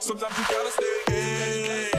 Sometimes 0.00 0.38
you 0.38 0.44
gotta 0.48 0.70
stay 0.70 1.86
in. 1.86 1.91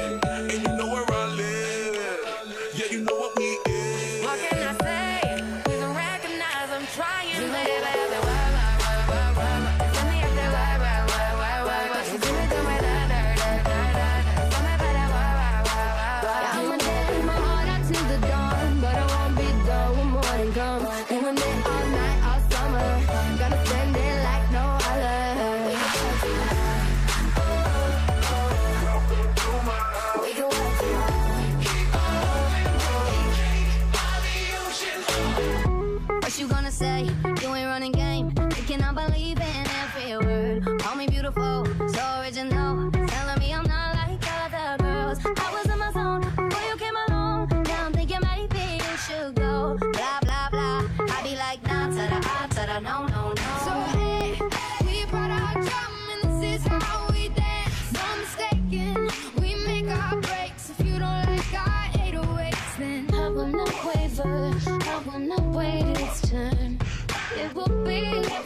we 67.93 68.42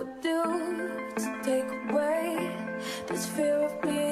would 0.00 0.20
do 0.22 0.42
to 1.14 1.40
take 1.42 1.70
away 1.90 2.56
this 3.06 3.26
fear 3.26 3.58
of 3.66 3.82
being 3.82 4.09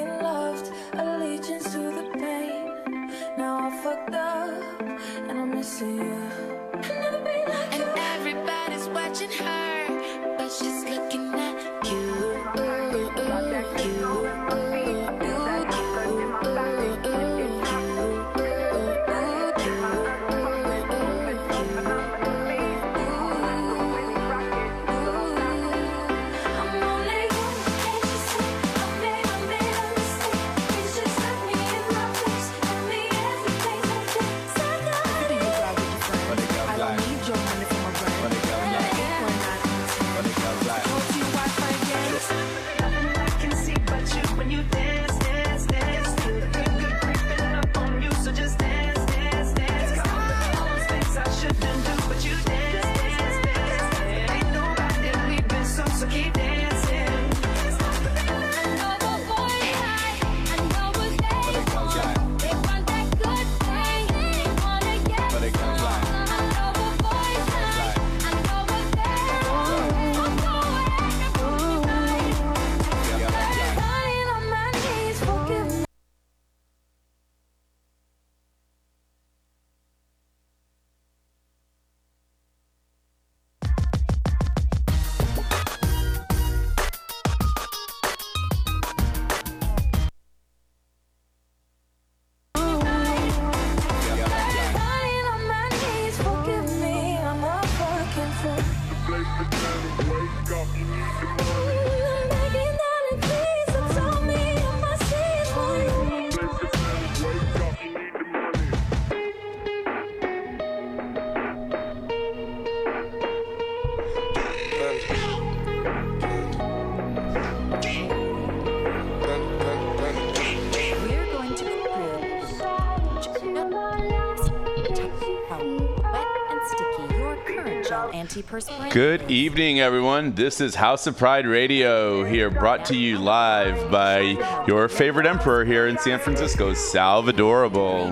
Good 128.89 129.29
evening, 129.29 129.79
everyone. 129.79 130.33
This 130.33 130.59
is 130.59 130.73
House 130.75 131.05
of 131.05 131.15
Pride 131.17 131.45
Radio 131.45 132.23
here, 132.23 132.49
brought 132.49 132.85
to 132.85 132.95
you 132.95 133.19
live 133.19 133.91
by 133.91 134.63
your 134.67 134.89
favorite 134.89 135.27
emperor 135.27 135.63
here 135.63 135.87
in 135.87 135.97
San 135.99 136.17
Francisco, 136.17 136.71
Salvadorable. 136.71 138.09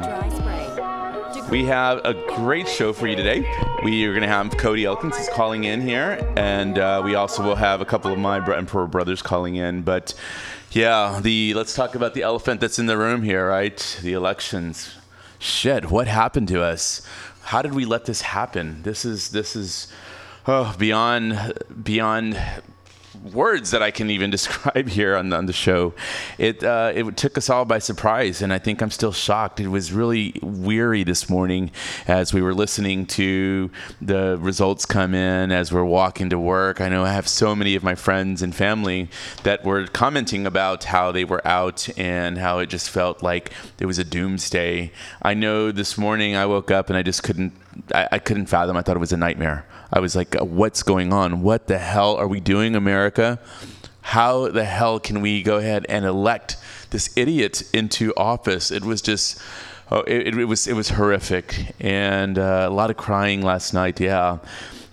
We 1.49 1.65
have 1.65 2.01
a 2.05 2.13
great 2.35 2.67
show 2.67 2.93
for 2.93 3.07
you 3.07 3.15
today. 3.15 3.39
We 3.83 4.05
are 4.05 4.11
going 4.11 4.21
to 4.21 4.27
have 4.27 4.55
Cody 4.57 4.85
Elkins 4.85 5.17
is 5.17 5.29
calling 5.29 5.63
in 5.63 5.81
here, 5.81 6.31
and 6.37 6.77
uh, 6.77 7.01
we 7.03 7.15
also 7.15 7.41
will 7.41 7.55
have 7.55 7.81
a 7.81 7.85
couple 7.85 8.11
of 8.11 8.19
my 8.19 8.37
emperor 8.55 8.85
brothers 8.85 9.23
calling 9.23 9.55
in. 9.55 9.81
But 9.81 10.13
yeah, 10.71 11.19
the 11.23 11.55
let's 11.55 11.73
talk 11.73 11.95
about 11.95 12.13
the 12.13 12.21
elephant 12.21 12.61
that's 12.61 12.77
in 12.77 12.85
the 12.85 12.97
room 12.97 13.23
here, 13.23 13.49
right? 13.49 13.99
The 14.03 14.13
elections. 14.13 14.93
Shit, 15.39 15.89
what 15.89 16.07
happened 16.07 16.47
to 16.49 16.61
us? 16.61 17.07
How 17.47 17.61
did 17.61 17.73
we 17.73 17.85
let 17.85 18.03
this 18.03 18.19
happen? 18.19 18.83
This 18.83 19.05
is 19.05 19.29
this 19.29 19.55
is 19.55 19.87
oh, 20.47 20.75
beyond 20.77 21.53
beyond 21.81 22.37
words 23.33 23.71
that 23.71 23.81
I 23.83 23.91
can 23.91 24.09
even 24.09 24.29
describe 24.37 24.87
here 24.87 25.15
on 25.15 25.29
the, 25.29 25.37
on 25.37 25.45
the 25.45 25.53
show. 25.53 25.93
It 26.37 26.63
uh, 26.63 26.91
it 26.93 27.17
took 27.17 27.37
us 27.37 27.49
all 27.49 27.65
by 27.65 27.79
surprise, 27.79 28.41
and 28.41 28.53
I 28.53 28.59
think 28.59 28.81
I'm 28.81 28.91
still 28.91 29.11
shocked. 29.11 29.59
It 29.59 29.67
was 29.67 29.91
really 29.91 30.39
weary 30.41 31.03
this 31.03 31.29
morning 31.29 31.71
as 32.07 32.33
we 32.33 32.41
were 32.41 32.53
listening 32.53 33.05
to 33.07 33.71
the 34.01 34.37
results 34.39 34.85
come 34.85 35.13
in 35.13 35.51
as 35.51 35.71
we're 35.71 35.83
walking 35.83 36.29
to 36.29 36.39
work. 36.39 36.81
I 36.81 36.89
know 36.89 37.03
I 37.03 37.11
have 37.13 37.27
so 37.27 37.55
many 37.55 37.75
of 37.75 37.83
my 37.83 37.95
friends 37.95 38.41
and 38.41 38.55
family 38.55 39.09
that 39.43 39.63
were 39.63 39.87
commenting 39.87 40.45
about 40.45 40.85
how 40.85 41.11
they 41.11 41.25
were 41.25 41.45
out 41.47 41.87
and 41.97 42.37
how 42.37 42.59
it 42.59 42.67
just 42.67 42.89
felt 42.89 43.23
like 43.23 43.51
it 43.79 43.85
was 43.85 43.99
a 43.99 44.03
doomsday. 44.03 44.91
I 45.21 45.33
know 45.33 45.71
this 45.71 45.97
morning 45.97 46.35
I 46.35 46.45
woke 46.45 46.71
up 46.71 46.89
and 46.89 46.97
I 46.97 47.03
just 47.03 47.23
couldn't 47.23 47.53
I, 47.93 48.07
I 48.13 48.19
couldn't 48.19 48.47
fathom. 48.47 48.77
I 48.77 48.81
thought 48.81 48.95
it 48.95 48.99
was 48.99 49.13
a 49.13 49.17
nightmare. 49.17 49.65
I 49.91 49.99
was 49.99 50.15
like, 50.15 50.35
what's 50.35 50.83
going 50.83 51.13
on? 51.13 51.41
What 51.41 51.67
the 51.67 51.77
hell 51.77 52.15
are 52.15 52.27
we 52.27 52.39
doing, 52.39 52.75
America? 52.75 53.39
How 54.01 54.49
the 54.49 54.65
hell 54.65 54.99
can 54.99 55.21
we 55.21 55.43
go 55.43 55.57
ahead 55.57 55.85
and 55.89 56.05
elect 56.05 56.57
this 56.89 57.09
idiot 57.17 57.63
into 57.73 58.13
office? 58.15 58.71
It 58.71 58.83
was 58.83 59.01
just. 59.01 59.41
Oh, 59.89 60.01
it, 60.01 60.37
it 60.37 60.45
was 60.45 60.67
it 60.67 60.73
was 60.73 60.89
horrific 60.89 61.73
and 61.79 62.37
uh, 62.37 62.67
a 62.67 62.69
lot 62.69 62.89
of 62.89 62.97
crying 62.97 63.41
last 63.41 63.73
night. 63.73 64.01
Yeah, 64.01 64.39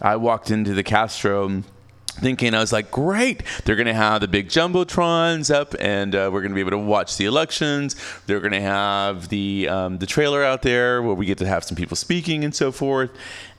I 0.00 0.14
walked 0.14 0.52
into 0.52 0.73
the 0.73 0.85
Castro 0.85 1.64
thinking 2.14 2.55
I 2.55 2.61
was 2.61 2.72
like, 2.72 2.90
great, 2.90 3.43
they're 3.64 3.76
going 3.76 3.87
to 3.87 3.94
have 3.94 4.20
the 4.20 4.28
big 4.28 4.49
jumbotrons 4.49 5.55
up, 5.55 5.75
and 5.81 6.14
uh, 6.14 6.31
we're 6.32 6.40
going 6.40 6.52
to 6.52 6.55
be 6.55 6.61
able 6.61 6.70
to 6.72 6.78
watch 6.78 7.16
the 7.16 7.26
elections. 7.26 7.96
They're 8.26 8.40
going 8.40 8.52
to 8.52 8.61
have 8.61 9.28
the 9.28 9.69
um, 9.69 9.99
the 9.99 10.06
trailer 10.06 10.44
out 10.44 10.62
there 10.62 11.02
where 11.02 11.14
we 11.14 11.26
get 11.26 11.38
to 11.38 11.46
have 11.46 11.64
some 11.64 11.76
people 11.76 11.96
speaking 11.96 12.44
and 12.44 12.55
so 12.55 12.72
forth. 12.72 13.11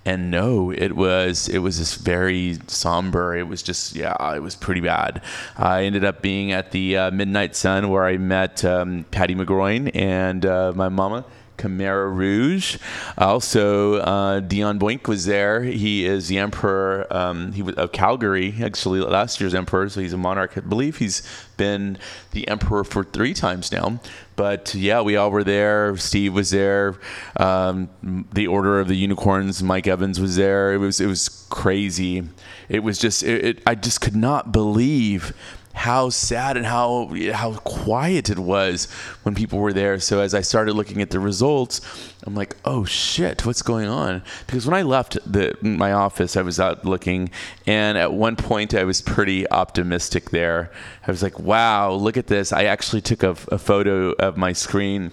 And 0.07 0.29
no, 0.29 0.69
it 0.71 0.95
was 0.95 1.49
it 1.49 1.59
was 1.59 1.77
just 1.77 1.99
very 1.99 2.59
somber. 2.67 3.35
It 3.35 3.47
was 3.47 3.63
just 3.63 3.95
yeah, 3.95 4.35
it 4.35 4.41
was 4.41 4.55
pretty 4.55 4.81
bad. 4.81 5.23
I 5.57 5.83
ended 5.85 6.05
up 6.05 6.21
being 6.21 6.51
at 6.51 6.71
the 6.71 6.95
uh, 6.97 7.11
Midnight 7.11 7.55
Sun 7.55 7.89
where 7.89 8.05
I 8.05 8.17
met 8.17 8.63
um, 8.63 9.05
Patty 9.09 9.33
McGroin 9.33 9.89
and 9.95 10.45
uh, 10.45 10.73
my 10.75 10.89
mama. 10.89 11.25
Khmer 11.57 12.15
Rouge. 12.15 12.77
Also, 13.17 13.95
uh, 13.95 14.39
Dion 14.39 14.79
Boink 14.79 15.07
was 15.07 15.25
there. 15.25 15.63
He 15.63 16.05
is 16.05 16.27
the 16.27 16.37
emperor 16.37 17.07
um, 17.09 17.51
he 17.53 17.61
was, 17.61 17.75
of 17.75 17.91
Calgary, 17.91 18.55
actually 18.61 18.99
last 18.99 19.39
year's 19.39 19.55
emperor. 19.55 19.89
So 19.89 20.01
he's 20.01 20.13
a 20.13 20.17
monarch. 20.17 20.57
I 20.57 20.61
believe 20.61 20.97
he's 20.97 21.21
been 21.57 21.97
the 22.31 22.47
emperor 22.47 22.83
for 22.83 23.03
three 23.03 23.33
times 23.33 23.71
now. 23.71 23.99
But 24.35 24.75
yeah, 24.75 25.01
we 25.01 25.15
all 25.15 25.31
were 25.31 25.43
there. 25.43 25.95
Steve 25.97 26.33
was 26.33 26.49
there. 26.49 26.95
Um, 27.37 27.89
the 28.33 28.47
Order 28.47 28.79
of 28.79 28.87
the 28.87 28.95
Unicorns. 28.95 29.63
Mike 29.63 29.87
Evans 29.87 30.19
was 30.19 30.35
there. 30.35 30.73
It 30.73 30.77
was 30.77 30.99
it 30.99 31.07
was 31.07 31.47
crazy. 31.49 32.23
It 32.67 32.83
was 32.83 32.97
just 32.97 33.23
it, 33.23 33.45
it, 33.45 33.63
I 33.65 33.75
just 33.75 34.01
could 34.01 34.15
not 34.15 34.51
believe 34.51 35.33
how 35.75 36.09
sad 36.09 36.55
and 36.55 36.65
how 36.65 37.11
how 37.33 37.53
quiet 37.57 38.29
it 38.29 38.39
was 38.39 38.85
when 39.23 39.35
people 39.35 39.59
were 39.59 39.73
there. 39.73 39.99
So 39.99 40.21
as 40.21 40.33
I 40.33 40.41
started 40.41 40.73
looking 40.73 41.01
at 41.01 41.09
the 41.09 41.19
results, 41.19 41.81
I'm 42.23 42.33
like, 42.33 42.55
oh 42.63 42.85
shit, 42.85 43.45
what's 43.45 43.61
going 43.61 43.87
on? 43.87 44.23
Because 44.47 44.65
when 44.65 44.73
I 44.73 44.83
left 44.83 45.17
the 45.31 45.55
my 45.61 45.91
office, 45.91 46.37
I 46.37 46.41
was 46.41 46.59
out 46.59 46.85
looking, 46.85 47.29
and 47.67 47.97
at 47.97 48.13
one 48.13 48.37
point 48.37 48.73
I 48.73 48.85
was 48.85 49.01
pretty 49.01 49.47
optimistic 49.51 50.29
there. 50.31 50.71
I 51.05 51.11
was 51.11 51.21
like, 51.21 51.39
wow, 51.39 51.91
look 51.91 52.17
at 52.17 52.27
this. 52.27 52.53
I 52.53 52.63
actually 52.63 53.01
took 53.01 53.21
a, 53.21 53.35
a 53.51 53.57
photo 53.57 54.11
of 54.13 54.37
my 54.37 54.53
screen 54.53 55.11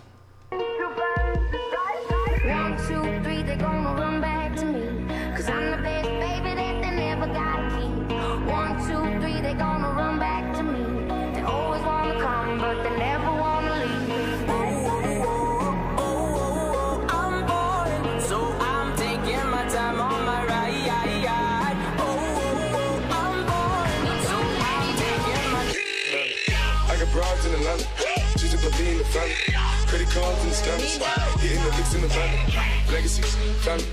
Credit 30.13 30.25
cards 30.27 30.43
in 30.43 30.49
the 30.49 30.55
scammers. 30.55 31.41
Hitting 31.41 31.63
the 31.63 31.69
licks 31.69 31.93
in 31.95 32.01
the 32.01 32.07
van. 32.07 32.93
Legacies, 32.93 33.35
family. 33.65 33.85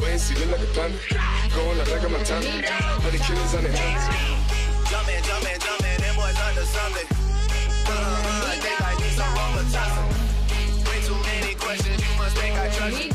Wait 0.00 0.10
and 0.10 0.20
see, 0.20 0.34
look 0.36 0.56
like 0.56 0.64
a 0.64 0.72
panda. 0.72 0.96
Going 1.54 1.80
out 1.80 1.90
like 1.90 2.02
a 2.02 2.08
Montana. 2.08 2.48
Honey 3.04 3.18
killers 3.18 3.54
on 3.54 3.62
their 3.62 3.76
hands. 3.76 4.08
Jumpin', 4.88 5.22
jumpin', 5.22 5.60
jumpin', 5.60 6.00
them 6.00 6.16
boys 6.16 6.38
under 6.40 6.64
something. 6.64 7.08
Uh, 7.88 8.56
they 8.64 8.72
like 8.80 8.98
me 9.04 9.08
some 9.12 9.28
Robitussin. 9.36 10.08
Way 10.88 11.00
too 11.04 11.20
many 11.28 11.54
questions, 11.60 12.00
you 12.00 12.16
must 12.16 12.36
think 12.38 12.56
I 12.56 12.68
trust 12.70 12.96
you. 12.96 13.12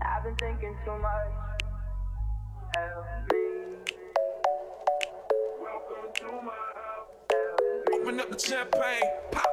I've 0.00 0.24
been 0.24 0.36
thinking 0.36 0.76
too 0.84 0.98
much. 0.98 1.49
Open 7.92 8.20
up 8.20 8.30
the 8.30 8.38
champagne. 8.38 9.02
Pop. 9.32 9.46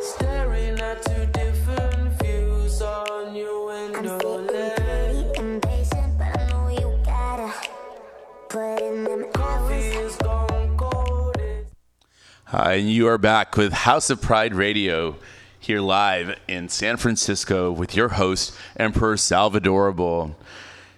Staring 0.00 0.78
at 0.80 1.02
two 1.04 1.26
different 1.26 2.22
views 2.22 2.80
on 2.82 3.34
your 3.34 3.72
I'm 3.72 4.04
ledge. 4.46 5.36
impatient, 5.38 6.18
but 6.18 6.38
I 6.38 6.46
know 6.50 6.68
you 6.68 6.98
gotta 7.04 7.52
put 8.48 8.80
in 8.80 9.04
them 9.04 9.26
hours. 9.34 9.94
Feels 9.94 10.16
gone 10.16 10.76
cold. 10.76 11.36
It's 11.38 11.70
Hi, 12.44 12.74
and 12.74 12.90
you 12.90 13.08
are 13.08 13.18
back 13.18 13.56
with 13.56 13.72
House 13.72 14.10
of 14.10 14.20
Pride 14.20 14.54
Radio 14.54 15.16
here 15.66 15.80
live 15.80 16.38
in 16.46 16.68
San 16.68 16.96
Francisco 16.96 17.72
with 17.72 17.96
your 17.96 18.10
host, 18.10 18.54
Emperor 18.76 19.16
Salvadorable. 19.16 20.32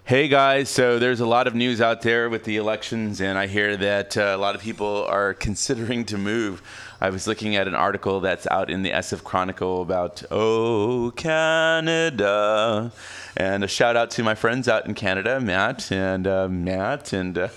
Hey 0.04 0.28
guys, 0.28 0.68
so 0.68 0.98
there's 0.98 1.20
a 1.20 1.26
lot 1.26 1.46
of 1.46 1.54
news 1.54 1.80
out 1.80 2.02
there 2.02 2.28
with 2.28 2.44
the 2.44 2.58
elections, 2.58 3.22
and 3.22 3.38
I 3.38 3.46
hear 3.46 3.78
that 3.78 4.14
uh, 4.18 4.34
a 4.34 4.36
lot 4.36 4.54
of 4.54 4.60
people 4.60 5.06
are 5.06 5.32
considering 5.48 6.04
to 6.04 6.18
move. 6.18 6.60
I 7.00 7.08
was 7.08 7.26
looking 7.26 7.56
at 7.56 7.66
an 7.66 7.74
article 7.74 8.20
that's 8.20 8.46
out 8.50 8.68
in 8.68 8.82
the 8.82 8.90
SF 8.90 9.24
Chronicle 9.24 9.80
about 9.80 10.22
Oh 10.30 11.14
Canada, 11.16 12.92
and 13.38 13.64
a 13.64 13.68
shout 13.68 13.96
out 13.96 14.10
to 14.12 14.22
my 14.22 14.34
friends 14.34 14.68
out 14.68 14.84
in 14.84 14.92
Canada, 14.92 15.40
Matt 15.40 15.90
and 15.90 16.26
uh, 16.26 16.46
Matt 16.46 17.14
and 17.14 17.38
uh, 17.38 17.48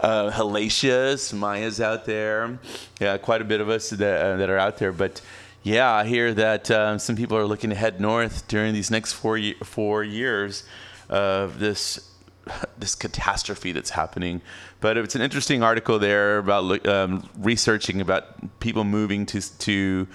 uh, 0.00 0.32
Halatius, 0.32 1.32
Maya's 1.32 1.80
out 1.80 2.04
there. 2.04 2.58
Yeah, 2.98 3.16
quite 3.16 3.42
a 3.42 3.44
bit 3.44 3.60
of 3.60 3.68
us 3.68 3.90
that, 3.90 4.20
uh, 4.20 4.36
that 4.38 4.50
are 4.50 4.58
out 4.58 4.78
there, 4.78 4.90
but. 4.90 5.20
Yeah, 5.66 5.92
I 5.92 6.04
hear 6.04 6.32
that 6.32 6.70
um, 6.70 7.00
some 7.00 7.16
people 7.16 7.36
are 7.36 7.44
looking 7.44 7.70
to 7.70 7.76
head 7.76 8.00
north 8.00 8.46
during 8.46 8.72
these 8.72 8.88
next 8.88 9.14
four 9.14 9.36
ye- 9.36 9.56
four 9.64 10.04
years 10.04 10.62
of 11.08 11.58
this 11.58 12.08
this 12.78 12.94
catastrophe 12.94 13.72
that's 13.72 13.90
happening. 13.90 14.42
But 14.80 14.96
it's 14.96 15.16
an 15.16 15.22
interesting 15.22 15.64
article 15.64 15.98
there 15.98 16.38
about 16.38 16.86
um, 16.86 17.28
researching 17.36 18.00
about 18.00 18.60
people 18.60 18.84
moving 18.84 19.26
to 19.26 19.40
to 19.58 20.06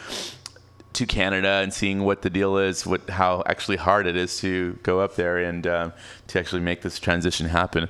to 0.94 1.06
Canada 1.06 1.60
and 1.62 1.74
seeing 1.74 2.06
what 2.06 2.22
the 2.22 2.30
deal 2.30 2.58
is, 2.58 2.86
what 2.86 3.10
how 3.10 3.44
actually 3.46 3.76
hard 3.76 4.08
it 4.08 4.16
is 4.16 4.40
to 4.40 4.80
go 4.84 5.02
up 5.02 5.16
there 5.16 5.40
and 5.40 5.68
um, 5.68 5.92
to 6.28 6.40
actually 6.40 6.62
make 6.62 6.82
this 6.82 6.98
transition 6.98 7.50
happen. 7.50 7.90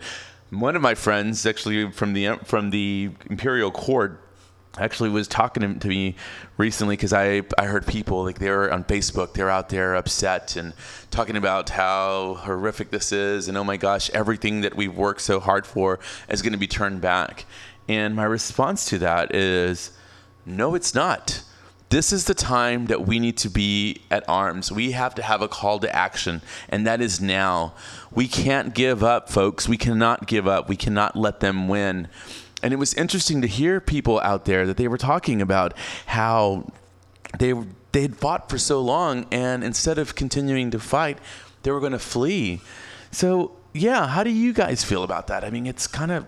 One 0.50 0.76
of 0.76 0.82
my 0.82 0.96
friends, 0.96 1.46
actually 1.46 1.92
from 1.92 2.14
the 2.14 2.38
from 2.44 2.72
the 2.72 3.12
Imperial 3.30 3.70
Court, 3.70 4.20
actually 4.78 5.10
was 5.10 5.28
talking 5.28 5.80
to- 5.80 5.88
me 5.88 6.16
recently 6.58 6.96
because 6.96 7.14
I, 7.14 7.44
I 7.58 7.66
heard 7.66 7.86
people 7.86 8.24
like 8.24 8.40
they 8.40 8.50
were 8.50 8.72
on 8.72 8.84
Facebook, 8.84 9.34
they're 9.34 9.50
out 9.50 9.70
there 9.70 9.96
upset 9.96 10.56
and 10.56 10.74
talking 11.10 11.36
about 11.36 11.70
how 11.70 12.36
horrific 12.36 12.92
this 12.92 13.12
is 13.12 13.48
and 13.48 13.58
oh 13.58 13.64
my 13.64 13.78
gosh, 13.78 14.10
everything 14.12 14.62
that 14.62 14.76
we've 14.76 14.96
worked 14.96 15.22
so 15.22 15.40
hard 15.40 15.66
for 15.66 16.00
is 16.30 16.42
going 16.42 16.54
to 16.54 16.60
be 16.60 16.68
turned 16.68 17.02
back. 17.02 17.46
And 17.88 18.16
my 18.16 18.24
response 18.24 18.86
to 18.86 18.98
that 19.00 19.36
is 19.36 19.92
no, 20.46 20.76
it's 20.76 20.96
not. 20.96 21.44
This 21.90 22.14
is 22.14 22.24
the 22.24 22.34
time 22.34 22.86
that 22.86 23.06
we 23.06 23.20
need 23.20 23.38
to 23.40 23.50
be 23.50 24.02
at 24.10 24.24
arms. 24.30 24.72
We 24.72 24.92
have 24.94 25.14
to 25.16 25.22
have 25.22 25.42
a 25.42 25.50
call 25.50 25.78
to 25.80 25.94
action, 25.94 26.42
and 26.70 26.88
that 26.88 27.02
is 27.02 27.20
now. 27.20 27.74
We 28.10 28.30
can't 28.30 28.74
give 28.74 29.04
up, 29.04 29.30
folks. 29.30 29.68
We 29.68 29.76
cannot 29.76 30.26
give 30.26 30.48
up. 30.48 30.70
We 30.70 30.78
cannot 30.78 31.18
let 31.18 31.42
them 31.42 31.68
win. 31.68 32.08
And 32.64 32.74
it 32.74 32.78
was 32.78 32.94
interesting 32.94 33.42
to 33.42 33.48
hear 33.48 33.80
people 33.80 34.20
out 34.22 34.46
there 34.46 34.66
that 34.68 34.78
they 34.78 34.88
were 34.88 34.98
talking 34.98 35.42
about 35.42 35.74
how 36.08 36.72
they 37.38 37.54
they 37.92 38.02
had 38.04 38.16
fought 38.16 38.50
for 38.50 38.58
so 38.58 38.82
long, 38.82 39.26
and 39.32 39.64
instead 39.64 39.98
of 39.98 40.16
continuing 40.16 40.72
to 40.72 40.80
fight, 40.80 41.18
they 41.64 41.72
were 41.72 41.80
going 41.80 41.92
to 41.92 42.00
flee. 42.00 42.62
So 43.12 43.54
yeah, 43.74 44.08
how 44.08 44.24
do 44.24 44.30
you 44.30 44.54
guys 44.54 44.84
feel 44.84 45.04
about 45.04 45.28
that? 45.28 45.44
I 45.44 45.50
mean, 45.50 45.66
it's 45.66 45.88
kind 45.88 46.12
of 46.12 46.26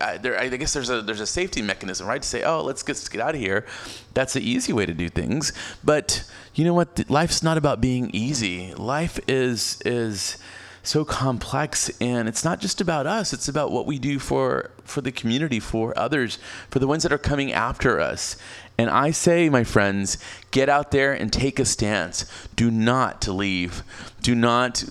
I, 0.00 0.18
there, 0.18 0.38
I 0.38 0.48
guess 0.48 0.72
there's 0.72 0.90
a 0.90 1.02
there's 1.02 1.20
a 1.20 1.26
safety 1.26 1.62
mechanism, 1.62 2.06
right? 2.06 2.22
To 2.22 2.28
say, 2.28 2.42
oh, 2.42 2.62
let's 2.62 2.82
get, 2.82 2.96
let's 2.96 3.08
get 3.08 3.20
out 3.20 3.34
of 3.34 3.40
here. 3.40 3.66
That's 4.14 4.32
the 4.32 4.40
easy 4.40 4.72
way 4.72 4.86
to 4.86 4.94
do 4.94 5.08
things. 5.08 5.52
But 5.84 6.24
you 6.54 6.64
know 6.64 6.74
what? 6.74 7.08
Life's 7.10 7.42
not 7.42 7.58
about 7.58 7.80
being 7.80 8.10
easy. 8.12 8.74
Life 8.74 9.18
is 9.28 9.80
is 9.84 10.38
so 10.88 11.04
complex, 11.04 11.90
and 12.00 12.28
it's 12.28 12.44
not 12.44 12.60
just 12.60 12.80
about 12.80 13.06
us. 13.06 13.32
It's 13.32 13.46
about 13.46 13.70
what 13.70 13.86
we 13.86 13.98
do 13.98 14.18
for 14.18 14.70
for 14.84 15.02
the 15.02 15.12
community, 15.12 15.60
for 15.60 15.96
others, 15.98 16.38
for 16.70 16.78
the 16.78 16.86
ones 16.86 17.02
that 17.02 17.12
are 17.12 17.18
coming 17.18 17.52
after 17.52 18.00
us. 18.00 18.36
And 18.78 18.88
I 18.88 19.10
say, 19.10 19.50
my 19.50 19.64
friends, 19.64 20.16
get 20.50 20.68
out 20.68 20.90
there 20.90 21.12
and 21.12 21.32
take 21.32 21.58
a 21.58 21.64
stance. 21.64 22.24
Do 22.56 22.70
not 22.70 23.28
leave. 23.28 23.82
Do 24.22 24.34
not 24.34 24.84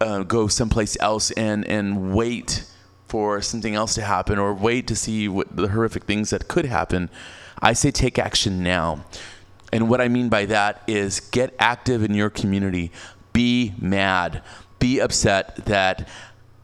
uh, 0.00 0.22
go 0.22 0.48
someplace 0.48 0.96
else 0.98 1.30
and 1.32 1.66
and 1.66 2.14
wait 2.14 2.64
for 3.06 3.42
something 3.42 3.74
else 3.74 3.94
to 3.94 4.02
happen 4.02 4.38
or 4.38 4.54
wait 4.54 4.86
to 4.86 4.96
see 4.96 5.28
what 5.28 5.54
the 5.54 5.68
horrific 5.68 6.04
things 6.04 6.30
that 6.30 6.48
could 6.48 6.64
happen. 6.64 7.10
I 7.60 7.74
say 7.74 7.90
take 7.90 8.18
action 8.18 8.62
now. 8.62 9.04
And 9.72 9.90
what 9.90 10.00
I 10.00 10.08
mean 10.08 10.30
by 10.30 10.46
that 10.46 10.82
is 10.86 11.20
get 11.20 11.54
active 11.58 12.02
in 12.02 12.14
your 12.14 12.30
community. 12.30 12.90
Be 13.34 13.74
mad. 13.78 14.42
Be 14.78 15.00
upset 15.00 15.64
that 15.66 16.08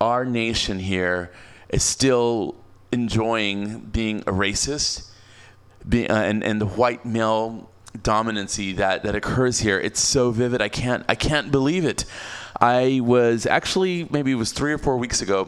our 0.00 0.24
nation 0.24 0.78
here 0.78 1.32
is 1.68 1.82
still 1.82 2.54
enjoying 2.92 3.80
being 3.80 4.20
a 4.20 4.32
racist 4.32 5.10
be, 5.88 6.08
uh, 6.08 6.16
and, 6.16 6.42
and 6.42 6.60
the 6.60 6.66
white 6.66 7.04
male 7.04 7.70
dominancy 7.98 8.76
that, 8.76 9.02
that 9.04 9.14
occurs 9.14 9.60
here. 9.60 9.78
It's 9.78 10.00
so 10.00 10.30
vivid. 10.30 10.60
I 10.60 10.68
can't 10.68 11.04
I 11.08 11.14
can't 11.14 11.50
believe 11.50 11.84
it. 11.84 12.04
I 12.60 13.00
was 13.02 13.46
actually 13.46 14.08
maybe 14.10 14.32
it 14.32 14.36
was 14.36 14.52
three 14.52 14.72
or 14.72 14.78
four 14.78 14.96
weeks 14.96 15.20
ago. 15.20 15.46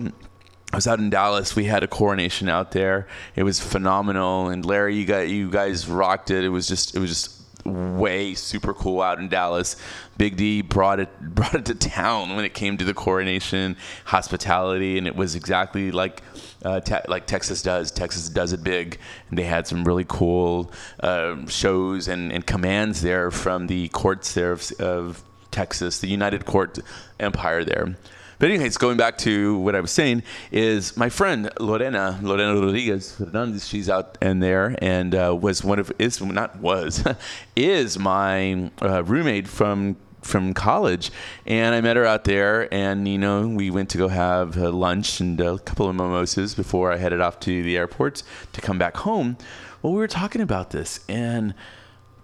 I 0.73 0.77
was 0.77 0.87
out 0.87 0.99
in 0.99 1.11
Dallas. 1.11 1.57
We 1.57 1.65
had 1.65 1.83
a 1.83 1.89
coronation 1.89 2.49
out 2.49 2.73
there. 2.73 3.07
It 3.35 3.45
was 3.45 3.61
phenomenal. 3.61 4.49
And 4.49 4.65
Larry, 4.65 4.97
you 4.97 5.07
got 5.07 5.29
you 5.29 5.51
guys 5.51 5.89
rocked 5.89 6.31
it. 6.31 6.45
It 6.45 6.49
was 6.49 6.69
just 6.69 6.95
it 6.95 6.99
was 6.99 7.11
just 7.11 7.43
way 7.65 8.35
super 8.35 8.75
cool 8.75 9.01
out 9.01 9.19
in 9.19 9.29
Dallas. 9.29 9.77
Big 10.19 10.37
D 10.37 10.63
brought 10.63 11.01
it 11.01 11.21
brought 11.35 11.55
it 11.55 11.67
to 11.67 11.75
town 11.75 12.37
when 12.37 12.45
it 12.45 12.55
came 12.55 12.77
to 12.79 12.85
the 12.85 12.95
coronation 12.95 13.77
hospitality, 14.05 14.99
and 14.99 15.07
it 15.07 15.17
was 15.17 15.35
exactly 15.35 15.91
like 15.91 16.23
uh, 16.65 16.81
te- 16.81 17.09
like 17.09 17.27
Texas 17.27 17.63
does. 17.63 17.91
Texas 17.91 18.29
does 18.29 18.53
it 18.53 18.63
big, 18.65 18.99
and 19.29 19.39
they 19.39 19.45
had 19.45 19.67
some 19.67 19.85
really 19.85 20.07
cool 20.09 20.73
um 21.01 21.47
shows 21.47 22.09
and, 22.09 22.33
and 22.33 22.47
commands 22.47 23.03
there 23.03 23.31
from 23.31 23.67
the 23.67 23.89
courts 23.89 24.35
there 24.35 24.53
of, 24.53 24.71
of 24.79 25.23
Texas, 25.51 26.01
the 26.01 26.09
United 26.09 26.45
Court 26.45 26.79
Empire 27.19 27.65
there. 27.65 27.97
But 28.39 28.51
anyways, 28.51 28.77
going 28.77 28.99
back 28.99 29.17
to 29.19 29.59
what 29.59 29.75
I 29.75 29.81
was 29.81 29.91
saying 29.91 30.23
is 30.53 30.97
my 30.97 31.09
friend 31.09 31.51
Lorena 31.59 32.19
Lorena 32.23 32.55
Rodriguez 32.55 33.15
Fernandez. 33.17 33.67
She's 33.67 33.89
out 33.89 34.19
in 34.21 34.41
there 34.41 34.77
and 34.83 35.15
uh, 35.15 35.35
was 35.41 35.65
one 35.65 35.79
of 35.79 35.91
is 35.99 36.21
not 36.21 36.57
was 36.57 37.03
is 37.57 37.99
my 37.99 38.71
uh, 38.83 39.03
roommate 39.05 39.49
from 39.49 39.97
from 40.27 40.53
college, 40.55 41.11
and 41.47 41.75
I 41.75 41.81
met 41.81 41.97
her 41.97 42.05
out 42.05 42.25
there, 42.25 42.73
and 42.73 43.07
you 43.07 43.19
know 43.19 43.47
we 43.49 43.71
went 43.71 43.91
to 43.91 43.99
go 43.99 44.09
have 44.09 44.59
uh, 44.59 44.71
lunch 44.71 45.21
and 45.21 45.41
a 45.41 45.59
couple 45.59 45.89
of 45.89 45.95
mimosas 45.95 46.55
before 46.55 46.93
I 46.93 46.97
headed 46.97 47.21
off 47.21 47.41
to 47.41 47.63
the 47.63 47.77
airport 47.77 48.23
to 48.53 48.61
come 48.61 48.79
back 48.79 48.97
home. 48.99 49.39
Well, 49.83 49.93
we 49.93 49.99
were 49.99 50.09
talking 50.09 50.41
about 50.41 50.71
this, 50.71 51.01
and 51.09 51.55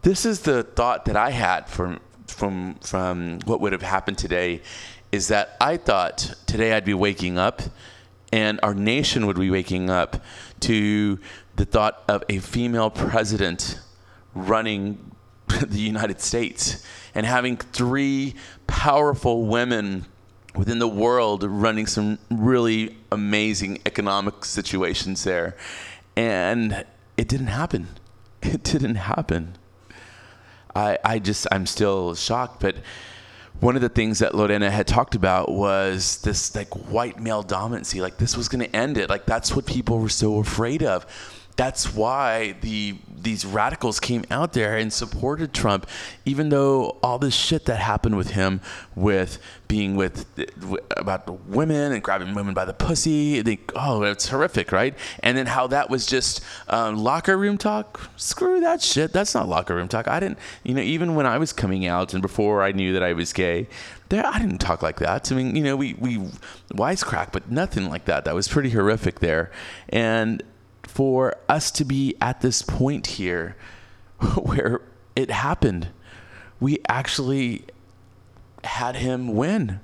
this 0.02 0.26
is 0.26 0.40
the 0.40 0.62
thought 0.62 1.04
that 1.06 1.16
I 1.16 1.30
had 1.30 1.68
from 1.68 2.00
from 2.26 2.76
from 2.82 3.38
what 3.44 3.60
would 3.60 3.72
have 3.72 3.82
happened 3.82 4.18
today 4.18 4.62
is 5.12 5.28
that 5.28 5.56
I 5.60 5.76
thought 5.76 6.34
today 6.46 6.72
I'd 6.72 6.84
be 6.84 6.94
waking 6.94 7.38
up 7.38 7.62
and 8.32 8.58
our 8.62 8.74
nation 8.74 9.26
would 9.26 9.38
be 9.38 9.50
waking 9.50 9.90
up 9.90 10.24
to 10.60 11.18
the 11.56 11.66
thought 11.66 12.02
of 12.08 12.24
a 12.30 12.38
female 12.38 12.90
president 12.90 13.78
running 14.34 15.12
the 15.60 15.80
United 15.80 16.20
States 16.20 16.84
and 17.14 17.26
having 17.26 17.56
three 17.56 18.34
powerful 18.66 19.44
women 19.46 20.06
within 20.54 20.78
the 20.78 20.88
world 20.88 21.44
running 21.44 21.86
some 21.86 22.18
really 22.30 22.96
amazing 23.10 23.78
economic 23.86 24.44
situations 24.44 25.24
there. 25.24 25.56
And 26.16 26.84
it 27.16 27.28
didn't 27.28 27.48
happen. 27.48 27.88
It 28.44 28.64
didn't 28.64 28.96
happen. 28.96 29.54
I, 30.74 30.98
I 31.04 31.20
just, 31.20 31.46
I'm 31.52 31.64
still 31.64 32.16
shocked. 32.16 32.60
But 32.60 32.74
one 33.60 33.76
of 33.76 33.82
the 33.82 33.88
things 33.88 34.18
that 34.18 34.34
Lorena 34.34 34.68
had 34.68 34.88
talked 34.88 35.14
about 35.14 35.48
was 35.48 36.20
this 36.22 36.56
like 36.56 36.74
white 36.90 37.20
male 37.20 37.44
dominancy. 37.44 38.00
Like 38.00 38.16
this 38.16 38.36
was 38.36 38.48
going 38.48 38.64
to 38.68 38.76
end 38.76 38.98
it. 38.98 39.08
Like 39.08 39.26
that's 39.26 39.54
what 39.54 39.64
people 39.64 40.00
were 40.00 40.08
so 40.08 40.40
afraid 40.40 40.82
of. 40.82 41.06
That's 41.56 41.94
why 41.94 42.56
the 42.60 42.96
these 43.22 43.44
radicals 43.44 44.00
came 44.00 44.24
out 44.30 44.52
there 44.52 44.76
and 44.76 44.92
supported 44.92 45.54
Trump, 45.54 45.88
even 46.24 46.48
though 46.48 46.98
all 47.02 47.18
this 47.18 47.34
shit 47.34 47.66
that 47.66 47.76
happened 47.76 48.16
with 48.16 48.30
him, 48.30 48.60
with 48.96 49.38
being 49.68 49.96
with 49.96 50.26
about 50.96 51.26
the 51.26 51.32
women 51.32 51.92
and 51.92 52.02
grabbing 52.02 52.34
women 52.34 52.52
by 52.52 52.64
the 52.64 52.74
pussy. 52.74 53.40
They, 53.40 53.58
oh, 53.74 54.02
it's 54.02 54.28
horrific, 54.28 54.72
right? 54.72 54.94
And 55.22 55.36
then 55.36 55.46
how 55.46 55.66
that 55.68 55.88
was 55.88 56.04
just 56.04 56.42
um, 56.68 56.96
locker 56.96 57.36
room 57.36 57.58
talk. 57.58 58.10
Screw 58.16 58.60
that 58.60 58.82
shit. 58.82 59.12
That's 59.12 59.34
not 59.34 59.48
locker 59.48 59.74
room 59.74 59.88
talk. 59.88 60.08
I 60.08 60.20
didn't, 60.20 60.38
you 60.62 60.74
know, 60.74 60.82
even 60.82 61.14
when 61.14 61.26
I 61.26 61.38
was 61.38 61.52
coming 61.52 61.86
out 61.86 62.12
and 62.12 62.20
before 62.20 62.62
I 62.62 62.72
knew 62.72 62.92
that 62.92 63.02
I 63.02 63.12
was 63.12 63.32
gay, 63.32 63.68
there 64.08 64.26
I 64.26 64.38
didn't 64.38 64.58
talk 64.58 64.82
like 64.82 64.98
that. 64.98 65.32
I 65.32 65.34
mean, 65.34 65.56
you 65.56 65.62
know, 65.62 65.76
we 65.76 65.94
we 65.94 66.18
wisecrack, 66.74 67.32
but 67.32 67.50
nothing 67.50 67.88
like 67.88 68.04
that. 68.06 68.26
That 68.26 68.34
was 68.34 68.48
pretty 68.48 68.70
horrific 68.70 69.20
there, 69.20 69.50
and 69.88 70.42
for 70.92 71.34
us 71.48 71.70
to 71.70 71.86
be 71.86 72.14
at 72.20 72.42
this 72.42 72.60
point 72.60 73.06
here 73.06 73.56
where 74.42 74.82
it 75.16 75.30
happened, 75.30 75.88
we 76.60 76.80
actually 76.86 77.64
had 78.62 78.96
him 78.96 79.34
win. 79.34 79.80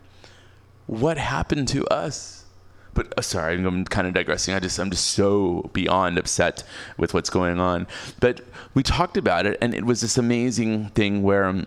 What 0.87 1.17
happened 1.17 1.67
to 1.69 1.87
us? 1.87 2.45
But 2.93 3.15
uh, 3.17 3.23
sorry, 3.23 3.55
I'm 3.55 3.87
kind 3.87 4.07
of 4.07 4.13
digressing. 4.13 4.55
I 4.55 4.59
just 4.59 4.79
I'm 4.79 4.91
just 4.91 5.07
so 5.07 5.71
beyond 5.73 6.19
upset 6.19 6.63
with 6.99 7.15
what's 7.15 7.31
going 7.31 7.59
on. 7.59 7.87
But 8.21 8.43
we 8.75 8.83
talked 8.83 9.17
about 9.17 9.47
it, 9.47 9.57
and 9.63 9.75
it 9.75 9.87
was 9.87 10.03
this 10.03 10.19
amazing 10.19 10.89
thing 10.91 11.23
where 11.23 11.45
um, 11.45 11.67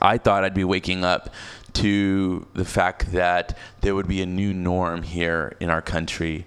I 0.00 0.16
thought 0.16 0.42
I'd 0.42 0.54
be 0.54 0.64
waking 0.64 1.04
up 1.04 1.28
to 1.74 2.46
the 2.54 2.64
fact 2.64 3.12
that 3.12 3.58
there 3.82 3.94
would 3.94 4.08
be 4.08 4.22
a 4.22 4.26
new 4.26 4.54
norm 4.54 5.02
here 5.02 5.54
in 5.60 5.68
our 5.68 5.82
country 5.82 6.46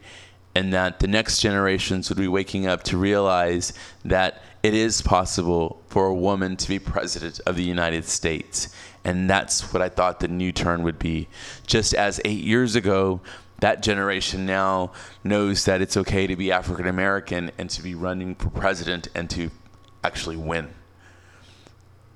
and 0.57 0.73
that 0.73 0.99
the 0.99 1.07
next 1.07 1.39
generations 1.39 2.09
would 2.09 2.17
be 2.17 2.27
waking 2.27 2.65
up 2.65 2.81
to 2.81 2.97
realize 2.97 3.73
that 4.03 4.41
it 4.63 4.73
is 4.73 5.03
possible 5.03 5.83
for 5.87 6.07
a 6.07 6.15
woman 6.15 6.57
to 6.57 6.67
be 6.67 6.79
president 6.79 7.39
of 7.45 7.55
the 7.55 7.63
United 7.63 8.03
States. 8.05 8.67
And 9.03 9.29
that's 9.29 9.71
what 9.71 9.83
I 9.83 9.89
thought 9.89 10.19
the 10.19 10.27
new 10.27 10.51
turn 10.51 10.81
would 10.81 10.97
be. 10.97 11.27
Just 11.67 11.93
as 11.93 12.19
eight 12.25 12.43
years 12.43 12.75
ago, 12.75 13.21
that 13.59 13.83
generation 13.83 14.47
now 14.47 14.93
knows 15.23 15.63
that 15.65 15.79
it's 15.79 15.95
okay 15.95 16.25
to 16.25 16.35
be 16.35 16.51
African 16.51 16.87
American 16.87 17.51
and 17.59 17.69
to 17.69 17.83
be 17.83 17.93
running 17.93 18.33
for 18.33 18.49
president 18.49 19.09
and 19.13 19.29
to 19.29 19.51
actually 20.03 20.37
win. 20.37 20.69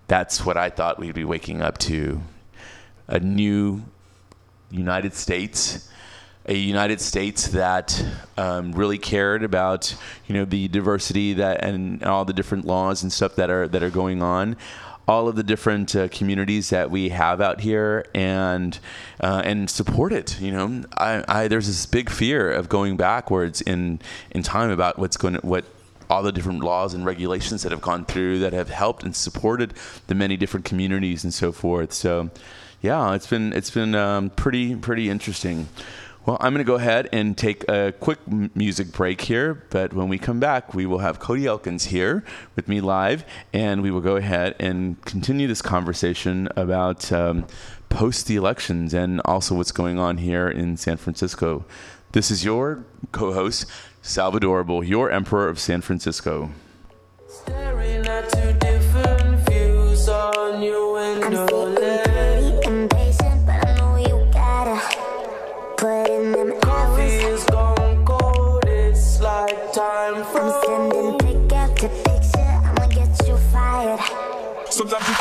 That's 0.08 0.44
what 0.44 0.58
I 0.58 0.72
thought 0.72 0.98
we'd 0.98 1.14
be 1.14 1.26
waking 1.26 1.62
up 1.62 1.78
to. 1.80 2.22
A 3.08 3.20
new 3.20 3.84
United 4.72 5.14
States, 5.14 5.91
a 6.46 6.56
United 6.56 7.00
States 7.00 7.50
that 7.50 8.04
um, 8.38 8.72
really 8.72 8.98
cared 8.98 9.44
about, 9.44 9.96
you 10.28 10.34
know, 10.34 10.46
the 10.46 10.68
diversity 10.68 11.34
that 11.34 11.64
and 11.64 12.04
all 12.04 12.26
the 12.26 12.34
different 12.34 12.66
laws 12.66 13.04
and 13.04 13.14
stuff 13.14 13.36
that 13.36 13.50
are 13.50 13.68
that 13.68 13.84
are 13.84 13.92
going 13.92 14.24
on, 14.24 14.58
all 15.08 15.28
of 15.28 15.36
the 15.36 15.44
different 15.44 15.96
uh, 15.96 16.08
communities 16.08 16.70
that 16.70 16.90
we 16.90 17.10
have 17.10 17.42
out 17.42 17.62
here, 17.62 18.06
and 18.16 18.80
uh, 19.20 19.42
and 19.46 19.70
support 19.70 20.12
it. 20.12 20.42
You 20.42 20.52
know, 20.52 20.84
I, 20.98 21.24
I 21.28 21.48
there's 21.48 21.68
this 21.68 21.86
big 21.86 22.10
fear 22.10 22.52
of 22.52 22.70
going 22.70 22.98
backwards 22.98 23.62
in 23.62 24.00
in 24.32 24.42
time 24.42 24.72
about 24.72 24.98
what's 24.98 25.18
going 25.18 25.36
to, 25.36 25.42
what 25.42 25.66
all 26.10 26.24
the 26.24 26.32
different 26.32 26.62
laws 26.62 26.94
and 26.94 27.06
regulations 27.06 27.64
that 27.64 27.72
have 27.72 27.82
gone 27.82 28.04
through 28.04 28.40
that 28.40 28.52
have 28.52 28.70
helped 28.70 29.04
and 29.04 29.16
supported 29.16 29.74
the 30.08 30.16
many 30.16 30.36
different 30.36 30.66
communities 30.66 31.24
and 31.24 31.34
so 31.34 31.54
forth. 31.54 31.94
So, 31.94 32.30
yeah, 32.82 33.14
it's 33.14 33.28
been 33.28 33.54
it's 33.54 33.72
been 33.72 33.96
um, 33.96 34.30
pretty 34.32 34.76
pretty 34.76 35.10
interesting. 35.10 35.68
Well, 36.24 36.38
I'm 36.40 36.54
going 36.54 36.64
to 36.64 36.68
go 36.70 36.76
ahead 36.76 37.10
and 37.12 37.36
take 37.36 37.68
a 37.68 37.94
quick 38.00 38.20
m- 38.28 38.52
music 38.54 38.92
break 38.92 39.22
here, 39.22 39.64
but 39.72 39.92
when 39.92 40.08
we 40.08 40.20
come 40.20 40.40
back, 40.40 40.76
we 40.76 40.86
will 40.86 41.00
have 41.00 41.18
Cody 41.18 41.48
Elkins 41.48 41.86
here 41.86 42.24
with 42.56 42.68
me 42.68 42.80
live, 42.80 43.26
and 43.54 43.82
we 43.82 43.90
will 43.90 44.02
go 44.02 44.18
ahead 44.18 44.56
and 44.60 45.04
continue 45.04 45.48
this 45.48 45.64
conversation 45.64 46.48
about 46.56 47.12
um, 47.12 47.48
post 47.90 48.28
the 48.28 48.36
elections 48.36 48.94
and 48.94 49.20
also 49.26 49.56
what's 49.56 49.72
going 49.72 49.98
on 49.98 50.20
here 50.20 50.48
in 50.48 50.78
San 50.78 50.98
Francisco. 50.98 51.66
This 52.12 52.30
is 52.30 52.46
your 52.46 52.86
co 53.12 53.34
host, 53.34 53.66
Salvadorable, 54.04 54.88
your 54.88 55.10
Emperor 55.10 55.50
of 55.50 55.60
San 55.60 55.82
Francisco. 55.82 56.52
Staring 57.28 58.06
at 58.06 58.30
two 58.30 58.54
different 58.60 59.50
views 59.50 60.08
on 60.08 60.62
your 60.62 60.94
window 60.94 61.91
Sometimes 74.92 75.21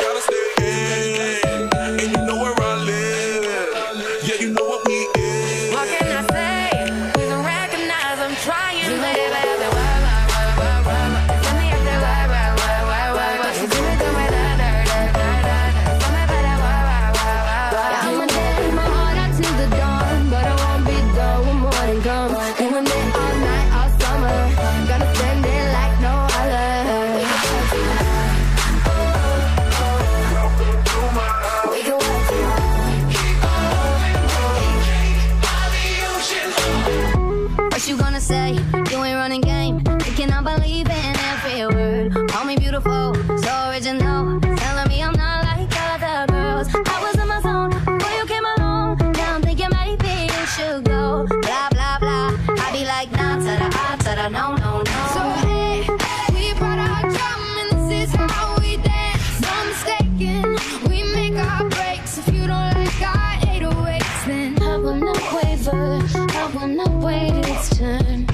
no 54.31 54.55
no 54.55 54.81
no. 54.81 54.97
So 55.13 55.21
hey, 55.45 55.85
we 56.33 56.53
brought 56.57 56.79
our 56.79 57.01
drum 57.01 57.41
and 57.61 57.71
this 57.89 58.09
is 58.09 58.15
how 58.15 58.57
we 58.59 58.77
dance. 58.77 59.41
No 59.41 59.53
mistaken, 59.65 60.57
we 60.89 61.03
make 61.13 61.35
our 61.35 61.67
breaks. 61.69 62.17
If 62.17 62.33
you 62.33 62.47
don't 62.47 62.73
like 62.73 63.01
our 63.01 63.33
808s, 63.59 64.25
then 64.25 64.61
I 64.63 64.77
will 64.77 64.95
not 64.95 65.21
waver. 65.33 66.01
I 66.15 66.51
will 66.55 66.67
not 66.67 66.93
wait 67.03 67.45
its 67.45 67.77
turn. 67.77 68.27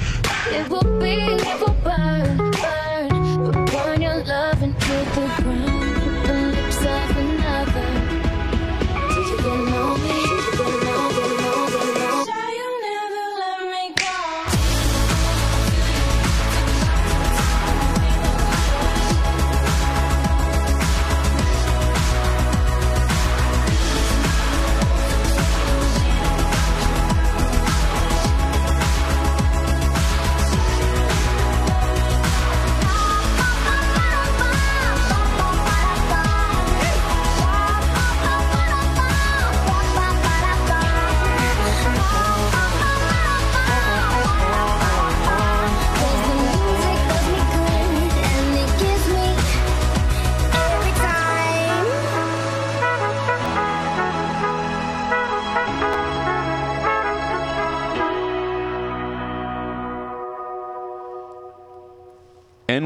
It 0.52 0.68
will 0.68 1.00
be, 1.00 1.14
it 1.34 1.60
will 1.60 1.74
burn. 1.82 2.17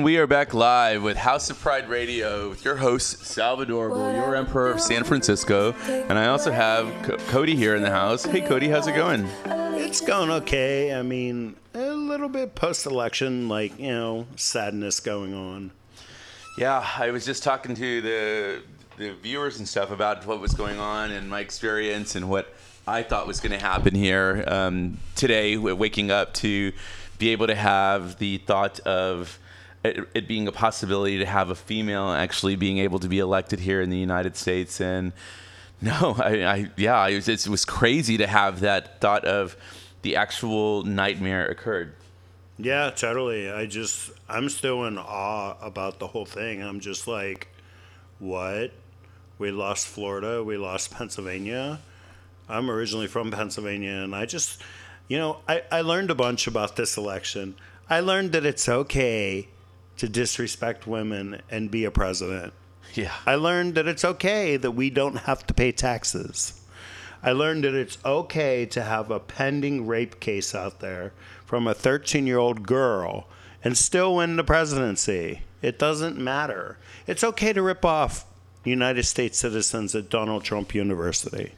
And 0.02 0.04
we 0.04 0.18
are 0.18 0.26
back 0.26 0.52
live 0.52 1.04
with 1.04 1.16
House 1.16 1.48
of 1.48 1.60
Pride 1.60 1.88
Radio 1.88 2.48
with 2.48 2.64
your 2.64 2.74
host, 2.74 3.18
Salvadorable, 3.18 4.12
your 4.16 4.34
Emperor 4.34 4.68
of 4.68 4.80
San 4.80 5.04
Francisco. 5.04 5.74
And 5.86 6.18
I 6.18 6.26
also 6.26 6.50
have 6.50 6.92
Co- 7.04 7.18
Cody 7.28 7.54
here 7.54 7.76
in 7.76 7.82
the 7.82 7.90
house. 7.92 8.24
Hey, 8.24 8.40
Cody, 8.40 8.68
how's 8.68 8.88
it 8.88 8.96
going? 8.96 9.28
It's 9.46 10.00
going 10.00 10.28
okay. 10.28 10.92
I 10.92 11.02
mean, 11.02 11.54
a 11.74 11.92
little 11.92 12.28
bit 12.28 12.56
post 12.56 12.84
election, 12.84 13.48
like, 13.48 13.78
you 13.78 13.92
know, 13.92 14.26
sadness 14.34 14.98
going 14.98 15.34
on. 15.34 15.70
Yeah, 16.58 16.84
I 16.98 17.12
was 17.12 17.24
just 17.24 17.44
talking 17.44 17.76
to 17.76 18.00
the 18.00 18.62
the 18.96 19.14
viewers 19.22 19.58
and 19.58 19.68
stuff 19.68 19.92
about 19.92 20.26
what 20.26 20.40
was 20.40 20.52
going 20.52 20.80
on 20.80 21.12
and 21.12 21.30
my 21.30 21.38
experience 21.38 22.16
and 22.16 22.28
what 22.28 22.52
I 22.88 23.04
thought 23.04 23.28
was 23.28 23.38
going 23.38 23.52
to 23.52 23.64
happen 23.64 23.94
here 23.94 24.42
um, 24.48 24.98
today. 25.14 25.56
Waking 25.56 26.10
up 26.10 26.34
to 26.34 26.72
be 27.20 27.28
able 27.28 27.46
to 27.46 27.54
have 27.54 28.18
the 28.18 28.38
thought 28.38 28.80
of 28.80 29.38
it, 29.84 30.08
it 30.14 30.28
being 30.28 30.48
a 30.48 30.52
possibility 30.52 31.18
to 31.18 31.26
have 31.26 31.50
a 31.50 31.54
female 31.54 32.10
actually 32.10 32.56
being 32.56 32.78
able 32.78 32.98
to 33.00 33.08
be 33.08 33.18
elected 33.18 33.60
here 33.60 33.80
in 33.80 33.90
the 33.90 33.98
United 33.98 34.36
States 34.36 34.80
and. 34.80 35.12
No, 35.84 36.14
I, 36.18 36.44
I 36.44 36.70
yeah, 36.76 37.04
it 37.08 37.16
was, 37.16 37.28
it 37.28 37.48
was 37.48 37.64
crazy 37.64 38.16
to 38.18 38.26
have 38.28 38.60
that 38.60 39.00
thought 39.00 39.24
of 39.24 39.56
the 40.02 40.14
actual 40.14 40.84
nightmare 40.84 41.48
occurred. 41.48 41.94
Yeah, 42.58 42.90
totally. 42.90 43.50
I 43.50 43.66
just, 43.66 44.10
I'm 44.28 44.48
still 44.48 44.84
in 44.84 44.98
awe 44.98 45.56
about 45.60 45.98
the 45.98 46.06
whole 46.06 46.26
thing. 46.26 46.62
I'm 46.62 46.80
just 46.80 47.08
like, 47.08 47.48
what? 48.18 48.72
We 49.38 49.50
lost 49.50 49.88
Florida, 49.88 50.44
we 50.44 50.56
lost 50.56 50.92
Pennsylvania. 50.92 51.80
I'm 52.48 52.70
originally 52.70 53.08
from 53.08 53.30
Pennsylvania, 53.30 53.92
and 53.92 54.14
I 54.14 54.26
just, 54.26 54.62
you 55.08 55.18
know, 55.18 55.38
I, 55.48 55.62
I 55.72 55.80
learned 55.80 56.10
a 56.10 56.14
bunch 56.14 56.46
about 56.46 56.76
this 56.76 56.96
election. 56.96 57.56
I 57.88 58.00
learned 58.00 58.32
that 58.32 58.46
it's 58.46 58.68
okay 58.68 59.48
to 60.02 60.08
disrespect 60.08 60.84
women 60.84 61.40
and 61.48 61.70
be 61.70 61.84
a 61.84 61.90
president. 61.92 62.52
Yeah. 62.92 63.14
I 63.24 63.36
learned 63.36 63.76
that 63.76 63.86
it's 63.86 64.04
okay 64.04 64.56
that 64.56 64.72
we 64.72 64.90
don't 64.90 65.14
have 65.14 65.46
to 65.46 65.54
pay 65.54 65.70
taxes. 65.70 66.60
I 67.22 67.30
learned 67.30 67.62
that 67.62 67.74
it's 67.74 67.98
okay 68.04 68.66
to 68.66 68.82
have 68.82 69.12
a 69.12 69.20
pending 69.20 69.86
rape 69.86 70.18
case 70.18 70.56
out 70.56 70.80
there 70.80 71.12
from 71.46 71.68
a 71.68 71.72
13 71.72 72.26
year 72.26 72.38
old 72.38 72.66
girl 72.66 73.28
and 73.62 73.78
still 73.78 74.16
win 74.16 74.34
the 74.34 74.42
presidency. 74.42 75.42
It 75.62 75.78
doesn't 75.78 76.18
matter. 76.18 76.78
It's 77.06 77.22
okay 77.22 77.52
to 77.52 77.62
rip 77.62 77.84
off 77.84 78.24
United 78.64 79.04
States 79.04 79.38
citizens 79.38 79.94
at 79.94 80.10
Donald 80.10 80.42
Trump 80.42 80.74
University. 80.74 81.52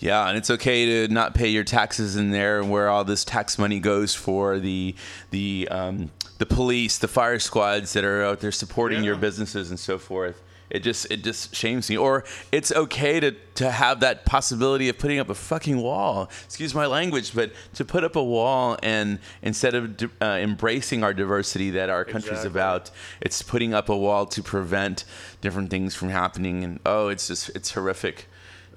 Yeah, 0.00 0.28
and 0.28 0.38
it's 0.38 0.50
okay 0.50 1.06
to 1.06 1.12
not 1.12 1.34
pay 1.34 1.48
your 1.48 1.64
taxes 1.64 2.14
in 2.16 2.30
there, 2.30 2.60
and 2.60 2.70
where 2.70 2.88
all 2.88 3.04
this 3.04 3.24
tax 3.24 3.58
money 3.58 3.80
goes 3.80 4.14
for 4.14 4.58
the 4.58 4.94
the 5.30 5.68
um, 5.70 6.10
the 6.38 6.46
police, 6.46 6.98
the 6.98 7.08
fire 7.08 7.38
squads 7.38 7.92
that 7.94 8.04
are 8.04 8.22
out 8.22 8.40
there 8.40 8.52
supporting 8.52 9.02
your 9.02 9.16
businesses 9.16 9.70
and 9.70 9.78
so 9.78 9.98
forth. 9.98 10.40
It 10.70 10.80
just 10.80 11.10
it 11.10 11.24
just 11.24 11.54
shames 11.54 11.88
me. 11.88 11.96
Or 11.96 12.24
it's 12.52 12.70
okay 12.70 13.20
to 13.20 13.32
to 13.56 13.70
have 13.70 14.00
that 14.00 14.24
possibility 14.26 14.88
of 14.88 14.98
putting 14.98 15.18
up 15.18 15.30
a 15.30 15.34
fucking 15.34 15.78
wall. 15.80 16.30
Excuse 16.44 16.74
my 16.74 16.86
language, 16.86 17.34
but 17.34 17.52
to 17.74 17.84
put 17.84 18.04
up 18.04 18.16
a 18.16 18.22
wall 18.22 18.76
and 18.82 19.18
instead 19.42 19.74
of 19.74 19.96
uh, 20.20 20.24
embracing 20.26 21.02
our 21.02 21.14
diversity 21.14 21.70
that 21.70 21.88
our 21.88 22.04
country's 22.04 22.44
Exactly. 22.44 22.50
about, 22.50 22.90
it's 23.20 23.42
putting 23.42 23.72
up 23.74 23.88
a 23.88 23.96
wall 23.96 24.26
to 24.26 24.42
prevent 24.42 25.04
different 25.40 25.70
things 25.70 25.94
from 25.94 26.10
happening. 26.10 26.62
And 26.62 26.80
oh, 26.84 27.08
it's 27.08 27.28
just 27.28 27.48
it's 27.56 27.72
horrific. 27.72 28.26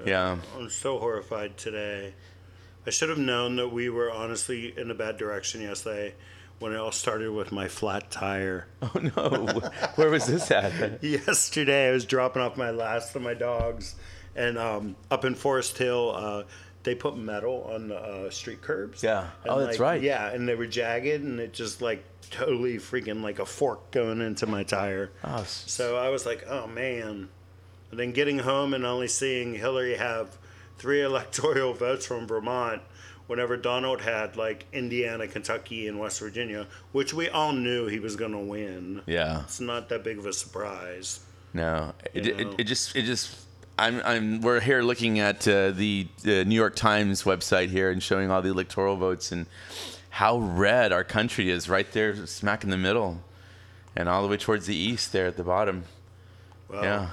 Yeah. 0.05 0.37
I'm 0.57 0.69
so 0.69 0.99
horrified 0.99 1.57
today. 1.57 2.13
I 2.85 2.89
should 2.89 3.09
have 3.09 3.17
known 3.17 3.57
that 3.57 3.69
we 3.69 3.89
were 3.89 4.11
honestly 4.11 4.73
in 4.77 4.89
a 4.89 4.95
bad 4.95 5.17
direction 5.17 5.61
yesterday 5.61 6.15
when 6.59 6.73
it 6.73 6.77
all 6.77 6.91
started 6.91 7.31
with 7.31 7.51
my 7.51 7.67
flat 7.67 8.09
tire. 8.11 8.67
Oh 8.81 8.99
no! 8.99 9.61
Where 9.95 10.09
was 10.09 10.25
this 10.25 10.49
at? 10.51 11.03
Yesterday, 11.03 11.89
I 11.89 11.91
was 11.91 12.05
dropping 12.05 12.41
off 12.41 12.57
my 12.57 12.71
last 12.71 13.15
of 13.15 13.21
my 13.21 13.33
dogs, 13.35 13.95
and 14.35 14.57
um, 14.57 14.95
up 15.11 15.23
in 15.25 15.35
Forest 15.35 15.77
Hill, 15.77 16.13
uh, 16.15 16.43
they 16.83 16.95
put 16.95 17.15
metal 17.17 17.69
on 17.71 17.87
the 17.89 17.95
uh, 17.97 18.29
street 18.31 18.61
curbs. 18.61 19.03
Yeah. 19.03 19.29
And, 19.43 19.51
Oh, 19.51 19.59
that's 19.59 19.73
like, 19.73 19.79
right. 19.79 20.01
Yeah, 20.01 20.29
and 20.31 20.47
they 20.47 20.55
were 20.55 20.65
jagged, 20.67 21.21
and 21.23 21.39
it 21.39 21.53
just 21.53 21.81
like 21.81 22.03
totally 22.31 22.77
freaking 22.77 23.21
like 23.21 23.37
a 23.39 23.45
fork 23.45 23.91
going 23.91 24.21
into 24.21 24.47
my 24.47 24.63
tire. 24.63 25.11
Oh, 25.23 25.43
So 25.43 25.97
I 25.97 26.09
was 26.09 26.25
like, 26.25 26.45
oh 26.47 26.65
man. 26.67 27.29
And 27.91 27.99
then 27.99 28.11
getting 28.11 28.39
home 28.39 28.73
and 28.73 28.85
only 28.85 29.07
seeing 29.07 29.53
Hillary 29.53 29.95
have 29.95 30.37
three 30.77 31.01
electoral 31.03 31.73
votes 31.73 32.05
from 32.05 32.27
Vermont 32.27 32.81
whenever 33.27 33.55
Donald 33.55 34.01
had 34.01 34.35
like 34.35 34.65
Indiana, 34.73 35.27
Kentucky, 35.27 35.87
and 35.87 35.99
West 35.99 36.19
Virginia, 36.19 36.67
which 36.91 37.13
we 37.13 37.29
all 37.29 37.53
knew 37.53 37.87
he 37.87 37.99
was 37.99 38.15
going 38.15 38.31
to 38.31 38.37
win. 38.37 39.01
Yeah. 39.05 39.43
It's 39.43 39.59
not 39.59 39.89
that 39.89 40.03
big 40.03 40.17
of 40.17 40.25
a 40.25 40.33
surprise. 40.33 41.19
No, 41.53 41.93
it, 42.13 42.27
it, 42.27 42.59
it 42.59 42.63
just 42.63 42.95
it 42.95 43.03
just 43.03 43.37
I'm 43.77 44.01
I'm 44.05 44.41
we're 44.41 44.61
here 44.61 44.81
looking 44.81 45.19
at 45.19 45.45
uh, 45.47 45.71
the 45.71 46.07
uh, 46.25 46.43
New 46.43 46.55
York 46.55 46.75
Times 46.77 47.23
website 47.23 47.69
here 47.69 47.91
and 47.91 48.01
showing 48.01 48.31
all 48.31 48.41
the 48.41 48.49
electoral 48.49 48.95
votes 48.95 49.33
and 49.33 49.47
how 50.11 50.37
red 50.37 50.93
our 50.93 51.03
country 51.03 51.49
is 51.49 51.67
right 51.67 51.91
there 51.91 52.25
smack 52.25 52.63
in 52.63 52.69
the 52.69 52.77
middle 52.77 53.21
and 53.95 54.07
all 54.07 54.21
the 54.21 54.29
way 54.29 54.37
towards 54.37 54.65
the 54.65 54.75
east 54.75 55.11
there 55.11 55.25
at 55.27 55.35
the 55.35 55.43
bottom. 55.43 55.83
Well, 56.69 56.83
Yeah. 56.83 57.09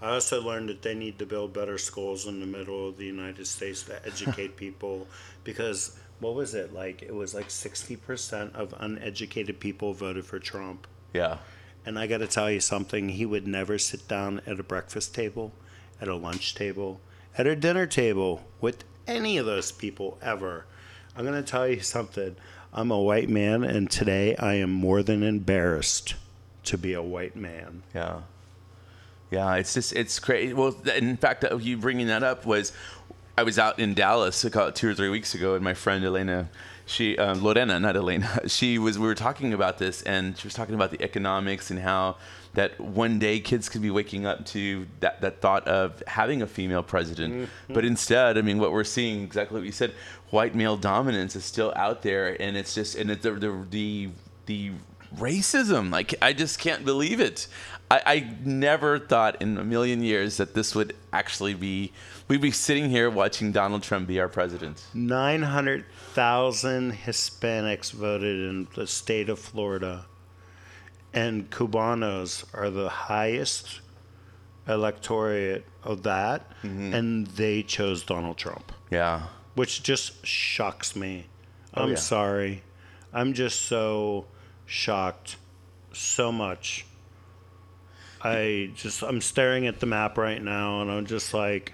I 0.00 0.10
also 0.10 0.42
learned 0.42 0.68
that 0.68 0.82
they 0.82 0.94
need 0.94 1.18
to 1.18 1.26
build 1.26 1.54
better 1.54 1.78
schools 1.78 2.26
in 2.26 2.40
the 2.40 2.46
middle 2.46 2.88
of 2.88 2.98
the 2.98 3.06
United 3.06 3.46
States 3.46 3.82
to 3.84 4.06
educate 4.06 4.56
people 4.56 5.06
because 5.42 5.98
what 6.20 6.34
was 6.34 6.54
it 6.54 6.72
like? 6.72 7.02
It 7.02 7.14
was 7.14 7.34
like 7.34 7.48
60% 7.48 8.54
of 8.54 8.74
uneducated 8.78 9.60
people 9.60 9.92
voted 9.92 10.24
for 10.24 10.38
Trump. 10.38 10.86
Yeah. 11.12 11.38
And 11.84 11.98
I 11.98 12.06
got 12.06 12.18
to 12.18 12.26
tell 12.26 12.50
you 12.50 12.60
something. 12.60 13.10
He 13.10 13.24
would 13.24 13.46
never 13.46 13.78
sit 13.78 14.08
down 14.08 14.40
at 14.46 14.60
a 14.60 14.62
breakfast 14.62 15.14
table, 15.14 15.52
at 16.00 16.08
a 16.08 16.16
lunch 16.16 16.54
table, 16.54 17.00
at 17.38 17.46
a 17.46 17.56
dinner 17.56 17.86
table 17.86 18.44
with 18.60 18.84
any 19.06 19.38
of 19.38 19.46
those 19.46 19.72
people 19.72 20.18
ever. 20.20 20.66
I'm 21.16 21.24
going 21.24 21.42
to 21.42 21.48
tell 21.48 21.68
you 21.68 21.80
something. 21.80 22.36
I'm 22.72 22.90
a 22.90 23.00
white 23.00 23.28
man, 23.28 23.62
and 23.64 23.90
today 23.90 24.36
I 24.36 24.54
am 24.54 24.70
more 24.70 25.02
than 25.02 25.22
embarrassed 25.22 26.14
to 26.64 26.76
be 26.76 26.92
a 26.92 27.02
white 27.02 27.36
man. 27.36 27.82
Yeah. 27.94 28.22
Yeah, 29.30 29.54
it's 29.56 29.74
just 29.74 29.92
it's 29.92 30.18
crazy. 30.18 30.52
Well, 30.52 30.76
in 30.96 31.16
fact, 31.16 31.44
uh, 31.44 31.56
you 31.56 31.76
bringing 31.76 32.06
that 32.06 32.22
up 32.22 32.46
was 32.46 32.72
I 33.36 33.42
was 33.42 33.58
out 33.58 33.78
in 33.78 33.94
Dallas 33.94 34.44
about 34.44 34.76
two 34.76 34.88
or 34.88 34.94
three 34.94 35.08
weeks 35.08 35.34
ago, 35.34 35.54
and 35.54 35.64
my 35.64 35.74
friend 35.74 36.04
Elena, 36.04 36.48
she 36.86 37.18
um, 37.18 37.42
Lorena, 37.42 37.78
not 37.80 37.96
Elena, 37.96 38.40
she 38.48 38.78
was. 38.78 38.98
We 38.98 39.06
were 39.06 39.14
talking 39.14 39.52
about 39.52 39.78
this, 39.78 40.02
and 40.02 40.38
she 40.38 40.46
was 40.46 40.54
talking 40.54 40.74
about 40.74 40.90
the 40.90 41.02
economics 41.02 41.70
and 41.70 41.80
how 41.80 42.16
that 42.54 42.80
one 42.80 43.18
day 43.18 43.38
kids 43.38 43.68
could 43.68 43.82
be 43.82 43.90
waking 43.90 44.24
up 44.24 44.46
to 44.46 44.86
that, 45.00 45.20
that 45.20 45.42
thought 45.42 45.68
of 45.68 46.02
having 46.06 46.40
a 46.40 46.46
female 46.46 46.82
president, 46.82 47.50
but 47.68 47.84
instead, 47.84 48.38
I 48.38 48.40
mean, 48.40 48.58
what 48.58 48.72
we're 48.72 48.82
seeing 48.82 49.22
exactly 49.22 49.58
what 49.58 49.66
you 49.66 49.72
said, 49.72 49.92
white 50.30 50.54
male 50.54 50.78
dominance 50.78 51.36
is 51.36 51.44
still 51.44 51.74
out 51.76 52.00
there, 52.00 52.40
and 52.40 52.56
it's 52.56 52.74
just 52.74 52.94
and 52.94 53.10
it, 53.10 53.20
the 53.20 53.32
the 53.32 53.64
the 53.70 54.08
the 54.46 54.70
racism. 55.18 55.90
Like 55.90 56.14
I 56.22 56.32
just 56.32 56.58
can't 56.58 56.84
believe 56.84 57.20
it. 57.20 57.46
I, 57.90 58.02
I 58.06 58.34
never 58.44 58.98
thought 58.98 59.40
in 59.40 59.56
a 59.58 59.64
million 59.64 60.02
years 60.02 60.38
that 60.38 60.54
this 60.54 60.74
would 60.74 60.94
actually 61.12 61.54
be. 61.54 61.92
We'd 62.28 62.40
be 62.40 62.50
sitting 62.50 62.90
here 62.90 63.08
watching 63.08 63.52
Donald 63.52 63.84
Trump 63.84 64.08
be 64.08 64.18
our 64.18 64.28
president. 64.28 64.82
900,000 64.94 66.92
Hispanics 66.92 67.92
voted 67.92 68.40
in 68.50 68.66
the 68.74 68.86
state 68.88 69.28
of 69.28 69.38
Florida, 69.38 70.06
and 71.12 71.48
Cubanos 71.50 72.44
are 72.52 72.70
the 72.70 72.88
highest 72.88 73.80
electorate 74.66 75.64
of 75.84 76.02
that, 76.02 76.50
mm-hmm. 76.62 76.92
and 76.92 77.26
they 77.28 77.62
chose 77.62 78.02
Donald 78.04 78.36
Trump, 78.36 78.72
Yeah. 78.90 79.28
which 79.54 79.82
just 79.84 80.26
shocks 80.26 80.96
me. 80.96 81.26
Oh, 81.74 81.84
I'm 81.84 81.90
yeah. 81.90 81.94
sorry. 81.96 82.62
I'm 83.12 83.32
just 83.32 83.66
so 83.66 84.26
shocked 84.66 85.36
so 85.92 86.30
much. 86.30 86.84
I 88.22 88.70
just 88.74 89.02
I'm 89.02 89.20
staring 89.20 89.66
at 89.66 89.80
the 89.80 89.86
map 89.86 90.18
right 90.18 90.42
now 90.42 90.82
and 90.82 90.90
I'm 90.90 91.06
just 91.06 91.32
like 91.32 91.72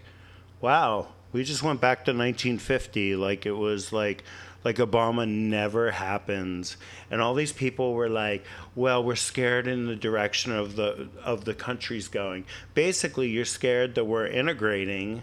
wow, 0.61 1.09
we 1.33 1.43
just 1.43 1.63
went 1.63 1.81
back 1.81 2.05
to 2.05 2.13
1950 2.13 3.17
like 3.17 3.47
it 3.47 3.53
was 3.53 3.93
like 3.93 4.23
like 4.65 4.77
Obama 4.77 5.29
never 5.29 5.91
happens. 5.91 6.77
And 7.11 7.21
all 7.21 7.35
these 7.35 7.53
people 7.53 7.95
were 7.95 8.09
like, 8.09 8.45
well, 8.75 9.03
we're 9.03 9.17
scared 9.17 9.67
in 9.67 9.87
the 9.87 9.97
direction 9.97 10.53
of 10.53 10.77
the 10.77 11.09
of 11.23 11.45
the 11.45 11.55
country's 11.55 12.09
going. 12.09 12.45
Basically, 12.75 13.29
you're 13.29 13.45
scared 13.45 13.95
that 13.97 14.05
we're 14.05 14.27
integrating 14.27 15.23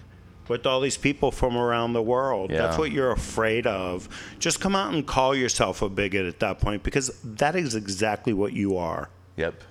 with 0.50 0.66
all 0.66 0.82
these 0.82 0.98
people 0.98 1.32
from 1.32 1.56
around 1.56 1.94
the 1.94 2.02
world. 2.02 2.50
That's 2.50 2.78
what 2.78 2.92
you're 2.92 3.12
afraid 3.12 3.66
of. 3.66 4.10
Just 4.40 4.60
come 4.60 4.76
out 4.76 4.94
and 4.94 5.06
call 5.06 5.36
yourself 5.36 5.82
a 5.82 5.88
bigot 5.88 6.26
at 6.26 6.40
that 6.40 6.60
point 6.60 6.84
because 6.84 7.18
that 7.24 7.56
is 7.56 7.76
exactly 7.76 8.34
what 8.34 8.52
you 8.54 8.76
are. 8.76 9.10
Yep. 9.38 9.64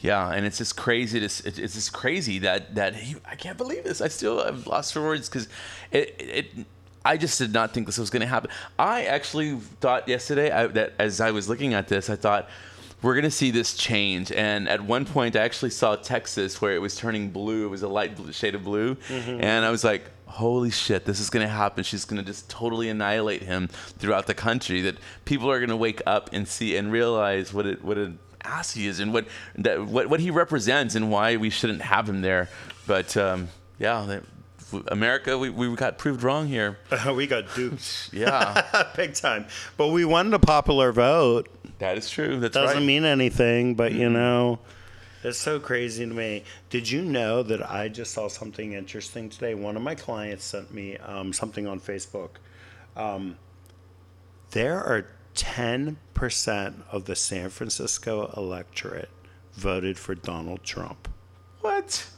Yeah, 0.00 0.30
and 0.30 0.46
it's 0.46 0.58
just 0.58 0.76
crazy. 0.76 1.20
To, 1.20 1.24
it's 1.26 1.74
just 1.74 1.92
crazy 1.92 2.38
that 2.40 2.74
that 2.76 2.94
he, 2.94 3.16
I 3.28 3.34
can't 3.34 3.56
believe 3.56 3.84
this. 3.84 4.00
I 4.00 4.08
still 4.08 4.44
have 4.44 4.66
lost 4.66 4.92
for 4.92 5.02
words 5.02 5.28
because 5.28 5.48
it, 5.90 6.14
it. 6.18 6.46
I 7.04 7.16
just 7.16 7.38
did 7.38 7.52
not 7.52 7.72
think 7.72 7.86
this 7.86 7.98
was 7.98 8.10
going 8.10 8.20
to 8.20 8.26
happen. 8.26 8.50
I 8.78 9.04
actually 9.04 9.56
thought 9.80 10.08
yesterday 10.08 10.50
I, 10.50 10.66
that 10.68 10.92
as 10.98 11.20
I 11.20 11.30
was 11.30 11.48
looking 11.48 11.74
at 11.74 11.88
this, 11.88 12.10
I 12.10 12.16
thought 12.16 12.48
we're 13.02 13.14
going 13.14 13.24
to 13.24 13.30
see 13.30 13.50
this 13.50 13.74
change. 13.74 14.32
And 14.32 14.68
at 14.68 14.80
one 14.80 15.04
point, 15.04 15.36
I 15.36 15.40
actually 15.40 15.70
saw 15.70 15.96
Texas 15.96 16.60
where 16.60 16.72
it 16.72 16.80
was 16.80 16.96
turning 16.96 17.30
blue. 17.30 17.66
It 17.66 17.68
was 17.68 17.82
a 17.82 17.88
light 17.88 18.16
blue, 18.16 18.32
shade 18.32 18.54
of 18.54 18.64
blue, 18.64 18.96
and 19.10 19.64
I 19.64 19.70
was 19.70 19.84
like. 19.84 20.10
Holy 20.28 20.70
shit, 20.70 21.06
this 21.06 21.20
is 21.20 21.30
going 21.30 21.44
to 21.44 21.50
happen. 21.50 21.82
She's 21.82 22.04
going 22.04 22.22
to 22.22 22.22
just 22.22 22.50
totally 22.50 22.90
annihilate 22.90 23.42
him 23.42 23.68
throughout 23.68 24.26
the 24.26 24.34
country. 24.34 24.82
That 24.82 24.98
people 25.24 25.50
are 25.50 25.58
going 25.58 25.70
to 25.70 25.76
wake 25.76 26.02
up 26.06 26.28
and 26.34 26.46
see 26.46 26.76
and 26.76 26.92
realize 26.92 27.54
what 27.54 27.64
it 27.64 27.82
what 27.82 27.96
an 27.96 28.18
ass 28.44 28.72
he 28.72 28.86
is 28.86 29.00
and 29.00 29.12
what 29.12 29.26
that 29.56 29.86
what, 29.86 30.08
what 30.08 30.20
he 30.20 30.30
represents 30.30 30.94
and 30.94 31.10
why 31.10 31.36
we 31.36 31.48
shouldn't 31.48 31.80
have 31.80 32.06
him 32.06 32.20
there. 32.20 32.50
But 32.86 33.16
um, 33.16 33.48
yeah, 33.78 34.04
that, 34.06 34.22
America, 34.88 35.38
we, 35.38 35.50
we 35.50 35.74
got 35.76 35.98
proved 35.98 36.22
wrong 36.22 36.46
here. 36.46 36.78
we 37.14 37.26
got 37.26 37.54
duped. 37.54 38.10
Yeah, 38.12 38.90
Big 38.96 39.14
time. 39.14 39.46
But 39.76 39.88
we 39.88 40.04
won 40.04 40.30
the 40.30 40.38
popular 40.38 40.92
vote. 40.92 41.48
That 41.78 41.98
is 41.98 42.10
true. 42.10 42.38
That 42.40 42.52
Doesn't 42.52 42.78
right. 42.78 42.84
mean 42.86 43.04
anything, 43.04 43.74
but 43.74 43.92
you 43.92 44.08
know, 44.10 44.58
it's 45.22 45.38
so 45.38 45.58
crazy 45.58 46.06
to 46.06 46.12
me. 46.12 46.44
Did 46.70 46.90
you 46.90 47.02
know 47.02 47.42
that 47.42 47.68
I 47.68 47.88
just 47.88 48.12
saw 48.12 48.28
something 48.28 48.72
interesting 48.72 49.28
today? 49.28 49.54
One 49.54 49.76
of 49.76 49.82
my 49.82 49.94
clients 49.94 50.44
sent 50.44 50.72
me 50.72 50.96
um, 50.98 51.32
something 51.32 51.66
on 51.66 51.80
Facebook. 51.80 52.30
Um, 52.96 53.36
there 54.50 54.82
are 54.82 55.06
10% 55.34 56.74
of 56.90 57.04
the 57.04 57.16
San 57.16 57.50
Francisco 57.50 58.32
electorate 58.36 59.10
voted 59.54 59.98
for 59.98 60.14
Donald 60.14 60.62
Trump. 60.62 61.08
what? 61.60 62.08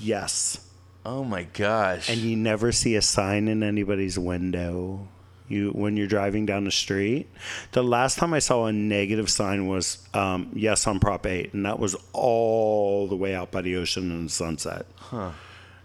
Yes. 0.00 0.64
Oh 1.04 1.24
my 1.24 1.44
gosh. 1.44 2.08
And 2.10 2.18
you 2.18 2.36
never 2.36 2.70
see 2.70 2.94
a 2.94 3.02
sign 3.02 3.48
in 3.48 3.62
anybody's 3.62 4.18
window. 4.18 5.08
You 5.48 5.70
when 5.70 5.96
you're 5.96 6.06
driving 6.06 6.46
down 6.46 6.64
the 6.64 6.70
street. 6.70 7.28
The 7.72 7.82
last 7.82 8.18
time 8.18 8.34
I 8.34 8.38
saw 8.38 8.66
a 8.66 8.72
negative 8.72 9.30
sign 9.30 9.66
was 9.66 10.06
um, 10.14 10.50
yes 10.54 10.86
on 10.86 11.00
Prop 11.00 11.26
Eight, 11.26 11.54
and 11.54 11.64
that 11.66 11.78
was 11.78 11.96
all 12.12 13.06
the 13.08 13.16
way 13.16 13.34
out 13.34 13.50
by 13.50 13.62
the 13.62 13.76
ocean 13.76 14.10
and 14.10 14.28
the 14.28 14.32
sunset. 14.32 14.86
Huh. 14.96 15.32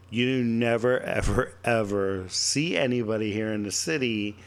You 0.09 0.43
never, 0.43 0.99
ever, 0.99 1.53
ever 1.63 2.25
see 2.29 2.77
anybody 2.77 3.33
here 3.33 3.51
in 3.51 3.63
the 3.63 3.71
city. 3.71 4.37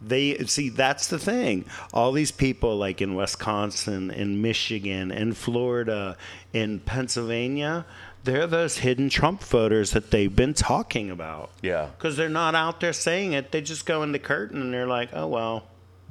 They 0.00 0.36
see 0.44 0.68
that's 0.68 1.08
the 1.08 1.18
thing. 1.18 1.64
All 1.92 2.12
these 2.12 2.30
people, 2.30 2.76
like 2.76 3.00
in 3.00 3.14
Wisconsin, 3.14 4.10
in 4.10 4.40
Michigan, 4.40 5.10
in 5.10 5.32
Florida, 5.32 6.16
in 6.52 6.80
Pennsylvania, 6.80 7.86
they're 8.26 8.46
those 8.46 8.78
hidden 8.78 9.08
Trump 9.08 9.42
voters 9.42 9.92
that 9.92 10.10
they've 10.10 10.34
been 10.34 10.52
talking 10.52 11.10
about. 11.10 11.50
Yeah. 11.62 11.88
Because 11.96 12.16
they're 12.16 12.28
not 12.28 12.54
out 12.54 12.80
there 12.80 12.92
saying 12.92 13.32
it. 13.32 13.52
They 13.52 13.62
just 13.62 13.86
go 13.86 14.02
in 14.02 14.12
the 14.12 14.18
curtain 14.18 14.60
and 14.60 14.74
they're 14.74 14.86
like, 14.86 15.10
oh, 15.12 15.28
well, 15.28 15.64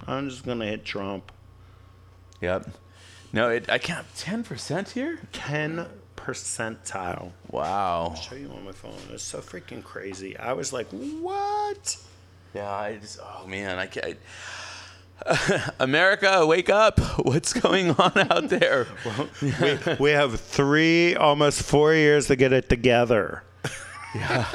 I'm 0.08 0.30
just 0.30 0.45
going 0.45 0.60
to 0.60 0.65
hit 0.65 0.86
Trump. 0.86 1.32
Yep. 2.41 2.69
No, 3.34 3.49
it, 3.49 3.69
I 3.69 3.78
can't. 3.78 4.06
Ten 4.15 4.43
percent 4.43 4.91
here. 4.91 5.19
10 5.34 5.86
percentile. 6.15 7.32
Wow. 7.51 8.08
I'll 8.10 8.15
show 8.15 8.36
you 8.36 8.49
on 8.51 8.63
my 8.63 8.71
phone. 8.71 8.93
It's 9.12 9.23
so 9.23 9.39
freaking 9.39 9.84
crazy. 9.84 10.38
I 10.38 10.54
was 10.54 10.71
like, 10.71 10.88
what? 10.89 11.97
Yeah, 12.54 12.71
I 12.71 12.95
just. 12.95 13.19
Oh 13.21 13.45
man, 13.45 13.78
I 13.78 13.88
can't. 13.88 14.17
America, 15.80 16.45
wake 16.45 16.69
up! 16.69 16.99
What's 17.19 17.54
going 17.54 17.91
on 17.91 18.12
out 18.15 18.49
there? 18.49 18.88
we, 19.41 19.78
we 19.99 20.12
have 20.12 20.39
three, 20.39 21.15
almost 21.15 21.63
four 21.63 21.93
years 21.93 22.28
to 22.28 22.36
get 22.36 22.54
it 22.54 22.69
together. 22.69 23.43
yeah. 24.15 24.47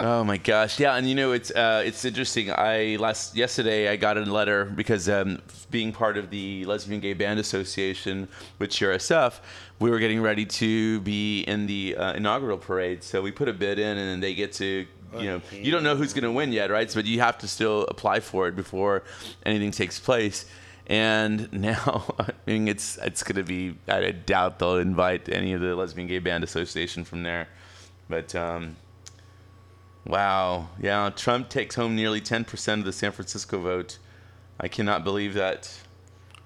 Oh 0.00 0.22
my 0.22 0.36
gosh, 0.36 0.78
yeah, 0.78 0.94
and 0.94 1.08
you 1.08 1.16
know 1.16 1.32
it's 1.32 1.50
uh, 1.50 1.82
it's 1.84 2.04
interesting. 2.04 2.52
I 2.52 2.96
last 3.00 3.34
yesterday 3.34 3.88
I 3.88 3.96
got 3.96 4.16
a 4.16 4.20
letter 4.20 4.64
because 4.64 5.08
um, 5.08 5.42
being 5.72 5.90
part 5.90 6.16
of 6.16 6.30
the 6.30 6.64
Lesbian 6.66 7.00
Gay 7.00 7.14
Band 7.14 7.40
Association 7.40 8.28
with 8.60 8.70
URSF, 8.70 9.40
we 9.80 9.90
were 9.90 9.98
getting 9.98 10.20
ready 10.20 10.46
to 10.46 11.00
be 11.00 11.40
in 11.42 11.66
the 11.66 11.96
uh, 11.96 12.12
inaugural 12.12 12.58
parade. 12.58 13.02
So 13.02 13.20
we 13.22 13.32
put 13.32 13.48
a 13.48 13.52
bid 13.52 13.80
in, 13.80 13.98
and 13.98 14.08
then 14.08 14.20
they 14.20 14.34
get 14.34 14.52
to 14.54 14.86
you 15.16 15.24
know 15.24 15.40
you 15.52 15.70
don't 15.70 15.82
know 15.82 15.96
who's 15.96 16.12
going 16.12 16.24
to 16.24 16.32
win 16.32 16.52
yet, 16.52 16.70
right? 16.70 16.90
So, 16.90 16.98
But 16.98 17.06
you 17.06 17.20
have 17.20 17.38
to 17.38 17.48
still 17.48 17.82
apply 17.88 18.20
for 18.20 18.48
it 18.48 18.56
before 18.56 19.04
anything 19.44 19.70
takes 19.70 19.98
place. 19.98 20.44
And 20.86 21.52
now, 21.68 22.14
I 22.18 22.30
mean, 22.46 22.68
it's 22.68 22.98
it's 22.98 23.22
going 23.22 23.36
to 23.36 23.42
be. 23.44 23.76
I 23.88 24.10
doubt 24.10 24.58
they'll 24.58 24.76
invite 24.78 25.28
any 25.28 25.52
of 25.52 25.60
the 25.60 25.74
Lesbian 25.74 26.08
Gay 26.08 26.18
Band 26.18 26.44
Association 26.44 27.04
from 27.04 27.22
there, 27.22 27.48
but. 28.08 28.34
Um, 28.34 28.76
Wow. 30.06 30.68
Yeah, 30.80 31.10
Trump 31.14 31.50
takes 31.50 31.74
home 31.74 31.94
nearly 31.94 32.22
10% 32.22 32.78
of 32.78 32.84
the 32.86 32.92
San 32.94 33.12
Francisco 33.12 33.60
vote. 33.60 33.98
I 34.58 34.66
cannot 34.66 35.04
believe 35.04 35.34
that. 35.34 35.70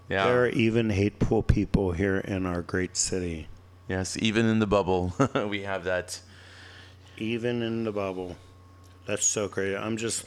Yeah. 0.09 0.25
There 0.25 0.43
are 0.43 0.49
even 0.49 0.91
hateful 0.91 1.45
people 1.45 1.93
here 1.93 2.19
in 2.19 2.45
our 2.45 2.61
great 2.61 2.97
city, 2.97 3.47
yes, 3.89 4.17
even 4.21 4.47
in 4.47 4.59
the 4.59 4.67
bubble, 4.67 5.15
we 5.49 5.63
have 5.63 5.85
that. 5.85 6.21
even 7.17 7.63
in 7.63 7.85
the 7.85 7.93
bubble. 7.93 8.37
That's 9.07 9.27
so 9.27 9.49
great. 9.49 9.77
I'm 9.77 9.97
just, 9.97 10.25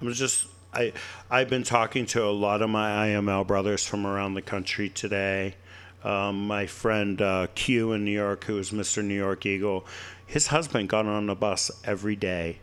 I'm 0.00 0.12
just, 0.12 0.48
I, 0.72 0.92
I've 1.30 1.48
been 1.48 1.62
talking 1.62 2.06
to 2.06 2.24
a 2.24 2.30
lot 2.30 2.60
of 2.60 2.70
my 2.70 3.08
IML 3.08 3.46
brothers 3.46 3.86
from 3.86 4.06
around 4.06 4.34
the 4.34 4.42
country 4.42 4.88
today. 4.88 5.54
Um, 6.02 6.46
my 6.46 6.66
friend 6.66 7.20
uh, 7.22 7.46
Q 7.54 7.92
in 7.92 8.04
New 8.04 8.12
York, 8.12 8.44
who 8.44 8.58
is 8.58 8.70
Mr. 8.70 9.02
New 9.02 9.14
York 9.14 9.46
Eagle, 9.46 9.86
his 10.26 10.48
husband 10.48 10.88
got 10.88 11.06
on 11.06 11.30
a 11.30 11.34
bus 11.34 11.70
every 11.84 12.16
day, 12.16 12.58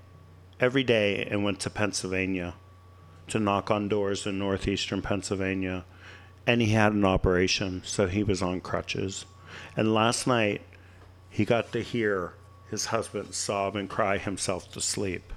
every 0.60 0.84
day, 0.84 1.26
and 1.30 1.44
went 1.44 1.60
to 1.62 1.70
Pennsylvania 1.70 2.54
to 3.30 3.40
knock 3.40 3.72
on 3.72 3.88
doors 3.88 4.26
in 4.26 4.38
northeastern 4.38 5.02
Pennsylvania. 5.02 5.86
And 6.46 6.62
he 6.62 6.70
had 6.70 6.94
an 6.94 7.06
operation, 7.06 7.82
so 7.86 8.08
he 8.08 8.24
was 8.24 8.42
on 8.42 8.62
crutches. 8.62 9.26
And 9.76 9.94
last 9.94 10.28
night, 10.28 10.62
he 11.30 11.46
got 11.46 11.72
to 11.72 11.82
hear 11.82 12.34
his 12.70 12.88
husband 12.88 13.34
sob 13.34 13.76
and 13.76 13.90
cry 13.90 14.18
himself 14.18 14.72
to 14.74 14.82
sleep. 14.82 15.33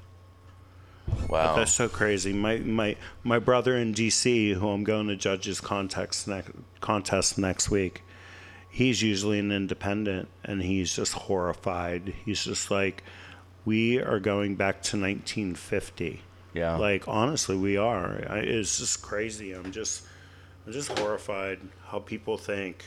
Wow. 1.28 1.56
That's 1.56 1.72
so 1.72 1.88
crazy. 1.88 2.32
My 2.32 2.58
my 2.58 2.96
my 3.24 3.38
brother 3.38 3.76
in 3.76 3.94
DC, 3.94 4.54
who 4.54 4.68
I'm 4.68 4.84
going 4.84 5.08
to 5.08 5.16
judge 5.16 5.44
his 5.44 5.60
contest 5.60 6.28
next 6.28 6.50
contest 6.80 7.38
next 7.38 7.70
week. 7.70 8.02
He's 8.68 9.02
usually 9.02 9.38
an 9.38 9.52
independent, 9.52 10.28
and 10.44 10.62
he's 10.62 10.94
just 10.94 11.14
horrified. 11.14 12.12
He's 12.24 12.44
just 12.44 12.70
like, 12.70 13.02
we 13.64 13.98
are 14.00 14.20
going 14.20 14.56
back 14.56 14.82
to 14.82 15.00
1950. 15.00 16.20
Yeah. 16.52 16.76
Like 16.76 17.08
honestly, 17.08 17.56
we 17.56 17.76
are. 17.76 18.24
I, 18.28 18.38
it's 18.38 18.78
just 18.78 19.02
crazy. 19.02 19.52
I'm 19.52 19.72
just, 19.72 20.04
I'm 20.66 20.72
just 20.72 20.96
horrified 20.98 21.60
how 21.86 22.00
people 22.00 22.36
think. 22.36 22.84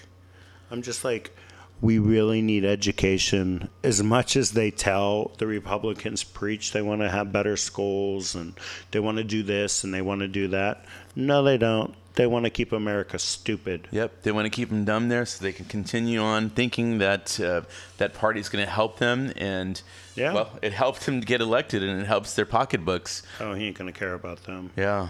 I'm 0.71 0.81
just 0.81 1.03
like, 1.03 1.35
we 1.81 1.97
really 1.99 2.41
need 2.41 2.65
education. 2.65 3.69
As 3.83 4.03
much 4.03 4.35
as 4.35 4.51
they 4.51 4.71
tell 4.71 5.31
the 5.37 5.47
Republicans 5.47 6.23
preach 6.23 6.71
they 6.73 6.81
want 6.81 7.01
to 7.01 7.09
have 7.09 7.31
better 7.31 7.55
schools 7.57 8.35
and 8.35 8.53
they 8.91 8.99
want 8.99 9.17
to 9.17 9.23
do 9.23 9.43
this 9.43 9.83
and 9.83 9.93
they 9.93 10.01
want 10.01 10.21
to 10.21 10.27
do 10.27 10.47
that. 10.49 10.85
No, 11.15 11.43
they 11.43 11.57
don't. 11.57 11.93
They 12.15 12.27
want 12.27 12.43
to 12.45 12.49
keep 12.49 12.73
America 12.73 13.17
stupid. 13.17 13.87
Yep, 13.91 14.23
they 14.23 14.31
want 14.33 14.45
to 14.45 14.49
keep 14.49 14.67
them 14.69 14.83
dumb 14.83 15.07
there 15.07 15.25
so 15.25 15.41
they 15.41 15.53
can 15.53 15.65
continue 15.65 16.19
on 16.19 16.49
thinking 16.49 16.97
that 16.97 17.39
uh, 17.39 17.61
that 17.97 18.13
party's 18.13 18.49
going 18.49 18.65
to 18.65 18.69
help 18.69 18.97
them, 18.97 19.31
and 19.37 19.81
Yeah. 20.15 20.33
well, 20.33 20.59
it 20.61 20.73
helped 20.73 21.05
them 21.05 21.21
get 21.21 21.39
elected 21.39 21.81
and 21.81 22.01
it 22.01 22.07
helps 22.07 22.33
their 22.33 22.45
pocketbooks. 22.45 23.23
Oh, 23.39 23.53
he 23.53 23.67
ain't 23.67 23.77
gonna 23.77 23.93
care 23.93 24.13
about 24.15 24.43
them. 24.43 24.71
Yeah, 24.75 25.09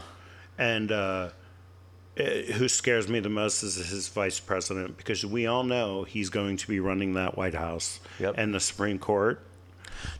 And 0.60 0.92
uh, 0.92 1.30
who 2.20 2.68
scares 2.68 3.08
me 3.08 3.20
the 3.20 3.30
most 3.30 3.64
is 3.64 3.76
his 3.76 4.08
vice 4.10 4.40
president 4.40 4.98
because 4.98 5.26
we 5.26 5.48
all 5.48 5.64
know 5.64 6.04
he's 6.04 6.30
going 6.30 6.58
to 6.58 6.68
be 6.68 6.80
running 6.80 7.14
that 7.14 7.38
White 7.38 7.54
House 7.56 8.00
Yep. 8.20 8.36
and 8.38 8.54
the 8.54 8.60
Supreme 8.60 9.00
Court. 9.00 9.42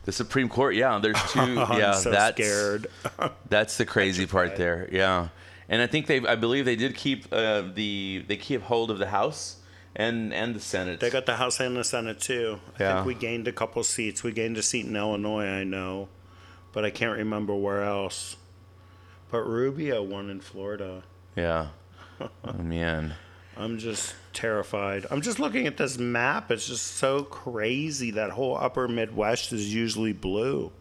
the 0.06 0.12
Supreme 0.12 0.50
Court. 0.50 0.76
Yeah, 0.76 1.00
there's 1.02 1.22
two. 1.32 1.56
Yeah, 1.74 1.94
so 1.94 2.12
that's 2.12 2.36
scared. 2.38 2.88
That's 3.50 3.78
the 3.78 3.86
crazy 3.86 4.26
part 4.26 4.56
there. 4.56 4.88
Yeah, 4.92 5.30
and 5.68 5.82
I 5.82 5.88
think 5.88 6.08
they, 6.08 6.20
I 6.26 6.36
believe 6.36 6.66
they 6.66 6.76
did 6.76 6.96
keep 6.96 7.26
uh, 7.32 7.64
the, 7.74 8.24
they 8.28 8.38
keep 8.38 8.62
hold 8.64 8.92
of 8.92 9.00
the 9.00 9.08
House 9.10 9.58
and 9.96 10.34
and 10.34 10.56
the 10.56 10.60
Senate. 10.60 11.00
They 11.00 11.10
got 11.10 11.26
the 11.26 11.36
House 11.38 11.60
and 11.60 11.76
the 11.76 11.84
Senate 11.84 12.20
too. 12.20 12.60
I 12.80 12.84
Yeah. 12.84 12.94
think 12.96 13.08
we 13.08 13.14
gained 13.16 13.48
a 13.48 13.52
couple 13.52 13.84
seats. 13.84 14.24
We 14.24 14.32
gained 14.32 14.58
a 14.58 14.62
seat 14.64 14.86
in 14.86 14.96
Illinois, 14.96 15.46
I 15.48 15.64
know, 15.64 16.08
but 16.74 16.86
I 16.86 16.92
can't 16.92 17.18
remember 17.18 17.56
where 17.56 17.84
else. 17.84 18.36
But 19.32 19.42
Rubio 19.44 20.02
won 20.04 20.30
in 20.30 20.40
Florida. 20.40 21.04
yeah. 21.36 21.68
Oh 22.46 22.54
man. 22.64 23.14
I'm 23.58 23.78
just 23.78 24.16
terrified. 24.34 25.06
I'm 25.12 25.22
just 25.22 25.38
looking 25.40 25.68
at 25.68 25.76
this 25.78 25.98
map. 25.98 26.50
It's 26.52 26.66
just 26.68 26.96
so 26.96 27.24
crazy. 27.24 28.12
That 28.12 28.30
whole 28.32 28.58
upper 28.58 28.88
Midwest 28.88 29.52
is 29.52 29.74
usually 29.74 30.14
blue. 30.14 30.72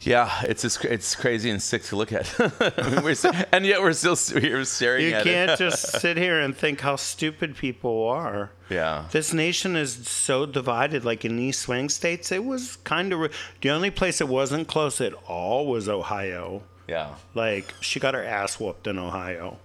Yeah, 0.00 0.30
it's 0.42 0.62
just, 0.62 0.84
it's 0.84 1.14
crazy 1.14 1.48
and 1.50 1.62
sick 1.62 1.84
to 1.84 1.96
look 1.96 2.12
at. 2.12 2.34
I 2.38 2.90
mean, 2.90 3.04
we're, 3.04 3.14
and 3.52 3.64
yet 3.64 3.80
we're 3.80 3.92
still 3.94 4.16
we're 4.34 4.64
staring 4.64 5.06
You 5.06 5.14
at 5.14 5.20
it. 5.24 5.26
You 5.26 5.32
can't 5.32 5.58
just 5.58 5.92
sit 6.00 6.16
here 6.18 6.40
and 6.40 6.54
think 6.54 6.80
how 6.80 6.96
stupid 6.96 7.56
people 7.56 8.08
are. 8.08 8.50
yeah. 8.68 9.06
This 9.12 9.32
nation 9.32 9.76
is 9.76 10.06
so 10.08 10.44
divided. 10.46 11.04
Like 11.04 11.24
in 11.24 11.36
these 11.36 11.56
swing 11.58 11.88
states, 11.88 12.32
it 12.32 12.44
was 12.44 12.76
kind 12.76 13.12
of. 13.12 13.32
The 13.62 13.70
only 13.70 13.90
place 13.90 14.20
it 14.20 14.28
wasn't 14.28 14.66
close 14.68 15.00
at 15.00 15.14
all 15.26 15.66
was 15.68 15.88
Ohio. 15.88 16.62
Yeah. 16.88 17.14
Like 17.32 17.72
she 17.80 17.98
got 18.00 18.12
her 18.14 18.24
ass 18.24 18.60
whooped 18.60 18.86
in 18.86 18.98
Ohio. 18.98 19.58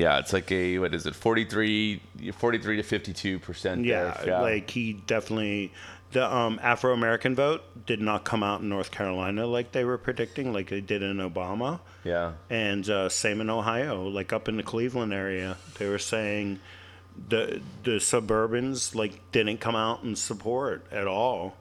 Yeah, 0.00 0.18
it's 0.18 0.32
like 0.32 0.50
a 0.50 0.78
what 0.78 0.94
is 0.94 1.04
it? 1.04 1.14
43 1.14 2.00
43 2.32 2.76
to 2.76 2.82
52 2.82 3.38
percent. 3.38 3.84
Yeah, 3.84 4.40
like 4.40 4.70
he 4.70 4.94
definitely. 4.94 5.72
The 6.12 6.34
um, 6.34 6.58
Afro 6.60 6.92
American 6.92 7.36
vote 7.36 7.62
did 7.86 8.00
not 8.00 8.24
come 8.24 8.42
out 8.42 8.62
in 8.62 8.68
North 8.68 8.90
Carolina 8.90 9.46
like 9.46 9.70
they 9.70 9.84
were 9.84 9.96
predicting, 9.98 10.52
like 10.52 10.68
they 10.68 10.80
did 10.80 11.02
in 11.04 11.18
Obama. 11.18 11.78
yeah. 12.02 12.32
and 12.48 12.88
uh, 12.90 13.08
same 13.08 13.40
in 13.40 13.48
Ohio, 13.48 14.08
like 14.08 14.32
up 14.32 14.48
in 14.48 14.56
the 14.56 14.64
Cleveland 14.64 15.12
area, 15.12 15.56
they 15.78 15.88
were 15.88 16.00
saying 16.00 16.58
the 17.28 17.60
the 17.84 17.98
suburbans 18.00 18.94
like 18.94 19.20
didn't 19.32 19.58
come 19.58 19.76
out 19.76 20.02
and 20.02 20.18
support 20.18 20.84
at 20.90 21.06
all. 21.06 21.54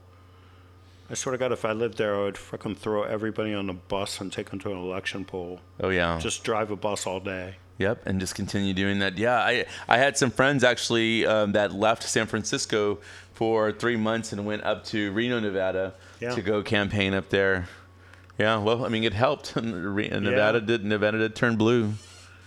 I 1.11 1.15
swear 1.15 1.33
to 1.33 1.37
God, 1.37 1.51
if 1.51 1.65
I 1.65 1.73
lived 1.73 1.97
there, 1.97 2.15
I 2.15 2.19
would 2.19 2.37
fucking 2.37 2.75
throw 2.75 3.03
everybody 3.03 3.53
on 3.53 3.69
a 3.69 3.73
bus 3.73 4.21
and 4.21 4.31
take 4.31 4.51
them 4.51 4.59
to 4.59 4.71
an 4.71 4.77
election 4.77 5.25
poll. 5.25 5.59
Oh 5.79 5.89
yeah. 5.89 6.17
Just 6.19 6.43
drive 6.43 6.71
a 6.71 6.75
bus 6.75 7.05
all 7.05 7.19
day. 7.19 7.57
Yep, 7.79 8.05
and 8.05 8.19
just 8.19 8.35
continue 8.35 8.73
doing 8.73 8.99
that. 8.99 9.17
Yeah, 9.17 9.37
I 9.39 9.65
I 9.87 9.97
had 9.97 10.17
some 10.17 10.29
friends 10.31 10.63
actually 10.63 11.25
um, 11.25 11.53
that 11.53 11.73
left 11.73 12.03
San 12.03 12.27
Francisco 12.27 12.99
for 13.33 13.71
three 13.71 13.95
months 13.95 14.33
and 14.33 14.45
went 14.45 14.63
up 14.63 14.83
to 14.85 15.11
Reno, 15.13 15.39
Nevada, 15.39 15.93
Yeah. 16.19 16.35
to 16.35 16.41
go 16.41 16.61
campaign 16.61 17.13
up 17.13 17.29
there. 17.29 17.67
Yeah, 18.37 18.57
well, 18.57 18.85
I 18.85 18.89
mean, 18.89 19.03
it 19.05 19.13
helped. 19.13 19.53
Re- 19.61 20.09
Nevada 20.09 20.61
did 20.61 20.83
Nevada 20.85 21.17
did 21.17 21.35
turn 21.35 21.55
blue. 21.55 21.93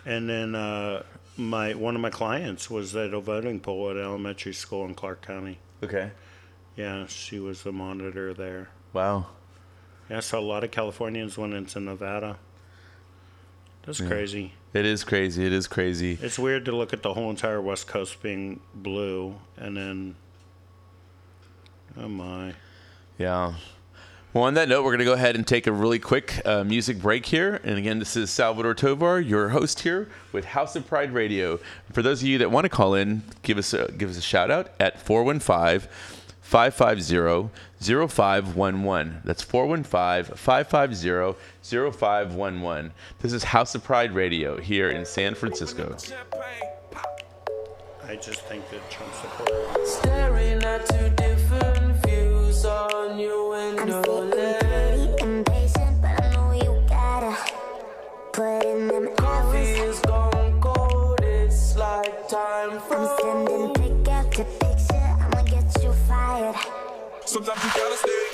And 0.05 0.29
then 0.29 0.55
uh, 0.55 1.03
my 1.39 1.75
one 1.75 1.95
of 1.95 2.01
my 2.03 2.11
clients 2.11 2.69
was 2.71 2.95
at 2.95 3.15
a 3.15 3.21
voting 3.21 3.59
poll 3.61 3.91
at 3.91 3.97
elementary 3.97 4.53
school 4.53 4.85
in 4.85 4.95
Clark 4.95 5.23
County. 5.27 5.59
Okay. 5.83 6.11
Yeah, 6.77 7.07
she 7.07 7.39
was 7.39 7.63
the 7.63 7.73
monitor 7.73 8.35
there. 8.35 8.69
Wow. 8.93 9.27
Yeah, 10.11 10.21
so 10.21 10.39
a 10.39 10.41
lot 10.41 10.63
of 10.65 10.71
Californians 10.71 11.39
went 11.39 11.55
into 11.55 11.81
Nevada. 11.81 12.39
That's 13.85 14.01
crazy. 14.01 14.55
It 14.75 14.87
is 14.87 15.05
crazy. 15.05 15.45
It 15.45 15.53
is 15.53 15.67
crazy. 15.67 16.19
It's 16.21 16.39
weird 16.39 16.65
to 16.65 16.73
look 16.73 16.93
at 16.93 17.03
the 17.03 17.13
whole 17.13 17.29
entire 17.29 17.61
West 17.61 17.87
Coast 17.87 18.23
being 18.23 18.61
blue 18.75 19.35
and 19.57 19.77
then, 19.77 20.15
oh 21.99 22.09
my. 22.09 22.55
Yeah. 23.19 23.55
Well, 24.33 24.45
on 24.45 24.55
that 24.55 24.71
note, 24.71 24.83
we're 24.83 24.93
going 24.93 25.01
to 25.01 25.05
go 25.05 25.13
ahead 25.13 25.37
and 25.37 25.47
take 25.47 25.67
a 25.67 25.73
really 25.73 25.99
quick 25.99 26.41
uh, 26.47 26.65
music 26.65 26.99
break 26.99 27.27
here. 27.27 27.61
And 27.65 27.77
again, 27.77 27.99
this 27.99 28.17
is 28.17 28.31
Salvador 28.31 28.73
Tovar, 28.73 29.21
your 29.21 29.51
host 29.51 29.81
here 29.81 30.09
with 30.33 30.47
House 30.47 30.75
of 30.75 30.87
Pride 30.87 31.13
Radio. 31.13 31.61
For 31.93 32.01
those 32.01 32.23
of 32.23 32.29
you 32.29 32.39
that 32.39 32.51
want 32.51 32.65
to 32.65 32.71
call 32.71 32.95
in, 32.95 33.25
give 33.43 33.59
us 33.59 33.75
a, 33.75 33.93
give 33.93 34.09
us 34.09 34.17
a 34.17 34.23
shout 34.23 34.51
out 34.51 34.71
at 34.81 34.99
415 34.99 35.87
550 36.53 37.49
0511. 37.81 39.23
That's 39.25 39.41
415 39.41 40.37
550 40.37 41.39
0511. 41.63 42.93
This 43.21 43.33
is 43.33 43.43
House 43.43 43.75
of 43.75 43.83
Pride 43.83 44.13
Radio 44.13 44.61
here 44.61 44.91
in 44.91 45.07
San 45.07 45.35
Francisco. 45.35 45.97
I 48.05 48.17
just 48.17 48.43
think 48.43 48.69
that 48.69 48.91
Trump 48.91 49.15
supporters. 49.15 49.95
Staring 49.95 50.63
at 50.63 50.87
two 50.91 51.09
different 51.17 52.05
views 52.05 52.67
on 52.67 53.19
your 53.19 53.49
window 53.49 54.03
feeling 54.03 55.19
impatient, 55.21 56.03
but 56.03 56.23
I 56.23 56.35
know 56.35 56.53
you 56.53 56.85
gotta 56.87 57.35
put 58.35 58.63
in 58.67 58.89
them 58.89 59.09
Coffee 59.17 59.59
is 59.59 60.01
gone 60.01 60.61
cold, 60.61 61.19
it's 61.23 61.79
like 61.79 62.29
time 62.29 62.79
I'm 62.91 63.82
Sometimes 67.33 67.65
you 67.65 67.71
gotta 67.71 67.97
stay 67.97 68.32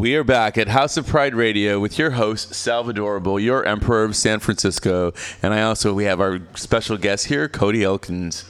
We 0.00 0.14
are 0.14 0.24
back 0.24 0.56
at 0.56 0.68
House 0.68 0.96
of 0.96 1.06
Pride 1.06 1.34
Radio 1.34 1.78
with 1.78 1.98
your 1.98 2.12
host 2.12 2.52
Salvadorable, 2.52 3.38
your 3.38 3.66
Emperor 3.66 4.02
of 4.02 4.16
San 4.16 4.40
Francisco, 4.40 5.12
and 5.42 5.52
I 5.52 5.60
also 5.60 5.92
we 5.92 6.04
have 6.04 6.22
our 6.22 6.40
special 6.54 6.96
guest 6.96 7.26
here, 7.26 7.50
Cody 7.50 7.84
Elkins. 7.84 8.46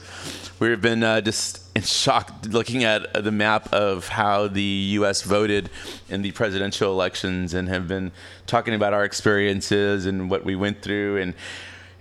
We've 0.61 0.81
been 0.81 1.03
uh, 1.03 1.23
just 1.23 1.77
in 1.77 1.83
shock 1.83 2.45
looking 2.49 2.85
at 2.85 3.25
the 3.25 3.33
map 3.33 3.73
of 3.73 4.07
how 4.07 4.47
the 4.47 4.63
U.S. 4.63 5.23
voted 5.23 5.71
in 6.09 6.23
the 6.23 6.31
presidential 6.31 6.93
elections, 6.93 7.53
and 7.53 7.69
have 7.69 7.89
been 7.89 8.13
talking 8.47 8.75
about 8.75 8.93
our 8.93 9.03
experiences 9.03 10.07
and 10.07 10.31
what 10.31 10.45
we 10.45 10.55
went 10.55 10.83
through, 10.83 11.17
and 11.17 11.35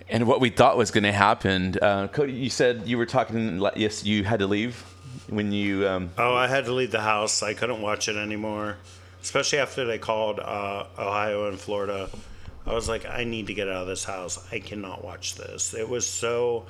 and 0.08 0.28
what 0.28 0.40
we 0.40 0.50
thought 0.50 0.76
was 0.76 0.92
going 0.92 1.02
to 1.02 1.12
happen. 1.12 1.76
Uh, 1.82 2.06
Cody, 2.06 2.34
you 2.34 2.50
said 2.50 2.86
you 2.86 2.96
were 2.96 3.04
talking. 3.04 3.60
Yes, 3.74 4.04
you 4.04 4.22
had 4.22 4.38
to 4.38 4.46
leave 4.46 4.84
when 5.28 5.50
you. 5.50 5.88
Um, 5.88 6.10
Oh, 6.16 6.36
I 6.36 6.46
had 6.46 6.66
to 6.66 6.72
leave 6.72 6.92
the 6.92 7.00
house. 7.00 7.42
I 7.42 7.52
couldn't 7.54 7.82
watch 7.82 8.08
it 8.08 8.14
anymore, 8.14 8.76
especially 9.22 9.58
after 9.58 9.84
they 9.84 9.98
called 9.98 10.38
uh, 10.40 10.84
Ohio 10.98 11.48
and 11.48 11.58
Florida. 11.58 12.08
I 12.66 12.74
was 12.74 12.88
like, 12.88 13.06
I 13.06 13.24
need 13.24 13.46
to 13.48 13.54
get 13.54 13.68
out 13.68 13.82
of 13.82 13.86
this 13.86 14.04
house. 14.04 14.46
I 14.52 14.58
cannot 14.60 15.02
watch 15.04 15.34
this. 15.34 15.74
It 15.74 15.88
was 15.88 16.06
so. 16.06 16.66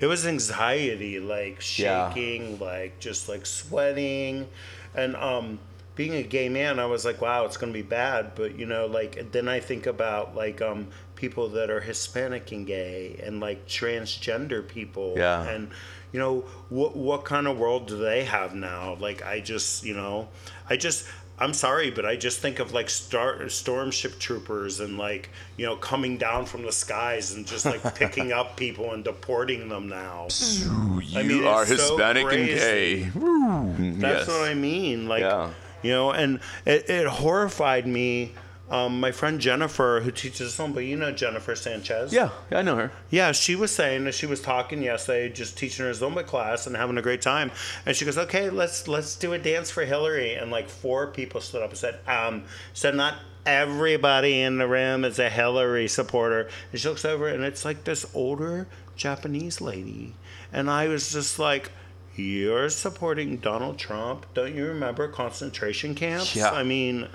It 0.00 0.06
was 0.06 0.26
anxiety, 0.26 1.20
like 1.20 1.62
Yeah. 1.78 2.08
shaking, 2.12 2.58
like 2.58 2.98
just 2.98 3.28
like 3.28 3.46
sweating, 3.46 4.48
and 4.96 5.14
um, 5.14 5.60
being 5.94 6.14
a 6.14 6.24
gay 6.24 6.48
man, 6.48 6.80
I 6.80 6.86
was 6.86 7.04
like, 7.04 7.20
wow, 7.20 7.44
it's 7.44 7.56
gonna 7.56 7.72
be 7.72 7.82
bad. 7.82 8.34
But 8.34 8.58
you 8.58 8.66
know, 8.66 8.86
like 8.86 9.30
then 9.30 9.46
I 9.46 9.60
think 9.60 9.86
about 9.86 10.34
like 10.34 10.60
um, 10.60 10.88
people 11.14 11.50
that 11.50 11.70
are 11.70 11.80
Hispanic 11.80 12.50
and 12.50 12.66
gay, 12.66 13.20
and 13.22 13.38
like 13.38 13.68
transgender 13.68 14.66
people, 14.66 15.14
Yeah. 15.16 15.44
and 15.48 15.70
you 16.12 16.18
know 16.18 16.40
what 16.68 16.96
what 16.96 17.24
kind 17.24 17.46
of 17.46 17.56
world 17.58 17.86
do 17.86 17.96
they 17.96 18.24
have 18.24 18.54
now 18.54 18.98
like 19.00 19.22
i 19.22 19.40
just 19.40 19.82
you 19.82 19.94
know 19.94 20.28
i 20.68 20.76
just 20.76 21.08
i'm 21.42 21.52
sorry 21.52 21.90
but 21.90 22.06
i 22.06 22.14
just 22.16 22.38
think 22.40 22.58
of 22.60 22.72
like 22.72 22.88
star 22.88 23.36
stormship 23.46 24.18
troopers 24.18 24.80
and 24.80 24.96
like 24.98 25.28
you 25.56 25.66
know 25.66 25.76
coming 25.76 26.16
down 26.16 26.46
from 26.46 26.62
the 26.62 26.72
skies 26.72 27.32
and 27.34 27.46
just 27.46 27.66
like 27.66 27.94
picking 28.02 28.32
up 28.32 28.56
people 28.56 28.92
and 28.92 29.02
deporting 29.04 29.68
them 29.68 29.88
now 29.88 30.26
you 30.30 31.18
I 31.18 31.22
mean, 31.22 31.44
are 31.44 31.62
it's 31.62 31.82
so 31.82 31.96
Hispanic 31.96 32.24
and 32.32 32.46
gay. 32.46 33.10
Woo. 33.14 33.74
that's 33.98 34.26
Yes. 34.26 34.28
what 34.28 34.48
i 34.48 34.54
mean 34.54 35.08
like 35.08 35.22
Yeah. 35.22 35.50
you 35.82 35.90
know 35.90 36.12
and 36.12 36.38
it, 36.64 36.88
it 36.88 37.06
horrified 37.06 37.86
me 37.86 38.32
um, 38.72 38.98
my 38.98 39.12
friend 39.12 39.40
jennifer 39.40 40.00
who 40.02 40.10
teaches 40.10 40.56
zumba 40.56 40.84
you 40.86 40.96
know 40.96 41.12
jennifer 41.12 41.54
sanchez 41.54 42.12
Yeah, 42.12 42.30
I 42.50 42.62
know 42.62 42.74
her. 42.76 42.90
yeah, 43.10 43.30
she 43.32 43.54
was 43.54 43.70
saying 43.70 44.04
that 44.04 44.14
she 44.14 44.26
was 44.26 44.40
talking 44.40 44.82
yesterday, 44.82 45.28
just 45.28 45.56
teaching 45.56 45.84
her 45.86 45.92
Zumba 45.92 46.26
class 46.26 46.66
and 46.66 46.74
having 46.74 46.96
a 46.98 47.02
great 47.02 47.22
time. 47.22 47.50
And 47.86 47.94
she 47.96 48.04
goes, 48.04 48.18
"Okay, 48.18 48.50
let's 48.50 48.88
let's 48.88 49.14
do 49.16 49.32
a 49.34 49.38
dance 49.38 49.70
for 49.70 49.84
Hillary." 49.84 50.34
And 50.34 50.50
like 50.50 50.68
four 50.68 51.06
people 51.08 51.40
stood 51.40 51.62
up 51.62 51.70
and 51.70 51.78
said, 51.78 51.98
um, 52.08 52.44
"said 52.72 52.94
not 52.96 53.14
everybody 53.44 54.40
in 54.40 54.58
the 54.58 54.66
room 54.66 55.04
is 55.04 55.18
a 55.18 55.28
Hillary 55.30 55.86
supporter." 55.88 56.48
And 56.72 56.80
she 56.80 56.88
looks 56.88 57.04
over, 57.04 57.28
and 57.28 57.44
it's 57.44 57.64
like 57.64 57.84
this 57.84 58.06
older 58.14 58.66
Japanese 58.96 59.60
lady, 59.60 60.14
and 60.52 60.70
I 60.70 60.88
was 60.88 61.12
just 61.12 61.38
like. 61.38 61.70
You're 62.14 62.68
supporting 62.68 63.38
Donald 63.38 63.78
Trump. 63.78 64.26
Don't 64.34 64.54
you 64.54 64.66
remember 64.66 65.08
concentration 65.08 65.94
camps? 65.94 66.36
Yeah. 66.36 66.50
I 66.50 66.62
mean, 66.62 67.08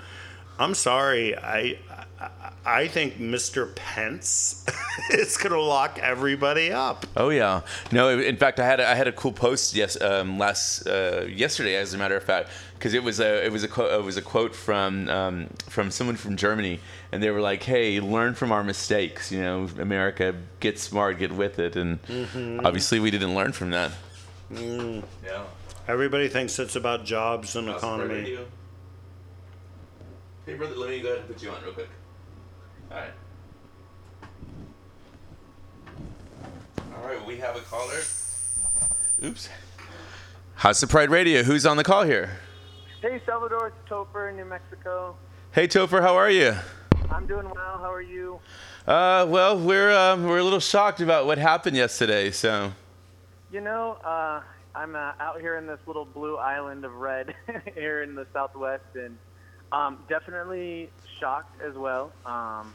I'm 0.58 0.74
sorry. 0.74 1.36
I 1.36 1.78
I, 2.20 2.28
I 2.66 2.88
think 2.88 3.18
Mr. 3.18 3.74
Pence 3.76 4.66
is 5.10 5.36
gonna 5.36 5.60
lock 5.60 5.98
everybody 6.00 6.72
up. 6.72 7.06
Oh 7.16 7.30
yeah, 7.30 7.62
no. 7.92 8.08
In 8.18 8.36
fact, 8.36 8.58
I 8.60 8.66
had 8.66 8.80
a, 8.80 8.88
I 8.90 8.94
had 8.94 9.06
a 9.08 9.12
cool 9.12 9.32
post 9.32 9.74
yes 9.74 10.00
um, 10.02 10.38
last 10.38 10.86
uh, 10.86 11.24
yesterday, 11.28 11.76
as 11.76 11.94
a 11.94 11.98
matter 11.98 12.16
of 12.16 12.24
fact, 12.24 12.50
because 12.74 12.92
it 12.94 13.02
was 13.04 13.20
a 13.20 13.44
it 13.46 13.52
was 13.52 13.62
a 13.62 13.68
quote 13.68 13.92
it 13.92 14.04
was 14.04 14.16
a 14.16 14.22
quote 14.22 14.54
from 14.54 15.08
um, 15.08 15.46
from 15.68 15.90
someone 15.90 16.16
from 16.16 16.36
Germany, 16.36 16.80
and 17.12 17.22
they 17.22 17.30
were 17.30 17.40
like, 17.40 17.62
"Hey, 17.62 18.00
learn 18.00 18.34
from 18.34 18.50
our 18.52 18.64
mistakes. 18.64 19.30
You 19.30 19.40
know, 19.40 19.68
America, 19.78 20.34
get 20.60 20.78
smart, 20.78 21.18
get 21.18 21.32
with 21.32 21.58
it." 21.60 21.76
And 21.76 22.02
Mhm. 22.02 22.64
obviously, 22.64 22.98
we 23.00 23.10
didn't 23.12 23.34
learn 23.34 23.52
from 23.52 23.70
that. 23.70 23.92
Mm. 24.52 25.04
Yeah. 25.24 25.44
Everybody 25.86 26.28
thinks 26.28 26.58
it's 26.58 26.76
about 26.76 27.04
jobs 27.04 27.54
and 27.56 27.68
economy. 27.68 28.38
Hey, 30.48 30.54
brother, 30.54 30.76
let 30.76 30.88
me 30.88 31.00
go 31.00 31.08
ahead 31.08 31.18
and 31.18 31.28
put 31.28 31.42
you 31.42 31.50
on 31.50 31.62
real 31.62 31.74
quick. 31.74 31.90
All 32.90 32.96
right. 32.96 33.10
All 36.96 37.06
right, 37.06 37.26
we 37.26 37.36
have 37.36 37.54
a 37.54 37.60
caller. 37.60 38.00
Oops. 39.22 39.50
House 40.54 40.82
of 40.82 40.88
Pride 40.88 41.10
Radio. 41.10 41.42
Who's 41.42 41.66
on 41.66 41.76
the 41.76 41.84
call 41.84 42.04
here? 42.04 42.38
Hey, 43.02 43.20
Salvador, 43.26 43.66
it's 43.66 43.90
Topher, 43.90 44.30
in 44.30 44.36
New 44.36 44.46
Mexico. 44.46 45.16
Hey, 45.52 45.68
Topher, 45.68 46.00
how 46.00 46.16
are 46.16 46.30
you? 46.30 46.54
I'm 47.10 47.26
doing 47.26 47.50
well. 47.54 47.76
How 47.76 47.92
are 47.92 48.00
you? 48.00 48.40
Uh, 48.86 49.26
well, 49.28 49.58
we're 49.58 49.94
um, 49.94 50.24
we're 50.24 50.38
a 50.38 50.44
little 50.44 50.60
shocked 50.60 51.02
about 51.02 51.26
what 51.26 51.36
happened 51.36 51.76
yesterday. 51.76 52.30
So, 52.30 52.72
You 53.52 53.60
know, 53.60 53.98
uh, 54.02 54.40
I'm 54.74 54.96
uh, 54.96 55.12
out 55.20 55.42
here 55.42 55.58
in 55.58 55.66
this 55.66 55.80
little 55.86 56.06
blue 56.06 56.38
island 56.38 56.86
of 56.86 56.94
red 56.94 57.34
here 57.74 58.02
in 58.02 58.14
the 58.14 58.26
Southwest, 58.32 58.84
and 58.94 59.18
um, 59.72 59.98
definitely 60.08 60.90
shocked 61.18 61.60
as 61.62 61.74
well. 61.74 62.12
Um, 62.24 62.74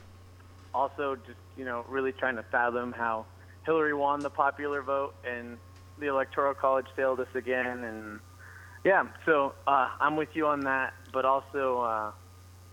also, 0.74 1.16
just 1.16 1.40
you 1.58 1.66
know, 1.66 1.86
really 1.88 2.12
trying 2.12 2.36
to 2.36 2.44
fathom 2.44 2.92
how 2.94 3.26
Hillary 3.66 3.94
won 3.94 4.20
the 4.20 4.30
popular 4.30 4.82
vote 4.82 5.14
and 5.26 5.58
the 6.00 6.08
Electoral 6.08 6.54
College 6.54 6.88
failed 6.96 7.20
us 7.20 7.28
again, 7.36 7.84
and 7.84 8.20
yeah, 8.84 9.06
so 9.26 9.54
uh, 9.68 9.90
I'm 10.00 10.16
with 10.16 10.30
you 10.34 10.48
on 10.48 10.62
that, 10.62 10.94
but 11.12 11.26
also 11.26 11.82
uh, 11.82 12.12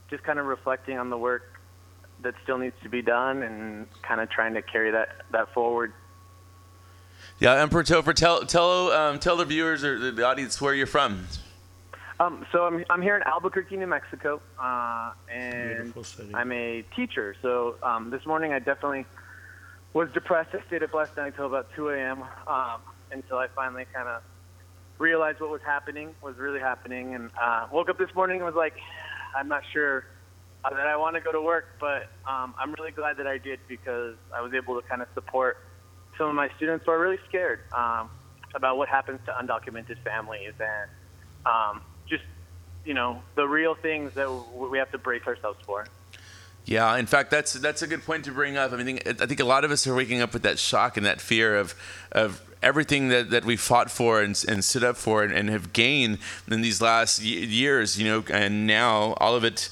just 0.08 0.22
kind 0.24 0.38
of 0.38 0.46
reflecting 0.46 0.98
on 0.98 1.10
the 1.10 1.18
work 1.18 1.60
that 2.22 2.34
still 2.42 2.58
needs 2.58 2.74
to 2.82 2.88
be 2.88 3.02
done 3.02 3.42
and 3.42 3.86
kind 4.02 4.20
of 4.20 4.28
trying 4.30 4.54
to 4.54 4.62
carry 4.62 4.90
that 4.90 5.22
that 5.30 5.52
forward. 5.54 5.92
yeah, 7.38 7.60
Emperor 7.60 7.84
Topher, 7.84 8.14
tell 8.14 8.42
tell 8.42 8.90
um, 8.92 9.18
tell 9.18 9.36
the 9.36 9.44
viewers 9.44 9.84
or 9.84 10.10
the 10.10 10.26
audience 10.26 10.60
where 10.60 10.74
you're 10.74 10.86
from. 10.86 11.26
Um, 12.20 12.44
so 12.52 12.64
I'm 12.64 12.84
I'm 12.90 13.00
here 13.00 13.16
in 13.16 13.22
Albuquerque, 13.22 13.78
New 13.78 13.86
Mexico, 13.86 14.42
uh, 14.62 15.12
and 15.32 15.94
I'm 16.34 16.52
a 16.52 16.84
teacher. 16.94 17.34
So 17.40 17.76
um, 17.82 18.10
this 18.10 18.26
morning 18.26 18.52
I 18.52 18.58
definitely 18.58 19.06
was 19.94 20.10
depressed. 20.12 20.50
I 20.52 20.62
stayed 20.66 20.82
up 20.82 20.92
last 20.92 21.16
night 21.16 21.28
until 21.28 21.46
about 21.46 21.68
2 21.74 21.88
a.m. 21.88 22.22
Um, 22.46 22.80
until 23.10 23.38
I 23.38 23.46
finally 23.56 23.86
kind 23.94 24.06
of 24.06 24.20
realized 24.98 25.40
what 25.40 25.48
was 25.48 25.62
happening, 25.64 26.14
was 26.22 26.36
really 26.36 26.60
happening, 26.60 27.14
and 27.14 27.30
uh, 27.42 27.68
woke 27.72 27.88
up 27.88 27.96
this 27.96 28.14
morning 28.14 28.36
and 28.36 28.44
was 28.44 28.54
like, 28.54 28.74
I'm 29.34 29.48
not 29.48 29.62
sure 29.72 30.04
uh, 30.62 30.68
that 30.68 30.86
I 30.86 30.98
want 30.98 31.16
to 31.16 31.22
go 31.22 31.32
to 31.32 31.40
work, 31.40 31.68
but 31.80 32.10
um, 32.28 32.54
I'm 32.58 32.74
really 32.74 32.92
glad 32.92 33.16
that 33.16 33.26
I 33.26 33.38
did 33.38 33.60
because 33.66 34.16
I 34.36 34.42
was 34.42 34.52
able 34.52 34.78
to 34.78 34.86
kind 34.86 35.00
of 35.00 35.08
support 35.14 35.56
some 36.18 36.28
of 36.28 36.34
my 36.34 36.50
students 36.58 36.84
who 36.84 36.92
are 36.92 37.00
really 37.00 37.18
scared 37.30 37.60
um, 37.74 38.10
about 38.54 38.76
what 38.76 38.90
happens 38.90 39.20
to 39.24 39.32
undocumented 39.32 39.96
families 40.04 40.52
and 40.60 40.90
um, 41.46 41.80
just 42.10 42.24
you 42.84 42.94
know 42.94 43.22
the 43.36 43.46
real 43.46 43.74
things 43.74 44.12
that 44.14 44.28
we 44.54 44.78
have 44.78 44.90
to 44.92 44.98
brace 44.98 45.26
ourselves 45.26 45.58
for. 45.64 45.86
Yeah, 46.66 46.96
in 46.96 47.06
fact, 47.06 47.30
that's 47.30 47.54
that's 47.54 47.82
a 47.82 47.86
good 47.86 48.04
point 48.04 48.24
to 48.26 48.32
bring 48.32 48.56
up. 48.56 48.72
I 48.72 48.76
mean, 48.76 48.98
I 49.06 49.26
think 49.26 49.40
a 49.40 49.44
lot 49.44 49.64
of 49.64 49.70
us 49.70 49.86
are 49.86 49.94
waking 49.94 50.20
up 50.20 50.32
with 50.32 50.42
that 50.42 50.58
shock 50.58 50.96
and 50.96 51.06
that 51.06 51.20
fear 51.20 51.56
of 51.56 51.74
of 52.12 52.42
everything 52.62 53.08
that, 53.08 53.30
that 53.30 53.44
we 53.44 53.56
fought 53.56 53.90
for 53.90 54.20
and, 54.20 54.44
and 54.46 54.62
stood 54.62 54.84
up 54.84 54.96
for 54.96 55.22
and, 55.22 55.32
and 55.32 55.48
have 55.48 55.72
gained 55.72 56.18
in 56.50 56.60
these 56.60 56.82
last 56.82 57.22
years, 57.22 57.98
you 57.98 58.04
know, 58.04 58.22
and 58.30 58.66
now 58.66 59.14
all 59.14 59.34
of 59.34 59.44
it 59.44 59.70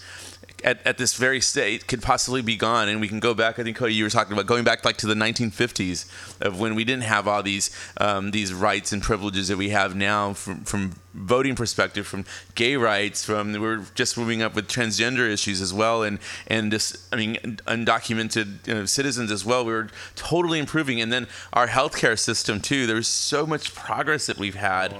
at, 0.64 0.84
at 0.86 0.98
this 0.98 1.14
very 1.14 1.40
state 1.40 1.86
could 1.86 2.02
possibly 2.02 2.42
be 2.42 2.56
gone 2.56 2.88
and 2.88 3.00
we 3.00 3.08
can 3.08 3.20
go 3.20 3.32
back 3.34 3.58
i 3.58 3.62
think 3.62 3.76
cody 3.76 3.94
you 3.94 4.04
were 4.04 4.10
talking 4.10 4.32
about 4.32 4.46
going 4.46 4.64
back 4.64 4.84
like 4.84 4.96
to 4.96 5.06
the 5.06 5.14
1950s 5.14 6.40
of 6.40 6.58
when 6.58 6.74
we 6.74 6.84
didn't 6.84 7.04
have 7.04 7.28
all 7.28 7.42
these 7.42 7.70
um, 7.98 8.32
these 8.32 8.52
rights 8.52 8.92
and 8.92 9.02
privileges 9.02 9.48
that 9.48 9.56
we 9.56 9.68
have 9.68 9.94
now 9.94 10.32
from, 10.32 10.64
from 10.64 10.94
voting 11.14 11.54
perspective 11.54 12.06
from 12.06 12.24
gay 12.54 12.76
rights 12.76 13.24
from 13.24 13.52
we're 13.60 13.84
just 13.94 14.16
moving 14.16 14.42
up 14.42 14.54
with 14.54 14.68
transgender 14.68 15.28
issues 15.28 15.60
as 15.60 15.72
well 15.72 16.02
and 16.02 16.18
and 16.46 16.70
just 16.70 17.12
i 17.12 17.16
mean 17.16 17.36
undocumented 17.66 18.66
you 18.66 18.74
know, 18.74 18.84
citizens 18.84 19.32
as 19.32 19.44
well 19.44 19.64
we 19.64 19.72
were 19.72 19.88
totally 20.14 20.58
improving. 20.58 21.00
And 21.00 21.12
then 21.12 21.26
our 21.52 21.68
healthcare 21.68 22.18
system 22.18 22.60
too 22.60 22.86
there's 22.86 23.08
so 23.08 23.46
much 23.46 23.74
progress 23.74 24.26
that 24.26 24.38
we've 24.38 24.54
had. 24.54 24.94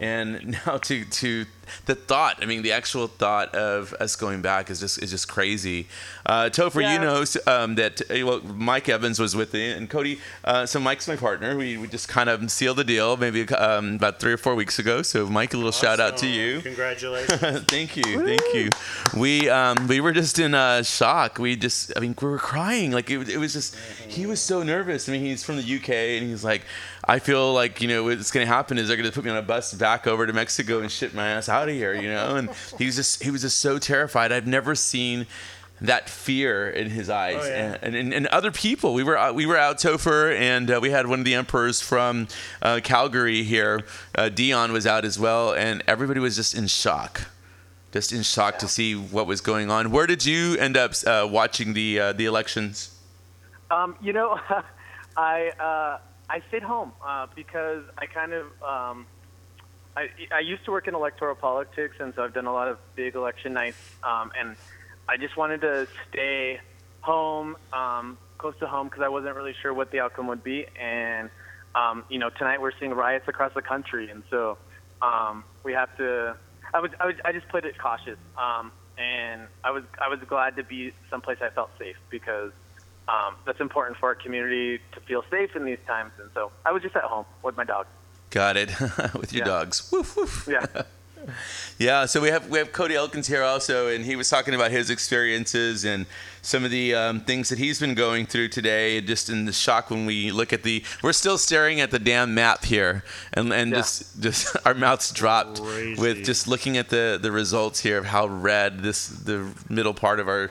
And 0.00 0.58
now 0.66 0.78
to 0.78 1.04
to 1.04 1.46
the 1.84 1.94
thought 1.94 2.38
i 2.40 2.46
mean 2.46 2.62
the 2.62 2.72
actual 2.72 3.08
thought 3.08 3.54
of 3.54 3.92
us 4.00 4.16
going 4.16 4.40
back 4.40 4.70
is 4.70 4.80
just 4.80 5.02
is 5.02 5.10
just 5.10 5.28
crazy. 5.28 5.86
Uh 6.24 6.44
topher 6.44 6.82
you 6.92 6.98
know 6.98 7.24
um, 7.46 7.74
that 7.74 8.00
uh, 8.10 8.26
well 8.26 8.40
mike 8.40 8.88
evans 8.88 9.18
was 9.18 9.36
with 9.36 9.52
me 9.52 9.70
and 9.72 9.90
cody 9.90 10.18
uh, 10.44 10.64
so 10.64 10.80
mike's 10.80 11.06
my 11.08 11.16
partner. 11.16 11.56
We, 11.56 11.76
we 11.76 11.88
just 11.88 12.08
kind 12.08 12.30
of 12.30 12.50
sealed 12.50 12.78
the 12.78 12.84
deal 12.84 13.16
maybe 13.16 13.46
um, 13.48 13.96
about 13.96 14.18
three 14.20 14.32
or 14.32 14.38
four 14.38 14.54
weeks 14.54 14.78
ago. 14.78 15.02
So 15.02 15.26
mike 15.26 15.47
a 15.54 15.56
little 15.56 15.72
shout 15.72 16.00
out 16.00 16.18
to 16.18 16.26
you 16.26 16.60
Congratulations. 16.62 17.64
thank 17.68 17.96
you, 17.96 18.24
thank 18.24 18.54
you. 18.54 18.68
We 19.18 19.48
um, 19.48 19.86
we 19.88 20.00
were 20.00 20.12
just 20.12 20.38
in 20.38 20.54
uh, 20.54 20.82
shock. 20.82 21.38
We 21.38 21.56
just, 21.56 21.92
I 21.96 22.00
mean, 22.00 22.14
we 22.20 22.28
were 22.28 22.38
crying. 22.38 22.92
Like 22.92 23.10
it, 23.10 23.28
it 23.28 23.38
was 23.38 23.52
just, 23.52 23.76
he 24.08 24.26
was 24.26 24.40
so 24.40 24.62
nervous. 24.62 25.08
I 25.08 25.12
mean, 25.12 25.22
he's 25.22 25.44
from 25.44 25.56
the 25.56 25.76
UK, 25.76 25.88
and 25.88 26.28
he's 26.28 26.44
like, 26.44 26.62
I 27.04 27.18
feel 27.18 27.52
like 27.52 27.80
you 27.80 27.88
know 27.88 28.04
what's 28.04 28.30
going 28.30 28.46
to 28.46 28.52
happen 28.52 28.78
is 28.78 28.88
they're 28.88 28.96
going 28.96 29.08
to 29.08 29.14
put 29.14 29.24
me 29.24 29.30
on 29.30 29.36
a 29.36 29.42
bus 29.42 29.74
back 29.74 30.06
over 30.06 30.26
to 30.26 30.32
Mexico 30.32 30.80
and 30.80 30.90
ship 30.90 31.14
my 31.14 31.28
ass 31.28 31.48
out 31.48 31.68
of 31.68 31.74
here, 31.74 31.94
you 31.94 32.08
know. 32.08 32.36
And 32.36 32.50
he 32.78 32.86
was 32.86 32.96
just, 32.96 33.22
he 33.22 33.30
was 33.30 33.42
just 33.42 33.58
so 33.58 33.78
terrified. 33.78 34.30
I've 34.32 34.46
never 34.46 34.74
seen 34.74 35.26
that 35.80 36.08
fear 36.08 36.68
in 36.68 36.90
his 36.90 37.08
eyes. 37.08 37.40
Oh, 37.40 37.46
yeah. 37.46 37.78
and, 37.82 37.94
and, 37.94 38.14
and 38.14 38.26
other 38.28 38.50
people. 38.50 38.94
We 38.94 39.02
were 39.02 39.16
out, 39.16 39.34
we 39.34 39.46
were 39.46 39.56
out 39.56 39.78
Topher 39.78 40.34
and 40.36 40.70
uh, 40.70 40.78
we 40.80 40.90
had 40.90 41.06
one 41.06 41.20
of 41.20 41.24
the 41.24 41.34
emperors 41.34 41.80
from 41.80 42.28
uh, 42.62 42.80
Calgary 42.82 43.42
here. 43.42 43.80
Uh, 44.14 44.28
Dion 44.28 44.72
was 44.72 44.86
out 44.86 45.04
as 45.04 45.18
well 45.18 45.52
and 45.52 45.82
everybody 45.86 46.20
was 46.20 46.36
just 46.36 46.54
in 46.54 46.66
shock. 46.66 47.28
Just 47.92 48.12
in 48.12 48.22
shock 48.22 48.58
to 48.58 48.68
see 48.68 48.94
what 48.94 49.26
was 49.26 49.40
going 49.40 49.70
on. 49.70 49.90
Where 49.90 50.06
did 50.06 50.24
you 50.24 50.56
end 50.58 50.76
up 50.76 50.92
uh, 51.06 51.26
watching 51.30 51.72
the 51.72 51.98
uh, 51.98 52.12
the 52.12 52.26
elections? 52.26 52.94
Um, 53.70 53.96
you 54.02 54.12
know, 54.12 54.38
I 55.16 55.48
uh, 55.58 55.98
I 56.28 56.42
stayed 56.48 56.62
home 56.62 56.92
uh, 57.04 57.28
because 57.34 57.84
I 57.96 58.04
kind 58.04 58.34
of 58.34 58.46
um, 58.62 59.06
I 59.96 60.10
I 60.30 60.40
used 60.40 60.64
to 60.66 60.70
work 60.70 60.86
in 60.86 60.94
electoral 60.94 61.34
politics, 61.34 61.96
and 61.98 62.14
so 62.14 62.22
I've 62.22 62.34
done 62.34 62.46
a 62.46 62.52
lot 62.52 62.68
of 62.68 62.78
big 62.94 63.14
election 63.14 63.54
nights, 63.54 63.78
um, 64.02 64.30
and 64.38 64.54
I 65.08 65.16
just 65.16 65.36
wanted 65.36 65.60
to 65.62 65.88
stay 66.10 66.60
home, 67.00 67.56
um, 67.72 68.18
close 68.38 68.54
to 68.60 68.66
home, 68.66 68.88
because 68.88 69.02
I 69.02 69.08
wasn't 69.08 69.34
really 69.36 69.54
sure 69.62 69.72
what 69.72 69.90
the 69.90 70.00
outcome 70.00 70.26
would 70.28 70.44
be, 70.44 70.66
and 70.80 71.30
um, 71.74 72.04
you 72.08 72.18
know, 72.18 72.30
tonight 72.30 72.60
we're 72.60 72.72
seeing 72.78 72.92
riots 72.92 73.26
across 73.28 73.52
the 73.54 73.62
country, 73.62 74.10
and 74.10 74.22
so 74.30 74.58
um, 75.02 75.44
we 75.64 75.72
have 75.72 75.94
to. 75.98 76.36
I 76.74 76.80
was, 76.80 76.90
I 77.00 77.06
was 77.06 77.14
I 77.24 77.32
just 77.32 77.48
played 77.48 77.64
it 77.64 77.78
cautious, 77.78 78.18
um, 78.36 78.72
and 78.98 79.42
I 79.64 79.70
was 79.70 79.84
I 80.00 80.08
was 80.08 80.18
glad 80.28 80.56
to 80.56 80.62
be 80.64 80.92
someplace 81.10 81.38
I 81.40 81.50
felt 81.50 81.70
safe 81.78 81.96
because 82.10 82.52
um, 83.06 83.36
that's 83.46 83.60
important 83.60 83.96
for 83.98 84.06
our 84.10 84.14
community 84.14 84.80
to 84.92 85.00
feel 85.00 85.24
safe 85.30 85.54
in 85.56 85.64
these 85.64 85.78
times. 85.86 86.12
And 86.20 86.30
so 86.34 86.50
I 86.66 86.72
was 86.72 86.82
just 86.82 86.96
at 86.96 87.04
home 87.04 87.24
with 87.42 87.56
my 87.56 87.64
dog. 87.64 87.86
got 88.30 88.56
it 88.58 88.68
with 89.14 89.32
your 89.32 89.46
Yeah. 89.46 89.52
dogs 89.54 89.88
woof 89.90 90.16
woof 90.16 90.48
Yeah. 90.50 90.66
Yeah, 91.78 92.06
so 92.06 92.20
we 92.20 92.28
have 92.28 92.48
we 92.48 92.58
have 92.58 92.72
Cody 92.72 92.94
Elkins 92.94 93.26
here 93.28 93.42
also, 93.42 93.88
and 93.88 94.04
he 94.04 94.16
was 94.16 94.28
talking 94.28 94.54
about 94.54 94.70
his 94.70 94.90
experiences 94.90 95.84
and 95.84 96.06
some 96.42 96.64
of 96.64 96.70
the 96.70 96.94
um, 96.94 97.20
things 97.20 97.48
that 97.50 97.58
he's 97.58 97.78
been 97.78 97.94
going 97.94 98.26
through 98.26 98.48
today. 98.48 99.00
Just 99.00 99.28
in 99.30 99.44
the 99.44 99.52
shock 99.52 99.90
when 99.90 100.04
we 100.06 100.30
look 100.32 100.52
at 100.52 100.62
the, 100.62 100.84
we're 101.02 101.12
still 101.12 101.38
staring 101.38 101.80
at 101.80 101.90
the 101.90 101.98
damn 101.98 102.34
map 102.34 102.64
here, 102.64 103.04
and 103.32 103.52
and 103.52 103.72
just 103.72 104.20
just 104.20 104.56
our 104.66 104.74
mouths 104.74 105.12
dropped 105.12 105.60
with 105.60 106.24
just 106.24 106.48
looking 106.48 106.76
at 106.76 106.88
the 106.88 107.18
the 107.20 107.30
results 107.30 107.80
here 107.80 107.98
of 107.98 108.06
how 108.06 108.26
red 108.26 108.80
this 108.80 109.06
the 109.08 109.48
middle 109.68 109.94
part 109.94 110.18
of 110.18 110.28
our 110.28 110.50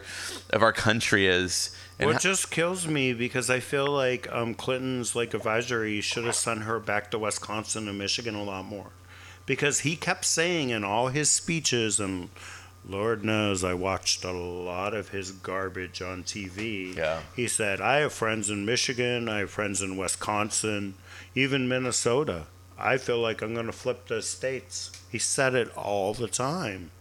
of 0.52 0.62
our 0.64 0.74
country 0.74 1.28
is. 1.28 1.76
And 2.00 2.08
What 2.08 2.18
ho- 2.18 2.20
just 2.20 2.52
kills 2.52 2.88
me 2.88 3.14
because 3.14 3.50
I 3.50 3.60
feel 3.60 3.88
like 3.88 4.32
um, 4.32 4.54
Clinton's 4.54 5.16
like 5.16 5.34
advisory 5.34 6.00
should 6.00 6.26
have 6.26 6.36
sent 6.36 6.62
her 6.62 6.80
back 6.80 7.10
to 7.12 7.18
Wisconsin 7.20 7.88
and 7.88 7.98
Michigan 7.98 8.36
a 8.36 8.44
lot 8.44 8.66
more, 8.66 8.92
because 9.48 9.80
he 9.80 9.96
kept 9.96 10.26
saying 10.26 10.70
in 10.70 10.84
all 10.84 11.08
his 11.08 11.32
speeches 11.32 12.00
and 12.00 12.30
Lord 12.88 13.24
knows 13.26 13.64
I 13.64 13.74
watched 13.74 14.24
a 14.24 14.32
lot 14.32 14.94
of 14.94 15.10
his 15.10 15.32
garbage 15.32 16.02
on 16.02 16.24
TV. 16.24 16.96
Yeah. 16.96 17.22
He 17.36 17.48
said 17.48 17.82
I 17.82 17.98
have 17.98 18.14
friends 18.14 18.52
in 18.52 18.66
Michigan, 18.66 19.28
I 19.28 19.40
have 19.40 19.50
friends 19.50 19.82
in 19.82 19.98
Wisconsin, 19.98 20.94
even 21.34 21.68
Minnesota. 21.68 22.46
I 22.78 22.98
feel 22.98 23.20
like 23.20 23.42
I'm 23.42 23.56
gonna 23.56 23.72
flip 23.72 24.08
the 24.08 24.22
states. 24.22 24.92
He 25.12 25.18
said 25.18 25.56
it 25.56 25.76
all 25.76 26.14
the 26.14 26.28
time. 26.28 26.92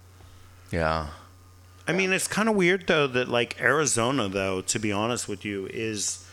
yeah. 0.70 1.08
I 1.88 1.92
mean, 1.92 2.12
it's 2.12 2.26
kind 2.26 2.48
of 2.48 2.56
weird 2.56 2.88
though 2.88 3.06
that 3.06 3.28
like 3.28 3.60
Arizona, 3.60 4.28
though, 4.28 4.60
to 4.62 4.78
be 4.80 4.90
honest 4.90 5.28
with 5.28 5.44
you, 5.44 5.68
is 5.72 6.26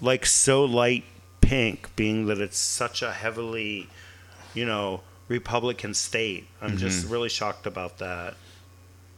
like 0.00 0.26
so 0.26 0.64
light 0.64 1.04
pink, 1.40 1.94
being 1.94 2.26
that 2.26 2.40
it's 2.40 2.58
such 2.58 3.02
a 3.02 3.12
heavily, 3.12 3.88
you 4.52 4.64
know, 4.64 5.02
Republican 5.28 5.94
state. 5.94 6.46
I'm 6.60 6.76
just 6.76 7.06
Mhm. 7.06 7.10
really 7.12 7.28
shocked 7.28 7.66
about 7.66 7.98
that. 7.98 8.34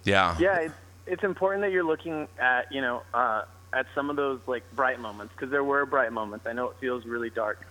Yeah. 0.05 0.37
Yeah, 0.39 0.57
it's, 0.61 0.75
it's 1.07 1.25
important 1.25 1.63
that 1.63 1.71
you're 1.73 1.85
looking 1.85 2.29
at 2.39 2.73
you 2.73 2.81
know 2.81 3.03
uh, 3.13 3.43
at 3.73 3.87
some 3.95 4.09
of 4.11 4.17
those 4.17 4.41
like 4.47 4.63
bright 4.75 5.01
moments 5.01 5.35
because 5.35 5.51
there 5.51 5.65
were 5.65 5.85
bright 5.87 6.13
moments. 6.13 6.47
I 6.47 6.53
know 6.53 6.71
it 6.71 6.77
feels 6.81 7.05
really 7.05 7.31
dark 7.31 7.67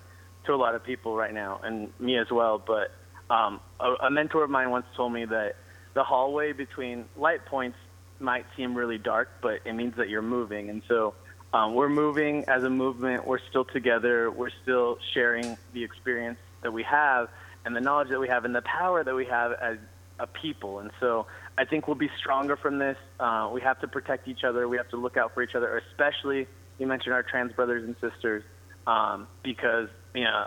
to 0.46 0.54
a 0.54 0.56
lot 0.56 0.76
of 0.76 0.84
people 0.84 1.16
right 1.16 1.34
now, 1.34 1.60
and 1.64 1.92
me 2.00 2.18
as 2.18 2.30
well. 2.30 2.58
But 2.60 2.92
um, 3.30 3.60
a, 3.80 3.94
a 4.06 4.10
mentor 4.12 4.44
of 4.44 4.50
mine 4.50 4.70
once 4.70 4.86
told 4.96 5.12
me 5.14 5.26
that 5.26 5.56
the 5.94 6.04
hallway 6.04 6.52
between 6.54 7.06
light 7.16 7.46
points 7.46 7.78
might 8.20 8.46
seem 8.56 8.76
really 8.76 8.98
dark, 8.98 9.30
but 9.42 9.62
it 9.66 9.74
means 9.74 9.96
that 9.98 10.10
you're 10.10 10.22
moving, 10.22 10.70
and 10.70 10.82
so. 10.88 11.14
Um, 11.54 11.76
we're 11.76 11.88
moving 11.88 12.44
as 12.50 12.66
a 12.66 12.70
movement. 12.70 13.26
We're 13.26 13.40
still 13.40 13.64
together. 13.64 14.30
We're 14.30 14.50
still 14.64 15.00
sharing 15.14 15.58
the 15.72 15.82
experience 15.82 16.38
that 16.62 16.74
we 16.74 16.84
have 16.84 17.30
and 17.68 17.76
the 17.76 17.82
knowledge 17.82 18.08
that 18.08 18.20
we 18.20 18.30
have 18.30 18.46
and 18.46 18.56
the 18.56 18.62
power 18.62 19.04
that 19.04 19.14
we 19.14 19.26
have 19.26 19.52
as 19.52 19.78
a 20.20 20.26
people. 20.26 20.80
And 20.80 20.90
so 21.02 21.28
I 21.58 21.66
think 21.66 21.86
we'll 21.86 21.96
be 21.96 22.10
stronger 22.18 22.56
from 22.56 22.80
this. 22.80 22.98
Uh, 23.20 23.50
we 23.54 23.60
have 23.62 23.80
to 23.82 23.88
protect 23.90 24.28
each 24.30 24.46
other. 24.46 24.70
We 24.70 24.78
have 24.78 24.90
to 24.90 24.98
look 24.98 25.18
out 25.18 25.34
for 25.34 25.44
each 25.44 25.54
other, 25.54 25.78
especially 25.92 26.48
you 26.80 26.88
mentioned 26.88 27.14
our 27.14 27.24
trans 27.24 27.52
brothers 27.52 27.84
and 27.84 27.96
sisters, 28.00 28.44
um, 28.88 29.28
because 29.44 29.90
you 30.14 30.24
know 30.24 30.46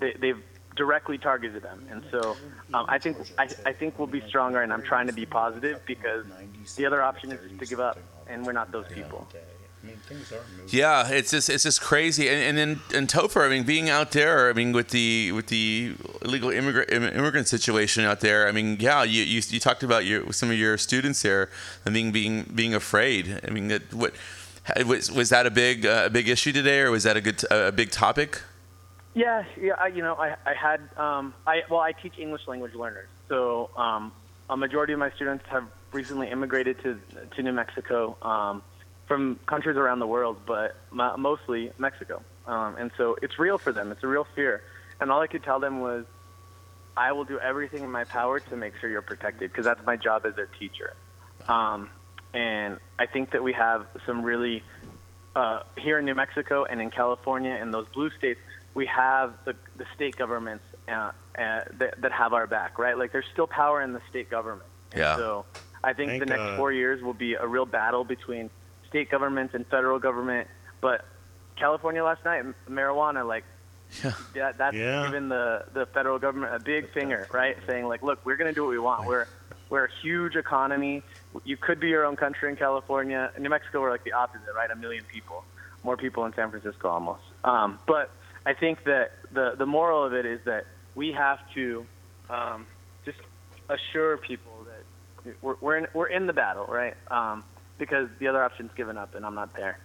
they, 0.00 0.14
they've 0.18 0.42
directly 0.74 1.18
targeted 1.18 1.62
them. 1.62 1.86
And 1.90 2.02
so 2.10 2.36
um, 2.72 2.86
I 2.88 2.98
think 2.98 3.18
I, 3.38 3.48
I 3.66 3.72
think 3.74 3.98
we'll 3.98 4.08
be 4.08 4.22
stronger. 4.26 4.62
And 4.62 4.72
I'm 4.72 4.82
trying 4.82 5.08
to 5.08 5.12
be 5.12 5.26
positive 5.26 5.84
because 5.86 6.24
the 6.76 6.86
other 6.86 7.02
option 7.02 7.32
is 7.32 7.40
to 7.58 7.66
give 7.66 7.80
up, 7.80 7.98
and 8.28 8.46
we're 8.46 8.52
not 8.52 8.72
those 8.72 8.86
people. 8.88 9.28
I 9.82 9.86
mean, 9.86 9.96
things 10.06 10.30
are 10.30 10.44
moving. 10.56 10.68
Yeah, 10.68 11.08
it's 11.08 11.32
just 11.32 11.50
it's 11.50 11.64
just 11.64 11.80
crazy, 11.80 12.28
and, 12.28 12.40
and 12.40 12.58
then 12.58 12.80
and 12.94 13.08
Topher, 13.08 13.44
I 13.44 13.48
mean, 13.48 13.64
being 13.64 13.90
out 13.90 14.12
there, 14.12 14.48
I 14.48 14.52
mean, 14.52 14.72
with 14.72 14.90
the 14.90 15.32
with 15.32 15.48
the 15.48 15.94
illegal 16.22 16.50
immigrant 16.50 16.90
immigrant 16.90 17.48
situation 17.48 18.04
out 18.04 18.20
there, 18.20 18.46
I 18.46 18.52
mean, 18.52 18.76
yeah, 18.78 19.02
you 19.02 19.24
you, 19.24 19.42
you 19.48 19.58
talked 19.58 19.82
about 19.82 20.04
your 20.04 20.32
some 20.32 20.50
of 20.50 20.56
your 20.56 20.78
students 20.78 21.22
there, 21.22 21.50
I 21.84 21.90
mean, 21.90 22.12
being 22.12 22.44
being 22.54 22.74
afraid. 22.74 23.40
I 23.46 23.50
mean, 23.50 23.68
that 23.68 23.92
what 23.92 24.14
was 24.86 25.10
was 25.10 25.30
that 25.30 25.46
a 25.46 25.50
big 25.50 25.84
uh, 25.84 26.04
a 26.06 26.10
big 26.10 26.28
issue 26.28 26.52
today, 26.52 26.80
or 26.80 26.90
was 26.90 27.02
that 27.02 27.16
a 27.16 27.20
good 27.20 27.44
a 27.50 27.72
big 27.72 27.90
topic? 27.90 28.42
Yeah, 29.14 29.44
yeah. 29.60 29.74
I, 29.78 29.88
you 29.88 30.02
know, 30.02 30.14
I, 30.14 30.36
I 30.46 30.54
had, 30.54 30.80
um, 30.96 31.34
I 31.46 31.62
well, 31.68 31.80
I 31.80 31.92
teach 31.92 32.18
English 32.18 32.46
language 32.46 32.74
learners, 32.74 33.08
so 33.28 33.68
um, 33.76 34.12
a 34.48 34.56
majority 34.56 34.94
of 34.94 35.00
my 35.00 35.10
students 35.10 35.44
have 35.48 35.64
recently 35.92 36.30
immigrated 36.30 36.80
to 36.82 36.98
to 37.34 37.42
New 37.42 37.52
Mexico 37.52 38.16
um, 38.22 38.62
from 39.12 39.38
countries 39.44 39.76
around 39.76 39.98
the 39.98 40.06
world, 40.06 40.38
but 40.46 40.74
mo- 40.90 41.18
mostly 41.18 41.70
Mexico. 41.76 42.22
Um, 42.46 42.76
and 42.78 42.90
so 42.96 43.14
it's 43.20 43.38
real 43.38 43.58
for 43.58 43.70
them. 43.70 43.92
It's 43.92 44.02
a 44.02 44.06
real 44.06 44.26
fear. 44.34 44.62
And 45.00 45.12
all 45.12 45.20
I 45.20 45.26
could 45.26 45.44
tell 45.44 45.60
them 45.60 45.80
was, 45.80 46.06
I 46.96 47.12
will 47.12 47.24
do 47.24 47.38
everything 47.38 47.82
in 47.82 47.90
my 47.90 48.04
power 48.04 48.40
to 48.40 48.56
make 48.56 48.72
sure 48.80 48.88
you're 48.88 49.02
protected 49.02 49.50
because 49.50 49.66
that's 49.66 49.84
my 49.84 49.96
job 49.96 50.24
as 50.24 50.34
their 50.34 50.48
teacher. 50.58 50.94
Um, 51.46 51.90
and 52.32 52.78
I 52.98 53.04
think 53.04 53.32
that 53.32 53.42
we 53.42 53.52
have 53.52 53.86
some 54.06 54.22
really 54.22 54.62
uh, 55.36 55.60
here 55.76 55.98
in 55.98 56.06
New 56.06 56.14
Mexico 56.14 56.64
and 56.64 56.80
in 56.80 56.90
California 56.90 57.52
and 57.52 57.72
those 57.72 57.88
blue 57.92 58.08
states, 58.16 58.40
we 58.72 58.86
have 58.86 59.34
the, 59.44 59.54
the 59.76 59.84
state 59.94 60.16
governments 60.16 60.64
uh, 60.88 60.92
uh, 60.92 61.12
that, 61.78 62.00
that 62.00 62.12
have 62.12 62.32
our 62.32 62.46
back, 62.46 62.78
right? 62.78 62.96
Like 62.96 63.12
there's 63.12 63.28
still 63.30 63.46
power 63.46 63.82
in 63.82 63.92
the 63.92 64.00
state 64.08 64.30
government. 64.30 64.70
And 64.92 65.00
Yeah. 65.00 65.16
So 65.16 65.44
I 65.84 65.92
think 65.92 66.12
Thank 66.12 66.20
the 66.20 66.26
next 66.30 66.44
God. 66.44 66.56
four 66.56 66.72
years 66.72 67.02
will 67.02 67.12
be 67.12 67.34
a 67.34 67.46
real 67.46 67.66
battle 67.66 68.04
between 68.04 68.48
state 68.92 69.10
governments 69.10 69.54
and 69.54 69.66
federal 69.66 69.98
government. 69.98 70.46
But 70.80 71.04
California 71.58 72.04
last 72.04 72.24
night, 72.24 72.44
marijuana, 72.68 73.26
like 73.26 73.44
Yeah. 74.02 74.12
that, 74.34 74.58
that's 74.58 74.76
Yeah. 74.76 75.02
giving 75.06 75.28
the, 75.28 75.64
the 75.72 75.86
federal 75.86 76.18
government 76.18 76.54
a 76.54 76.58
big 76.58 76.92
finger, 76.92 77.26
right? 77.32 77.56
Saying 77.66 77.86
like, 77.86 78.02
look, 78.02 78.24
we're 78.24 78.36
going 78.36 78.48
to 78.48 78.54
do 78.54 78.62
what 78.62 78.70
we 78.70 78.78
want. 78.78 79.06
We're 79.06 79.26
we're 79.70 79.84
a 79.86 79.90
huge 80.02 80.36
economy. 80.36 81.02
You 81.44 81.56
could 81.56 81.80
be 81.80 81.88
your 81.88 82.04
own 82.04 82.16
country 82.16 82.50
in 82.50 82.56
California. 82.56 83.30
In 83.36 83.42
New 83.42 83.48
Mexico, 83.48 83.80
we're 83.80 83.90
like 83.90 84.04
the 84.04 84.12
opposite, 84.12 84.52
right? 84.54 84.70
A 84.70 84.76
million 84.76 85.04
people, 85.10 85.44
more 85.82 85.96
people 85.96 86.26
in 86.26 86.34
San 86.34 86.50
Francisco 86.50 86.88
almost. 86.90 87.22
Um, 87.44 87.78
but 87.86 88.10
I 88.44 88.52
think 88.52 88.84
that 88.84 89.12
the 89.32 89.54
the 89.56 89.64
moral 89.64 90.04
of 90.04 90.12
it 90.12 90.26
is 90.26 90.40
that 90.44 90.66
we 90.94 91.12
have 91.12 91.38
to 91.54 91.86
um, 92.28 92.66
just 93.06 93.16
assure 93.70 94.18
people 94.18 94.66
that 94.66 95.34
we're 95.40 95.56
we're 95.62 95.76
in, 95.78 95.86
we're 95.94 96.08
in 96.08 96.26
the 96.26 96.34
battle, 96.34 96.66
right? 96.66 96.94
Um, 97.10 97.44
because 97.82 98.08
the 98.20 98.28
other 98.28 98.44
option's 98.44 98.70
given 98.76 98.96
up, 98.96 99.16
and 99.16 99.26
I'm 99.26 99.34
not 99.34 99.56
there. 99.56 99.76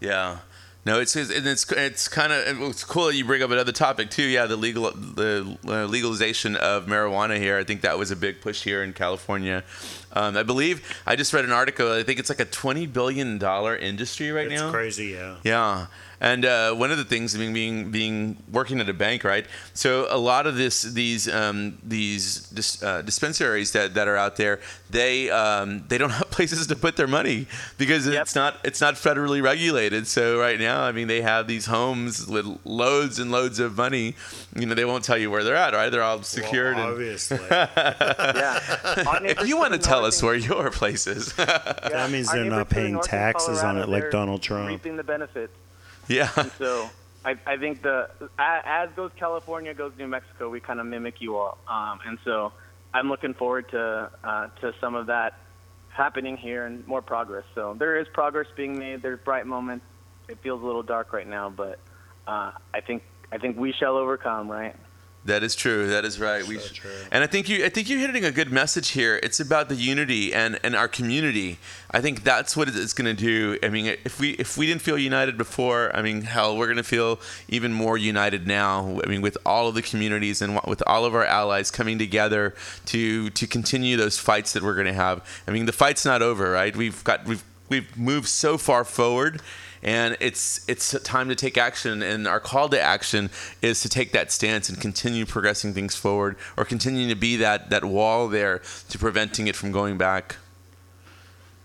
Yeah. 0.00 0.38
No, 0.84 0.98
it's 1.00 1.14
and 1.14 1.46
it's, 1.46 1.70
it's 1.70 2.08
kind 2.08 2.32
of 2.32 2.60
it's 2.62 2.82
cool 2.82 3.06
that 3.06 3.14
you 3.14 3.24
bring 3.24 3.42
up 3.42 3.50
another 3.50 3.70
topic 3.70 4.10
too. 4.10 4.24
Yeah, 4.24 4.46
the 4.46 4.56
legal 4.56 4.90
the 4.90 5.56
uh, 5.64 5.84
legalization 5.84 6.56
of 6.56 6.86
marijuana 6.86 7.38
here. 7.38 7.58
I 7.58 7.64
think 7.64 7.82
that 7.82 7.96
was 7.96 8.10
a 8.10 8.16
big 8.16 8.40
push 8.40 8.64
here 8.64 8.82
in 8.82 8.92
California. 8.92 9.62
Um, 10.16 10.36
I 10.36 10.42
believe 10.42 10.82
I 11.06 11.14
just 11.14 11.32
read 11.32 11.44
an 11.44 11.52
article. 11.52 11.92
I 11.92 12.02
think 12.02 12.18
it's 12.18 12.30
like 12.30 12.40
a 12.40 12.46
twenty 12.46 12.86
billion 12.86 13.38
dollar 13.38 13.76
industry 13.76 14.30
right 14.32 14.48
now. 14.48 14.54
It's 14.54 14.62
now. 14.62 14.70
crazy, 14.70 15.06
yeah. 15.08 15.36
Yeah, 15.44 15.86
and 16.20 16.44
uh, 16.44 16.72
one 16.74 16.90
of 16.90 16.98
the 16.98 17.04
things, 17.04 17.34
I 17.34 17.38
mean, 17.38 17.52
being 17.52 17.90
being 17.90 18.42
working 18.50 18.80
at 18.80 18.88
a 18.88 18.94
bank, 18.94 19.22
right? 19.24 19.46
So 19.74 20.06
a 20.10 20.16
lot 20.16 20.46
of 20.46 20.56
this, 20.56 20.82
these 20.82 21.28
um, 21.32 21.78
these 21.84 22.48
dis, 22.48 22.82
uh, 22.82 23.02
dispensaries 23.02 23.72
that, 23.72 23.94
that 23.94 24.08
are 24.08 24.16
out 24.16 24.36
there, 24.36 24.60
they 24.88 25.28
um, 25.30 25.84
they 25.88 25.98
don't 25.98 26.10
have 26.20 26.30
places 26.30 26.66
to 26.68 26.76
put 26.76 26.96
their 26.96 27.06
money 27.06 27.46
because 27.76 28.06
it's 28.06 28.34
not 28.34 28.56
it's 28.64 28.80
not 28.80 28.94
federally 28.94 29.42
regulated. 29.42 30.06
So 30.06 30.40
right 30.40 30.58
now, 30.58 30.82
I 30.82 30.92
mean, 30.92 31.06
they 31.06 31.20
have 31.20 31.46
these 31.46 31.66
homes 31.66 32.26
with 32.26 32.46
loads 32.64 33.18
and 33.18 33.30
loads 33.30 33.58
of 33.58 33.76
money. 33.76 34.14
You 34.54 34.64
know, 34.64 34.74
they 34.74 34.86
won't 34.86 35.04
tell 35.04 35.18
you 35.18 35.30
where 35.30 35.44
they're 35.44 35.56
at, 35.56 35.74
right? 35.74 35.90
They're 35.90 36.02
all 36.02 36.22
secured. 36.22 36.78
and- 36.78 36.86
obviously. 36.86 37.38
if 37.50 39.46
you 39.46 39.58
want 39.58 39.74
to 39.74 39.78
tell 39.78 40.05
us 40.06 40.22
where 40.22 40.34
your 40.34 40.70
place 40.70 41.06
is, 41.06 41.32
that 41.34 42.08
means 42.10 42.30
they're 42.30 42.44
not 42.44 42.70
paying 42.70 42.94
north 42.94 43.06
of 43.06 43.10
taxes 43.10 43.62
on 43.62 43.78
it 43.78 43.88
like 43.88 44.10
Donald 44.10 44.42
Trump. 44.42 44.68
Reaping 44.68 44.96
the 44.96 45.04
benefits. 45.04 45.52
Yeah. 46.08 46.30
And 46.36 46.50
so 46.52 46.88
I, 47.24 47.36
I 47.44 47.56
think 47.56 47.82
the 47.82 48.08
as 48.38 48.88
goes 48.94 49.10
California, 49.16 49.74
goes 49.74 49.92
New 49.98 50.06
Mexico. 50.06 50.48
We 50.48 50.60
kind 50.60 50.78
of 50.78 50.86
mimic 50.86 51.20
you 51.20 51.36
all, 51.36 51.58
um, 51.66 51.98
and 52.06 52.18
so 52.24 52.52
I'm 52.94 53.08
looking 53.08 53.34
forward 53.34 53.68
to 53.70 54.10
uh, 54.22 54.46
to 54.60 54.72
some 54.80 54.94
of 54.94 55.06
that 55.06 55.38
happening 55.88 56.36
here 56.36 56.66
and 56.66 56.86
more 56.86 57.02
progress. 57.02 57.44
So 57.54 57.74
there 57.76 57.98
is 57.98 58.06
progress 58.12 58.46
being 58.54 58.78
made. 58.78 59.02
There's 59.02 59.18
bright 59.18 59.46
moments. 59.46 59.84
It 60.28 60.38
feels 60.38 60.62
a 60.62 60.64
little 60.64 60.84
dark 60.84 61.12
right 61.12 61.26
now, 61.26 61.50
but 61.50 61.80
uh, 62.28 62.52
I 62.72 62.80
think 62.86 63.02
I 63.32 63.38
think 63.38 63.58
we 63.58 63.72
shall 63.72 63.96
overcome. 63.96 64.48
Right. 64.48 64.76
That 65.26 65.42
is 65.42 65.56
true. 65.56 65.88
That 65.88 66.04
is 66.04 66.20
right. 66.20 66.46
we 66.46 66.60
sh- 66.60 66.80
and 67.10 67.24
I 67.24 67.26
think 67.26 67.48
you 67.48 67.64
I 67.64 67.68
think 67.68 67.88
you're 67.88 67.98
hitting 67.98 68.24
a 68.24 68.30
good 68.30 68.52
message 68.52 68.90
here. 68.90 69.18
It's 69.24 69.40
about 69.40 69.68
the 69.68 69.74
unity 69.74 70.32
and, 70.32 70.58
and 70.62 70.76
our 70.76 70.86
community. 70.86 71.58
I 71.90 72.00
think 72.00 72.22
that's 72.22 72.56
what 72.56 72.68
it's 72.68 72.92
going 72.92 73.16
to 73.16 73.20
do. 73.20 73.58
I 73.60 73.68
mean, 73.68 73.96
if 74.04 74.20
we 74.20 74.30
if 74.32 74.56
we 74.56 74.66
didn't 74.66 74.82
feel 74.82 74.96
united 74.96 75.36
before, 75.36 75.94
I 75.96 76.00
mean, 76.00 76.22
hell, 76.22 76.56
we're 76.56 76.66
going 76.66 76.76
to 76.76 76.84
feel 76.84 77.18
even 77.48 77.72
more 77.72 77.98
united 77.98 78.46
now. 78.46 79.00
I 79.04 79.08
mean, 79.08 79.20
with 79.20 79.36
all 79.44 79.66
of 79.66 79.74
the 79.74 79.82
communities 79.82 80.40
and 80.40 80.60
with 80.66 80.82
all 80.86 81.04
of 81.04 81.14
our 81.14 81.24
allies 81.24 81.72
coming 81.72 81.98
together 81.98 82.54
to 82.86 83.30
to 83.30 83.46
continue 83.48 83.96
those 83.96 84.18
fights 84.18 84.52
that 84.52 84.62
we're 84.62 84.74
going 84.74 84.86
to 84.86 84.92
have. 84.92 85.26
I 85.48 85.50
mean, 85.50 85.66
the 85.66 85.72
fight's 85.72 86.04
not 86.04 86.22
over, 86.22 86.52
right? 86.52 86.74
We've 86.76 87.02
got 87.02 87.24
we've 87.24 87.42
we've 87.68 87.96
moved 87.96 88.28
so 88.28 88.56
far 88.58 88.84
forward 88.84 89.40
and 89.82 90.16
it's 90.20 90.66
it's 90.68 90.98
time 91.02 91.28
to 91.28 91.34
take 91.34 91.56
action 91.58 92.02
and 92.02 92.26
our 92.26 92.40
call 92.40 92.68
to 92.68 92.80
action 92.80 93.30
is 93.62 93.80
to 93.82 93.88
take 93.88 94.12
that 94.12 94.32
stance 94.32 94.68
and 94.68 94.80
continue 94.80 95.26
progressing 95.26 95.74
things 95.74 95.94
forward 95.94 96.36
or 96.56 96.64
continuing 96.64 97.08
to 97.08 97.14
be 97.14 97.36
that 97.36 97.70
that 97.70 97.84
wall 97.84 98.28
there 98.28 98.62
to 98.88 98.98
preventing 98.98 99.46
it 99.48 99.54
from 99.56 99.70
going 99.72 99.98
back 99.98 100.36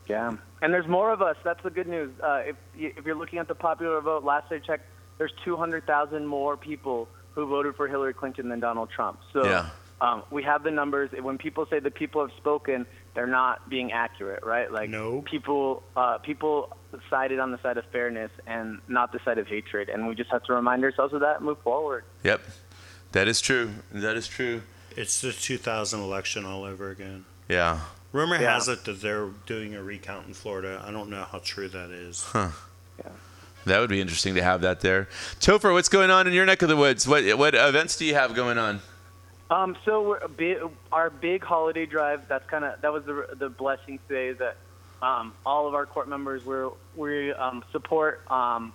Yeah, 0.08 0.34
and 0.62 0.74
there's 0.74 0.88
more 0.88 1.12
of 1.14 1.22
us. 1.22 1.38
That's 1.44 1.64
the 1.64 1.70
good 1.70 1.88
news. 1.88 2.12
Uh, 2.22 2.42
if 2.46 2.56
you- 2.76 2.94
if 2.98 3.06
you're 3.06 3.16
looking 3.16 3.40
at 3.40 3.48
the 3.48 3.56
popular 3.56 4.02
vote, 4.02 4.24
last 4.26 4.52
I 4.52 4.60
checked, 4.60 4.86
there's 5.18 5.32
200,000 5.46 6.26
more 6.28 6.58
people 6.58 7.08
who 7.34 7.46
voted 7.46 7.76
for 7.78 7.88
Hillary 7.88 8.14
Clinton 8.14 8.50
than 8.50 8.60
Donald 8.60 8.90
Trump. 8.90 9.20
So 9.32 9.46
Yeah. 9.46 9.70
um, 10.02 10.24
we 10.30 10.44
have 10.44 10.64
the 10.64 10.72
numbers. 10.72 11.12
When 11.14 11.38
people 11.38 11.66
say 11.68 11.80
the 11.80 11.92
people 11.92 12.20
have 12.28 12.36
spoken, 12.36 12.86
they're 13.14 13.28
not 13.28 13.70
being 13.70 13.92
accurate, 13.92 14.44
right? 14.44 14.72
Like 14.72 14.90
people 15.26 15.84
uh, 15.96 16.18
people 16.20 16.76
sided 17.10 17.40
on 17.40 17.52
the 17.52 17.60
side 17.62 17.78
of 17.78 17.86
fairness 17.92 18.32
and 18.48 18.80
not 18.88 19.12
the 19.12 19.20
side 19.26 19.38
of 19.38 19.48
hatred, 19.48 19.90
and 19.90 20.08
we 20.08 20.16
just 20.16 20.30
have 20.32 20.44
to 20.46 20.54
remind 20.54 20.84
ourselves 20.84 21.14
of 21.14 21.22
that 21.22 21.38
and 21.38 21.46
move 21.46 21.60
forward. 21.60 22.04
yep 22.24 22.42
that 23.14 23.28
is 23.28 23.42
true 23.42 23.72
that 23.92 24.16
is 24.16 24.28
true 24.28 24.62
It's 24.96 25.20
the 25.22 25.32
2000 25.34 26.00
election 26.02 26.46
all 26.46 26.64
over 26.64 26.90
again. 26.90 27.26
yeah 27.50 27.80
Rumor 28.14 28.36
Yeah. 28.42 28.54
has 28.54 28.68
it 28.68 28.84
that 28.86 29.02
they're 29.02 29.28
doing 29.46 29.74
a 29.76 29.82
recount 29.84 30.28
in 30.28 30.34
Florida. 30.34 30.82
I 30.86 30.92
don't 30.92 31.10
know 31.10 31.26
how 31.32 31.40
true 31.44 31.68
that 31.70 31.92
is. 31.92 32.24
huh 32.24 32.50
Yeah. 32.98 33.12
that 33.66 33.80
would 33.80 33.90
be 33.90 34.00
interesting 34.02 34.36
to 34.36 34.44
have 34.44 34.62
that 34.62 34.80
there 34.82 35.08
topher 35.40 35.72
what's 35.74 35.90
going 35.90 36.10
on 36.12 36.28
in 36.28 36.34
your 36.34 36.46
neck 36.46 36.62
of 36.62 36.70
the 36.70 36.76
woods 36.78 37.08
what 37.08 37.24
what 37.38 37.54
events 37.56 37.98
do 37.98 38.06
you 38.06 38.14
have 38.16 38.34
going 38.36 38.58
on 38.58 38.82
Um, 39.52 39.76
so 39.84 40.08
we're 40.08 40.18
a 40.18 40.30
big, 40.30 40.60
our 40.94 41.10
big 41.10 41.44
holiday 41.44 41.86
drive. 41.86 42.28
That's 42.30 42.50
kind 42.50 42.64
of 42.64 42.80
that 42.82 42.94
was 42.94 43.04
the 43.04 43.28
the 43.38 43.50
blessing 43.50 44.00
today 44.08 44.30
is 44.30 44.38
that 44.38 44.56
um, 45.02 45.34
all 45.46 45.68
of 45.68 45.74
our 45.74 45.86
court 45.86 46.08
members. 46.08 46.46
We're, 46.46 46.70
we 46.96 47.34
um, 47.34 47.64
support 47.72 48.22
um, 48.32 48.72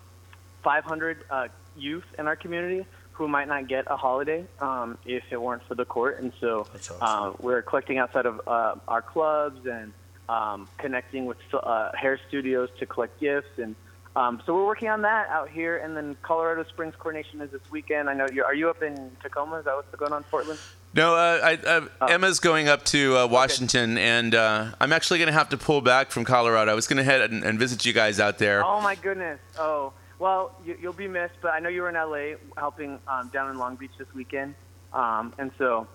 500 0.63 1.25
uh, 1.31 1.49
youth 1.77 2.05
in 2.19 2.27
our 2.27 2.37
community 2.37 2.87
who 3.13 3.27
might 3.27 3.49
not 3.49 3.69
get 3.69 3.85
a 3.87 3.97
holiday 3.97 4.45
um, 4.61 4.99
if 5.07 5.25
it 5.31 5.41
weren't 5.41 5.63
for 5.63 5.75
the 5.75 5.87
court. 5.87 6.21
And 6.21 6.33
so 6.41 6.67
uh, 7.01 7.33
we're 7.41 7.63
collecting 7.63 7.97
outside 7.97 8.27
of 8.27 8.43
uh, 8.47 8.75
our 8.87 9.01
clubs 9.01 9.65
and 9.67 9.95
um, 10.29 10.69
connecting 10.77 11.25
with 11.25 11.39
uh, 11.55 11.93
hair 11.97 12.21
studios 12.29 12.69
to 12.81 12.85
collect 12.85 13.19
gifts. 13.19 13.59
And 13.59 13.75
um, 14.17 14.43
so 14.47 14.55
we're 14.55 14.67
working 14.67 14.89
on 14.89 15.03
that 15.03 15.29
out 15.29 15.51
here. 15.51 15.77
And 15.77 15.97
then 15.97 16.17
Colorado 16.23 16.65
Springs 16.65 16.95
coronation 16.99 17.43
is 17.43 17.51
this 17.51 17.61
weekend. 17.71 18.09
I 18.09 18.15
know 18.15 18.27
you're, 18.33 18.47
are 18.47 18.55
you 18.55 18.71
up 18.71 18.83
in 18.83 19.11
Tacoma? 19.23 19.57
Is 19.57 19.67
that 19.67 19.77
what's 19.77 19.95
going 19.95 20.13
on 20.13 20.19
in 20.19 20.25
Portland? 20.25 20.59
No, 20.95 21.15
uh, 21.15 21.39
I, 21.43 21.55
uh, 21.57 22.07
Emma's 22.07 22.41
going 22.41 22.69
up 22.69 22.83
to 22.87 23.19
uh, 23.19 23.27
Washington, 23.27 23.99
and 23.99 24.35
uh, 24.35 24.69
I'm 24.81 24.95
actually 24.95 25.19
going 25.19 25.27
to 25.27 25.35
have 25.35 25.51
to 25.51 25.59
pull 25.59 25.83
back 25.83 26.11
from 26.11 26.25
Colorado. 26.25 26.73
I 26.73 26.75
was 26.75 26.87
going 26.87 26.97
to 26.97 27.05
head 27.05 27.31
and, 27.31 27.45
and 27.45 27.59
visit 27.59 27.85
you 27.85 27.93
guys 27.93 28.19
out 28.19 28.39
there. 28.39 28.65
Oh 28.65 28.81
my 28.81 28.95
goodness. 28.95 29.39
Oh 29.59 29.93
well, 30.19 30.57
you, 30.65 30.79
you'll 30.81 30.95
be 30.95 31.09
missed. 31.09 31.35
But 31.43 31.53
I 31.53 31.59
know 31.59 31.69
you 31.69 31.83
were 31.83 31.91
in 31.91 31.97
LA 31.97 32.39
helping 32.57 32.99
um, 33.09 33.29
down 33.29 33.51
in 33.51 33.59
Long 33.59 33.77
Beach 33.77 33.91
this 33.99 34.09
weekend, 34.15 34.55
um, 34.95 35.35
and 35.37 35.51
so 35.59 35.87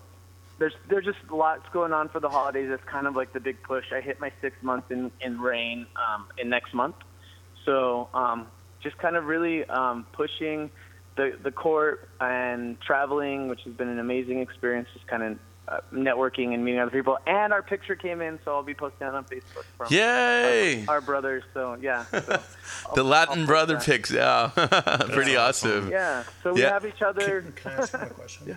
there's 0.60 0.74
there's 0.88 1.04
just 1.04 1.18
lots 1.28 1.68
going 1.72 1.92
on 1.92 2.08
for 2.08 2.20
the 2.20 2.28
holidays. 2.28 2.70
It's 2.70 2.84
kind 2.84 3.08
of 3.08 3.16
like 3.16 3.32
the 3.32 3.40
big 3.40 3.60
push. 3.64 3.86
I 3.92 4.00
hit 4.00 4.20
my 4.20 4.30
six 4.40 4.54
months 4.62 4.92
in 4.92 5.10
in 5.20 5.40
reign 5.40 5.86
um, 5.96 6.26
in 6.38 6.48
next 6.48 6.72
month, 6.74 6.94
so 7.64 8.08
um, 8.14 8.46
just 8.82 8.98
kind 8.98 9.16
of 9.16 9.26
really 9.26 9.64
um, 9.66 10.06
pushing 10.12 10.70
the 11.16 11.36
the 11.42 11.50
court 11.52 12.08
and 12.20 12.80
traveling, 12.80 13.48
which 13.48 13.62
has 13.62 13.72
been 13.74 13.88
an 13.88 13.98
amazing 13.98 14.40
experience. 14.40 14.88
Just 14.94 15.06
kind 15.06 15.22
of 15.22 15.38
uh, 15.68 15.80
networking 15.92 16.54
and 16.54 16.64
meeting 16.64 16.80
other 16.80 16.90
people. 16.90 17.18
And 17.26 17.52
our 17.52 17.62
picture 17.62 17.94
came 17.94 18.20
in, 18.20 18.38
so 18.44 18.52
I'll 18.54 18.62
be 18.64 18.74
posting 18.74 19.06
that 19.06 19.14
on 19.14 19.24
Facebook. 19.24 19.64
From 19.78 19.86
Yay! 19.90 20.84
Our, 20.86 20.94
our 20.96 21.00
brothers. 21.00 21.44
So 21.54 21.76
yeah. 21.80 22.04
So 22.06 22.40
the 22.94 23.04
Latin 23.04 23.46
brother 23.46 23.78
pics, 23.78 24.10
yeah, 24.10 24.50
pretty 25.12 25.36
awesome. 25.36 25.88
yeah. 25.90 26.24
So 26.42 26.54
we 26.54 26.62
Yeah. 26.62 26.70
have 26.70 26.84
each 26.84 27.00
other. 27.02 27.42
Can 27.56 27.72
I 27.72 27.74
ask 27.76 27.94
a 27.94 28.06
question? 28.06 28.46
Yeah. 28.48 28.54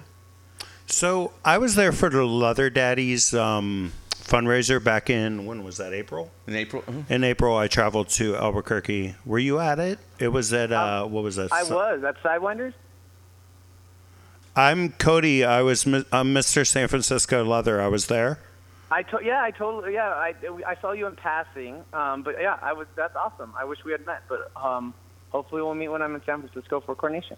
So 0.88 1.32
I 1.44 1.58
was 1.58 1.76
there 1.76 1.92
for 1.92 2.10
the 2.10 2.24
Leather 2.26 2.70
Daddies 2.70 3.34
um, 3.34 3.92
fundraiser 4.26 4.84
back 4.84 5.10
in 5.10 5.46
when 5.46 5.64
was 5.64 5.78
that 5.78 5.94
April? 5.94 6.32
In 6.48 6.56
April. 6.56 6.84
In 7.10 7.24
April, 7.24 7.56
I 7.56 7.68
traveled 7.68 8.10
to 8.10 8.36
Albuquerque. 8.36 9.16
Were 9.26 9.40
you 9.40 9.60
at 9.60 9.80
it? 9.80 10.00
It 10.20 10.30
was 10.30 10.52
at 10.54 10.72
uh, 10.72 11.06
what 11.06 11.24
was 11.24 11.36
that? 11.38 11.52
I 11.52 11.64
was 11.64 12.04
at 12.04 12.22
Sidewinders. 12.22 12.74
I'm 14.56 14.90
Cody. 14.94 15.44
I 15.44 15.62
was 15.62 15.86
I'm 15.86 16.34
Mr. 16.34 16.66
San 16.66 16.88
Francisco 16.88 17.44
Leather. 17.44 17.82
I 17.82 17.88
was 17.88 18.08
there. 18.08 18.40
I 18.92 19.04
to- 19.04 19.24
yeah, 19.24 19.42
I 19.42 19.52
totally 19.52 19.94
yeah. 19.94 20.10
I, 20.10 20.34
I 20.66 20.76
saw 20.80 20.92
you 20.92 21.08
in 21.08 21.16
passing, 21.16 21.84
um, 21.94 22.24
but 22.24 22.36
yeah, 22.40 22.58
I 22.62 22.74
was. 22.74 22.88
That's 22.96 23.16
awesome. 23.16 23.54
I 23.58 23.66
wish 23.66 23.84
we 23.84 23.92
had 23.92 24.06
met, 24.06 24.24
but 24.30 24.52
um, 24.56 24.94
hopefully 25.30 25.62
we'll 25.62 25.74
meet 25.74 25.90
when 25.90 26.02
I'm 26.02 26.16
in 26.16 26.24
San 26.24 26.42
Francisco 26.42 26.80
for 26.80 26.96
coronation. 26.96 27.38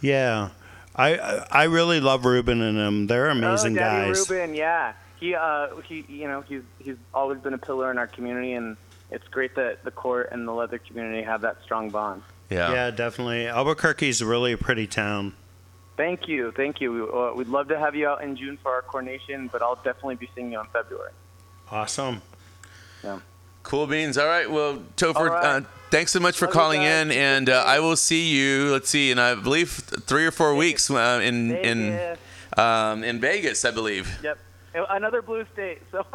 Yeah, 0.00 0.50
I 0.94 1.16
I 1.16 1.46
I 1.50 1.64
really 1.64 2.00
love 2.00 2.24
Ruben 2.24 2.60
and 2.60 2.78
them. 2.78 3.06
They're 3.06 3.30
amazing 3.30 3.76
oh, 3.78 3.80
Daddy 3.80 4.08
guys. 4.12 4.30
Ruben, 4.30 4.54
yeah. 4.54 4.92
He 5.22 5.36
uh 5.36 5.68
he 5.88 6.04
you 6.08 6.26
know 6.26 6.40
he's 6.40 6.62
he's 6.80 6.96
always 7.14 7.38
been 7.40 7.54
a 7.54 7.58
pillar 7.58 7.92
in 7.92 7.98
our 7.98 8.08
community, 8.08 8.54
and 8.54 8.76
it's 9.12 9.26
great 9.28 9.54
that 9.54 9.84
the 9.84 9.92
court 9.92 10.30
and 10.32 10.48
the 10.48 10.52
leather 10.52 10.78
community 10.78 11.22
have 11.22 11.42
that 11.42 11.58
strong 11.62 11.90
bond. 11.90 12.22
Yeah, 12.50 12.72
yeah, 12.72 12.90
definitely. 12.90 13.46
Albuquerque's 13.46 14.20
really 14.20 14.52
a 14.52 14.58
pretty 14.58 14.88
town. 14.88 15.34
Thank 15.96 16.26
you, 16.26 16.50
thank 16.56 16.80
you. 16.80 16.92
We, 16.92 17.00
uh, 17.02 17.34
we'd 17.34 17.46
love 17.46 17.68
to 17.68 17.78
have 17.78 17.94
you 17.94 18.08
out 18.08 18.24
in 18.24 18.34
June 18.36 18.58
for 18.60 18.72
our 18.72 18.82
coronation, 18.82 19.48
but 19.52 19.62
I'll 19.62 19.76
definitely 19.76 20.16
be 20.16 20.28
seeing 20.34 20.50
you 20.50 20.58
in 20.58 20.66
February. 20.72 21.12
Awesome. 21.70 22.20
Yeah. 23.04 23.20
Cool 23.62 23.86
beans. 23.86 24.18
All 24.18 24.26
right. 24.26 24.50
Well, 24.50 24.82
Topher, 24.96 25.14
All 25.16 25.26
right. 25.26 25.44
uh, 25.44 25.60
thanks 25.90 26.10
so 26.10 26.18
much 26.18 26.36
for 26.36 26.46
Love 26.46 26.54
calling 26.54 26.82
in, 26.82 27.12
and 27.12 27.48
uh, 27.48 27.62
I 27.64 27.78
will 27.78 27.94
see 27.96 28.28
you. 28.30 28.72
Let's 28.72 28.90
see, 28.90 29.12
in 29.12 29.20
I 29.20 29.36
believe 29.36 29.70
three 29.70 30.26
or 30.26 30.32
four 30.32 30.56
weeks 30.56 30.90
uh, 30.90 31.20
in 31.22 31.52
in 31.54 31.90
Vegas. 31.92 32.18
um, 32.58 33.04
in 33.04 33.20
Vegas, 33.20 33.64
I 33.64 33.70
believe. 33.70 34.18
Yep. 34.24 34.38
Another 34.74 35.20
blue 35.22 35.44
state, 35.52 35.82
so 35.90 36.06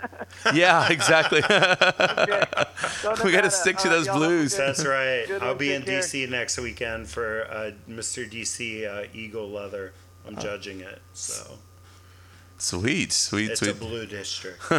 Yeah, 0.54 0.88
exactly. 0.90 1.40
Go 1.48 3.14
we 3.24 3.32
got 3.32 3.42
to 3.44 3.50
stick 3.50 3.78
to 3.78 3.88
All 3.88 3.90
right, 3.90 3.96
those 3.96 4.06
y'all 4.06 4.14
have 4.20 4.22
a 4.22 4.26
blues. 4.26 4.54
good- 4.54 4.60
That's 4.68 4.84
right. 4.84 5.24
Good 5.26 5.42
I'll 5.42 5.48
one. 5.50 5.58
be 5.58 5.72
in 5.72 5.82
care. 5.82 6.00
DC 6.00 6.28
next 6.28 6.58
weekend 6.58 7.08
for 7.08 7.46
uh, 7.50 7.70
Mr. 7.88 8.30
DC 8.30 8.86
uh, 8.86 9.06
Eagle 9.14 9.48
Leather. 9.50 9.92
I'm 10.26 10.36
judging 10.36 10.80
it, 10.80 11.00
so 11.14 11.58
Sweet, 12.58 13.12
sweet, 13.12 13.50
it's 13.50 13.60
sweet. 13.60 13.72
a 13.72 13.74
blue 13.74 14.06
district. 14.06 14.60
All 14.70 14.78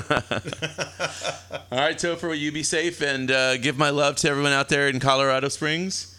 right, 1.79 1.97
Topher, 1.97 2.23
will 2.29 2.35
you 2.35 2.49
be 2.51 2.63
safe 2.63 3.01
and 3.01 3.29
uh, 3.29 3.57
give 3.57 3.77
my 3.77 3.89
love 3.89 4.15
to 4.17 4.29
everyone 4.29 4.53
out 4.53 4.69
there 4.69 4.87
in 4.87 5.01
Colorado 5.01 5.49
Springs? 5.49 6.17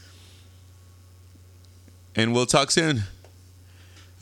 And 2.14 2.34
we'll 2.34 2.44
talk 2.46 2.70
soon. 2.70 3.04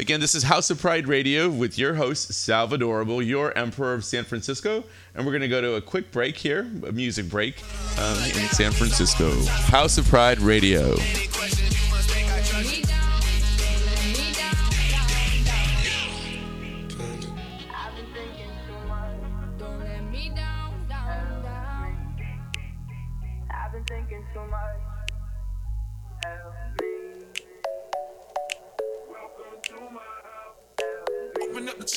Again, 0.02 0.18
this 0.18 0.34
is 0.34 0.42
House 0.42 0.68
of 0.68 0.80
Pride 0.80 1.06
Radio 1.06 1.48
with 1.48 1.78
your 1.78 1.94
host, 1.94 2.32
Salvadorable, 2.32 3.24
your 3.24 3.56
Emperor 3.56 3.94
of 3.94 4.04
San 4.04 4.24
Francisco. 4.24 4.82
And 5.14 5.24
we're 5.24 5.30
going 5.30 5.42
to 5.42 5.48
go 5.48 5.60
to 5.60 5.76
a 5.76 5.80
quick 5.80 6.10
break 6.10 6.36
here, 6.36 6.68
a 6.84 6.90
music 6.90 7.28
break 7.28 7.62
um, 8.00 8.18
in 8.24 8.48
San 8.48 8.72
Francisco. 8.72 9.30
House 9.46 9.98
of 9.98 10.08
Pride 10.08 10.40
Radio. 10.40 10.96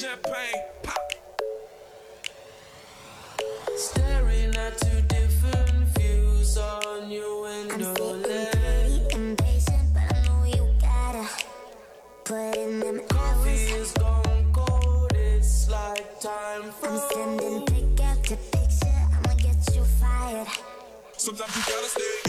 Champagne, 0.06 0.62
pop. 0.84 1.12
Staring 3.76 4.56
at 4.56 4.78
two 4.78 5.01
different 5.08 5.88
views 5.97 6.58
on 6.58 7.10
your 7.10 7.41
window 7.41 7.93
ledge. 8.18 9.01
Impatient, 9.14 9.93
but 9.93 10.16
I 10.16 10.22
know 10.28 10.43
you 10.45 10.70
gotta 10.80 11.28
put 12.24 12.56
in 12.56 12.80
them 12.82 13.01
Coffee 13.08 13.49
hours. 13.49 13.72
is 13.72 13.91
gone 13.93 14.45
cold. 14.53 15.12
It's 15.16 15.70
like 15.70 16.20
time 16.20 16.64
I'm 16.66 16.72
froze. 16.72 17.01
sending 17.12 17.66
pick 17.66 18.06
after 18.06 18.36
picture. 18.36 19.01
I'ma 19.16 19.34
get 19.38 19.76
you 19.76 19.84
fired. 19.99 20.47
Sometimes 21.18 21.56
you 21.56 21.64
gotta 21.74 21.89
stay 21.89 22.24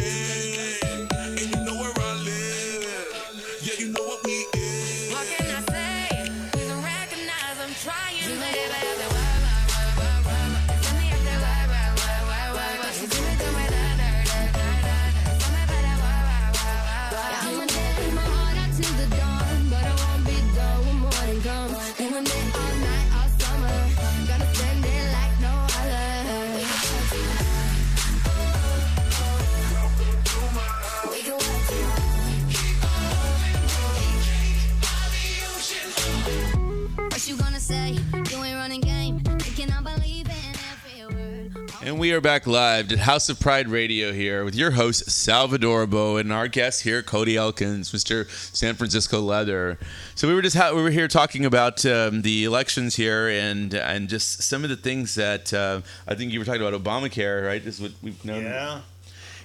And 41.97 42.01
we 42.03 42.13
are 42.13 42.21
back 42.21 42.47
live 42.47 42.93
at 42.93 42.99
House 42.99 43.31
of 43.31 43.41
Pride 43.41 43.69
Radio 43.69 44.13
here 44.13 44.45
with 44.45 44.55
your 44.55 44.73
host, 44.73 45.07
Salvadorable, 45.07 46.21
and 46.21 46.31
our 46.31 46.47
guest 46.47 46.83
here, 46.83 47.03
Cody 47.03 47.39
Elkins, 47.39 47.91
Mr. 47.91 48.29
San 48.55 48.75
Francisco 48.75 49.19
Leather. 49.19 49.79
So 50.15 50.29
we 50.29 50.35
were 50.35 50.43
just 50.43 50.57
ha- 50.57 50.75
we 50.75 50.83
were 50.83 50.91
here 50.91 51.09
talking 51.09 51.47
about 51.47 51.87
um, 51.87 52.21
the 52.21 52.45
elections 52.45 52.97
here 52.97 53.31
and 53.31 53.73
and 53.73 54.11
just 54.11 54.43
some 54.43 54.63
of 54.63 54.69
the 54.69 54.77
things 54.77 55.15
that 55.15 55.55
uh, 55.55 55.81
I 56.07 56.15
think 56.15 56.35
you 56.35 56.39
were 56.39 56.45
talking 56.45 56.61
about 56.61 56.79
Obamacare, 56.79 57.47
right? 57.47 57.65
This 57.65 57.77
is 57.77 57.81
what 57.81 57.93
we've 58.03 58.23
known. 58.27 58.45
Yeah. 58.45 58.83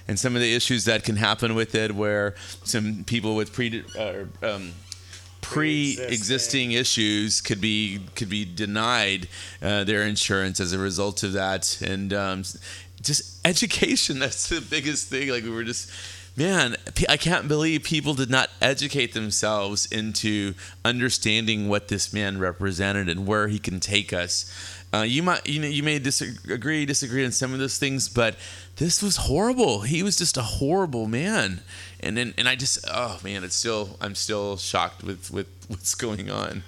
And 0.06 0.20
some 0.20 0.36
of 0.36 0.42
the 0.42 0.54
issues 0.54 0.84
that 0.84 1.04
can 1.04 1.16
happen 1.16 1.54
with 1.54 1.74
it, 1.74 1.94
where 1.94 2.34
some 2.64 3.04
people 3.04 3.34
with 3.34 3.54
pre 3.54 3.82
uh, 3.98 4.24
um, 4.42 4.74
pre-existing 5.42 6.72
issues 6.72 7.42
could 7.42 7.60
be 7.60 8.00
could 8.14 8.30
be 8.30 8.46
denied 8.46 9.28
uh, 9.60 9.84
their 9.84 10.02
insurance 10.04 10.58
as 10.60 10.72
a 10.72 10.78
result 10.78 11.22
of 11.22 11.34
that, 11.34 11.82
and 11.82 12.14
um, 12.14 12.44
just 13.02 13.44
education. 13.46 14.18
That's 14.20 14.48
the 14.48 14.62
biggest 14.62 15.08
thing. 15.08 15.28
Like 15.28 15.44
we 15.44 15.50
were 15.50 15.64
just. 15.64 15.90
Man, 16.34 16.76
I 17.10 17.18
can't 17.18 17.46
believe 17.46 17.82
people 17.82 18.14
did 18.14 18.30
not 18.30 18.48
educate 18.62 19.12
themselves 19.12 19.84
into 19.92 20.54
understanding 20.82 21.68
what 21.68 21.88
this 21.88 22.10
man 22.10 22.38
represented 22.38 23.10
and 23.10 23.26
where 23.26 23.48
he 23.48 23.58
can 23.58 23.80
take 23.80 24.14
us. 24.14 24.50
Uh, 24.94 25.02
you 25.02 25.22
might, 25.22 25.46
you 25.46 25.60
know, 25.60 25.68
you 25.68 25.82
may 25.82 25.98
disagree, 25.98 26.86
disagree 26.86 27.24
on 27.24 27.32
some 27.32 27.52
of 27.52 27.58
those 27.58 27.78
things, 27.78 28.08
but 28.08 28.36
this 28.76 29.02
was 29.02 29.16
horrible. 29.16 29.82
He 29.82 30.02
was 30.02 30.16
just 30.16 30.36
a 30.36 30.42
horrible 30.42 31.06
man, 31.06 31.60
and 32.02 32.16
then, 32.16 32.34
and 32.36 32.48
I 32.48 32.56
just, 32.56 32.84
oh 32.92 33.18
man, 33.22 33.44
it's 33.44 33.54
still, 33.54 33.96
I'm 34.00 34.14
still 34.14 34.56
shocked 34.56 35.02
with 35.04 35.30
with 35.30 35.46
what's 35.68 35.94
going 35.94 36.30
on. 36.30 36.64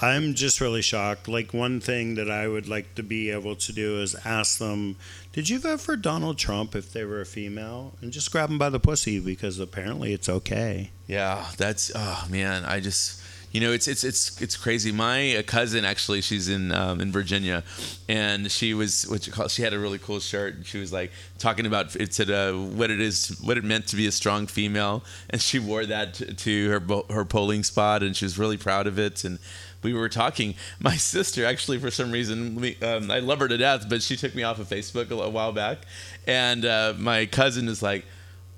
I'm 0.00 0.34
just 0.34 0.60
really 0.60 0.82
shocked. 0.82 1.28
Like 1.28 1.52
one 1.52 1.80
thing 1.80 2.14
that 2.14 2.30
I 2.30 2.48
would 2.48 2.68
like 2.68 2.94
to 2.94 3.02
be 3.02 3.30
able 3.30 3.56
to 3.56 3.72
do 3.72 4.00
is 4.00 4.14
ask 4.24 4.58
them, 4.58 4.96
"Did 5.32 5.48
you 5.48 5.58
vote 5.58 5.80
for 5.80 5.96
Donald 5.96 6.38
Trump 6.38 6.74
if 6.74 6.92
they 6.92 7.04
were 7.04 7.20
a 7.20 7.26
female?" 7.26 7.94
And 8.00 8.12
just 8.12 8.30
grab 8.30 8.48
them 8.48 8.58
by 8.58 8.70
the 8.70 8.80
pussy 8.80 9.18
because 9.18 9.58
apparently 9.58 10.12
it's 10.12 10.28
okay. 10.28 10.90
Yeah, 11.06 11.46
that's 11.56 11.90
oh 11.94 12.26
man, 12.30 12.64
I 12.64 12.80
just 12.80 13.20
you 13.56 13.62
know 13.62 13.72
it's 13.72 13.88
it's 13.88 14.04
it's 14.04 14.38
it's 14.42 14.54
crazy. 14.54 14.92
My 14.92 15.36
uh, 15.36 15.42
cousin 15.42 15.86
actually, 15.86 16.20
she's 16.20 16.50
in 16.50 16.72
um, 16.72 17.00
in 17.00 17.10
Virginia, 17.10 17.64
and 18.06 18.52
she 18.52 18.74
was 18.74 19.08
what 19.08 19.26
you 19.26 19.32
call 19.32 19.48
she 19.48 19.62
had 19.62 19.72
a 19.72 19.78
really 19.78 19.98
cool 19.98 20.20
shirt. 20.20 20.56
And 20.56 20.66
she 20.66 20.76
was 20.76 20.92
like 20.92 21.10
talking 21.38 21.64
about 21.64 21.96
it 21.96 22.12
said 22.12 22.28
uh, 22.28 22.52
what 22.52 22.90
it 22.90 23.00
is 23.00 23.40
what 23.42 23.56
it 23.56 23.64
meant 23.64 23.86
to 23.86 23.96
be 23.96 24.06
a 24.06 24.12
strong 24.12 24.46
female, 24.46 25.02
and 25.30 25.40
she 25.40 25.58
wore 25.58 25.86
that 25.86 26.12
to, 26.14 26.34
to 26.34 26.68
her 26.68 27.14
her 27.14 27.24
polling 27.24 27.62
spot, 27.62 28.02
and 28.02 28.14
she 28.14 28.26
was 28.26 28.38
really 28.38 28.58
proud 28.58 28.86
of 28.86 28.98
it. 28.98 29.24
And 29.24 29.38
we 29.82 29.94
were 29.94 30.10
talking. 30.10 30.54
My 30.78 30.96
sister 31.14 31.46
actually, 31.46 31.78
for 31.78 31.90
some 31.90 32.12
reason, 32.12 32.56
we, 32.56 32.76
um, 32.82 33.10
I 33.10 33.20
love 33.20 33.38
her 33.38 33.48
to 33.48 33.56
death, 33.56 33.88
but 33.88 34.02
she 34.02 34.18
took 34.18 34.34
me 34.34 34.42
off 34.42 34.58
of 34.58 34.68
Facebook 34.68 35.10
a, 35.10 35.14
a 35.14 35.30
while 35.30 35.52
back, 35.52 35.78
and 36.26 36.62
uh, 36.66 36.92
my 36.98 37.24
cousin 37.24 37.68
is 37.68 37.82
like 37.82 38.04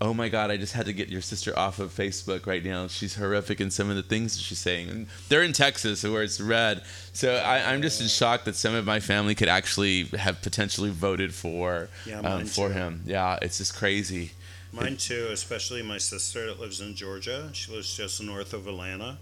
oh 0.01 0.15
my 0.15 0.29
god, 0.29 0.51
I 0.51 0.57
just 0.57 0.73
had 0.75 0.87
to 0.87 0.93
get 0.93 1.09
your 1.09 1.21
sister 1.21 1.59
off 1.59 1.79
of 1.79 1.91
Facebook 1.95 2.47
right 2.47 2.65
now. 2.65 2.87
She's 2.87 3.17
horrific 3.17 3.61
in 3.61 3.71
some 3.71 3.91
of 3.91 3.97
the 3.97 4.03
things 4.03 4.37
that 4.37 4.43
she's 4.43 4.59
saying. 4.59 4.89
And 4.89 5.07
they're 5.29 5.43
in 5.43 5.53
Texas, 5.53 6.05
where 6.05 6.23
it's 6.23 6.41
red. 6.41 6.83
So 7.13 7.35
I, 7.37 7.73
I'm 7.73 7.83
just 7.83 8.01
in 8.01 8.07
shock 8.09 8.45
that 8.45 8.55
some 8.55 8.75
of 8.75 8.85
my 8.85 9.01
family 9.01 9.35
could 9.35 9.49
actually 9.49 10.05
have 10.05 10.41
potentially 10.43 10.91
voted 10.91 11.35
for 11.35 11.89
Yeah, 12.07 12.21
um, 12.21 12.45
for 12.47 12.69
too. 12.69 12.75
him. 12.75 13.03
Yeah, 13.07 13.39
it's 13.43 13.59
just 13.59 13.75
crazy. 13.75 14.33
Mine 14.73 14.97
too, 14.99 15.29
especially 15.33 15.83
my 15.83 15.99
sister 15.99 16.47
that 16.47 16.61
lives 16.61 16.81
in 16.81 16.95
Georgia. 16.95 17.51
She 17.53 17.73
lives 17.73 17.97
just 17.97 18.23
north 18.23 18.53
of 18.53 18.67
Atlanta. 18.67 19.19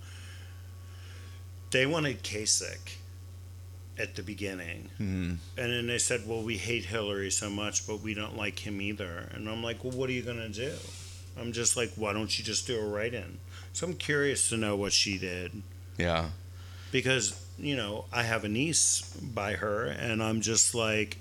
They 1.70 1.86
wanted 1.86 2.22
Kasich 2.22 2.96
at 3.99 4.14
the 4.14 4.22
beginning. 4.22 4.90
Mhm. 5.01 5.38
And 5.57 5.72
then 5.72 5.86
they 5.86 5.99
said, 5.99 6.26
well, 6.26 6.42
we 6.42 6.59
hate 6.59 6.84
Hillary 6.84 7.30
so 7.30 7.49
much, 7.51 7.86
but 7.86 8.01
we 8.01 8.12
don't 8.14 8.36
like 8.36 8.59
him 8.66 8.80
either. 8.80 9.28
And 9.32 9.49
I'm 9.49 9.62
like, 9.62 9.82
well, 9.84 9.92
what 9.92 10.11
are 10.11 10.12
you 10.12 10.22
going 10.22 10.36
to 10.38 10.49
do? 10.49 10.72
I'm 11.38 11.53
just 11.53 11.76
like, 11.76 11.92
why 11.97 12.12
don't 12.12 12.38
you 12.38 12.44
just 12.44 12.66
do 12.66 12.78
a 12.78 12.86
write 12.86 13.14
in? 13.14 13.38
So 13.72 13.86
I'm 13.86 13.94
curious 13.94 14.49
to 14.51 14.57
know 14.57 14.74
what 14.76 14.92
she 14.92 15.18
did 15.18 15.62
Yeah. 15.99 16.30
because, 16.92 17.38
you 17.59 17.76
know, 17.76 18.05
I 18.12 18.22
have 18.22 18.44
a 18.44 18.49
niece 18.49 19.03
by 19.22 19.55
her, 19.55 19.84
and 19.86 20.22
I'm 20.22 20.40
just 20.40 20.74
like, 20.74 21.18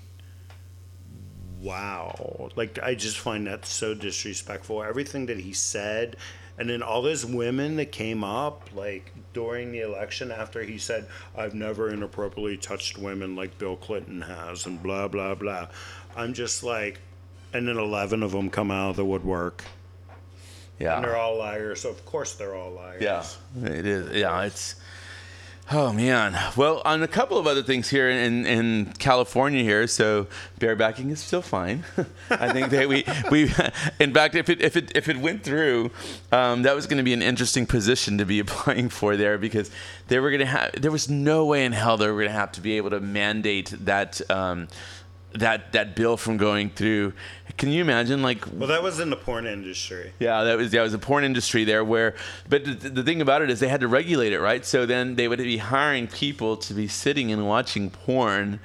wow. 1.60 2.50
Like, 2.56 2.78
I 2.82 2.94
just 2.94 3.18
find 3.18 3.46
that 3.46 3.66
so 3.66 3.94
disrespectful. 3.94 4.82
Everything 4.82 5.26
that 5.26 5.38
he 5.40 5.52
said, 5.52 6.16
and 6.58 6.68
then 6.68 6.82
all 6.82 7.02
those 7.02 7.24
women 7.24 7.76
that 7.76 7.92
came 7.92 8.24
up, 8.24 8.68
like, 8.74 9.12
during 9.32 9.72
the 9.72 9.80
election 9.80 10.30
after 10.30 10.62
he 10.62 10.78
said, 10.78 11.06
I've 11.36 11.54
never 11.54 11.90
inappropriately 11.90 12.56
touched 12.56 12.98
women 12.98 13.36
like 13.36 13.58
Bill 13.58 13.76
Clinton 13.76 14.22
has, 14.22 14.66
and 14.66 14.82
blah, 14.82 15.08
blah, 15.08 15.34
blah. 15.34 15.68
I'm 16.16 16.32
just 16.32 16.62
like, 16.62 17.00
and 17.52 17.68
then 17.68 17.76
11 17.76 18.22
of 18.22 18.32
them 18.32 18.50
come 18.50 18.70
out 18.70 18.90
of 18.90 18.96
the 18.96 19.04
woodwork. 19.04 19.64
Yeah. 20.78 20.96
And 20.96 21.04
they're 21.04 21.16
all 21.16 21.38
liars. 21.38 21.80
So, 21.80 21.90
of 21.90 22.04
course, 22.04 22.34
they're 22.34 22.54
all 22.54 22.72
liars. 22.72 23.02
Yeah, 23.02 23.24
it 23.62 23.86
is. 23.86 24.14
Yeah, 24.14 24.42
it's. 24.42 24.76
Oh 25.68 25.92
man. 25.92 26.38
Well, 26.56 26.80
on 26.84 27.02
a 27.02 27.08
couple 27.08 27.38
of 27.38 27.48
other 27.48 27.62
things 27.62 27.88
here 27.88 28.08
in, 28.08 28.46
in 28.46 28.92
California 28.98 29.64
here, 29.64 29.88
so 29.88 30.28
barebacking 30.60 31.10
is 31.10 31.18
still 31.18 31.42
fine. 31.42 31.84
I 32.30 32.52
think 32.52 32.70
that 32.70 32.88
we 32.88 33.04
we 33.32 33.52
in 33.98 34.14
fact 34.14 34.36
if 34.36 34.48
it 34.48 34.60
if 34.60 34.76
it 34.76 34.92
if 34.94 35.08
it 35.08 35.16
went 35.16 35.42
through, 35.42 35.90
um, 36.30 36.62
that 36.62 36.76
was 36.76 36.86
going 36.86 36.98
to 36.98 37.02
be 37.02 37.12
an 37.12 37.22
interesting 37.22 37.66
position 37.66 38.18
to 38.18 38.24
be 38.24 38.38
applying 38.46 38.88
for 38.88 39.16
there 39.16 39.38
because 39.38 39.72
they 40.06 40.20
were 40.20 40.30
going 40.30 40.40
to 40.40 40.46
have 40.46 40.80
there 40.80 40.92
was 40.92 41.08
no 41.08 41.44
way 41.44 41.64
in 41.64 41.72
hell 41.72 41.96
they 41.96 42.06
were 42.06 42.14
going 42.14 42.26
to 42.26 42.32
have 42.32 42.52
to 42.52 42.60
be 42.60 42.76
able 42.76 42.90
to 42.90 43.00
mandate 43.00 43.74
that. 43.80 44.20
Um, 44.30 44.68
that 45.38 45.72
that 45.72 45.94
bill 45.96 46.16
from 46.16 46.36
going 46.36 46.70
through. 46.70 47.12
Can 47.56 47.70
you 47.70 47.80
imagine 47.80 48.22
like 48.22 48.44
Well, 48.52 48.68
that 48.68 48.82
was 48.82 49.00
in 49.00 49.08
the 49.10 49.16
porn 49.16 49.46
industry. 49.46 50.12
yeah, 50.18 50.44
that 50.44 50.58
was 50.58 50.70
that 50.72 50.82
was 50.82 50.94
a 50.94 50.98
porn 50.98 51.24
industry 51.24 51.64
there 51.64 51.84
where, 51.84 52.14
but 52.48 52.64
the, 52.64 52.72
the 52.74 53.02
thing 53.02 53.20
about 53.22 53.42
it 53.42 53.48
is 53.50 53.60
they 53.60 53.68
had 53.68 53.80
to 53.80 53.88
regulate 53.88 54.32
it, 54.32 54.40
right? 54.40 54.64
So 54.64 54.84
then 54.86 55.16
they 55.16 55.26
would 55.28 55.38
be 55.38 55.56
hiring 55.58 56.06
people 56.06 56.56
to 56.58 56.74
be 56.74 56.86
sitting 56.88 57.32
and 57.32 57.46
watching 57.46 57.88
porn, 57.90 58.60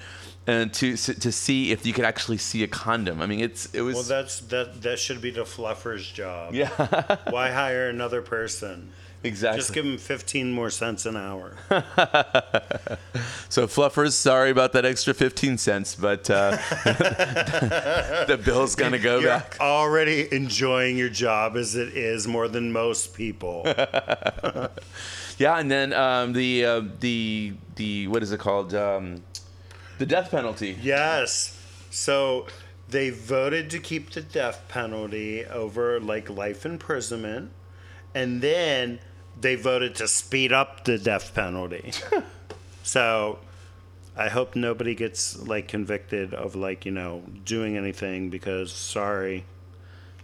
and 0.47 0.73
to 0.73 0.97
to 0.97 1.31
see 1.31 1.71
if 1.71 1.85
you 1.85 1.93
could 1.93 2.03
actually 2.05 2.37
see 2.37 2.63
a 2.63 2.67
condom. 2.67 3.21
I 3.21 3.27
mean, 3.27 3.39
it's 3.39 3.67
it 3.73 3.81
was 3.81 3.95
Well, 3.95 4.03
that's 4.03 4.39
that. 4.41 4.81
That 4.81 4.99
should 4.99 5.21
be 5.21 5.31
the 5.31 5.45
fluffer's 5.45 6.05
job. 6.11 6.53
Yeah. 6.53 6.67
Why 7.29 7.51
hire 7.51 7.87
another 7.89 8.21
person? 8.21 8.91
Exactly. 9.23 9.59
Just 9.59 9.73
give 9.73 9.85
them 9.85 9.97
fifteen 9.99 10.51
more 10.51 10.71
cents 10.71 11.05
an 11.05 11.15
hour. 11.15 11.55
so 13.49 13.67
fluffers, 13.67 14.13
sorry 14.13 14.49
about 14.49 14.73
that 14.73 14.83
extra 14.83 15.13
fifteen 15.13 15.57
cents, 15.59 15.93
but 15.95 16.27
uh, 16.29 16.51
the 18.27 18.41
bill's 18.43 18.73
gonna 18.75 18.97
go 18.97 19.19
You're 19.19 19.29
back. 19.29 19.57
already 19.59 20.27
enjoying 20.33 20.97
your 20.97 21.09
job 21.09 21.55
as 21.55 21.75
it 21.75 21.89
is 21.95 22.27
more 22.27 22.47
than 22.47 22.71
most 22.71 23.13
people. 23.13 23.65
Yeah, 25.37 25.57
and 25.57 25.71
then 25.71 25.91
um, 25.93 26.33
the 26.33 26.65
uh, 26.65 26.81
the 26.99 27.53
the 27.75 28.07
what 28.09 28.21
is 28.21 28.31
it 28.31 28.39
called? 28.39 28.75
Um, 28.75 29.23
the 29.97 30.05
death 30.05 30.29
penalty. 30.29 30.77
yes. 30.81 31.57
So 31.89 32.45
they 32.89 33.09
voted 33.09 33.71
to 33.71 33.79
keep 33.79 34.11
the 34.11 34.21
death 34.21 34.63
penalty 34.67 35.43
over 35.45 35.99
like 35.99 36.29
life 36.29 36.63
imprisonment, 36.63 37.49
and 38.13 38.41
then 38.43 38.99
they 39.41 39.55
voted 39.55 39.95
to 39.95 40.07
speed 40.07 40.53
up 40.53 40.85
the 40.85 40.97
death 40.97 41.33
penalty. 41.33 41.91
so 42.83 43.39
I 44.15 44.29
hope 44.29 44.55
nobody 44.55 44.95
gets 44.95 45.37
like 45.39 45.67
convicted 45.67 46.33
of 46.33 46.55
like 46.55 46.85
you 46.85 46.91
know 46.91 47.23
doing 47.45 47.77
anything 47.77 48.29
because 48.29 48.71
sorry. 48.71 49.45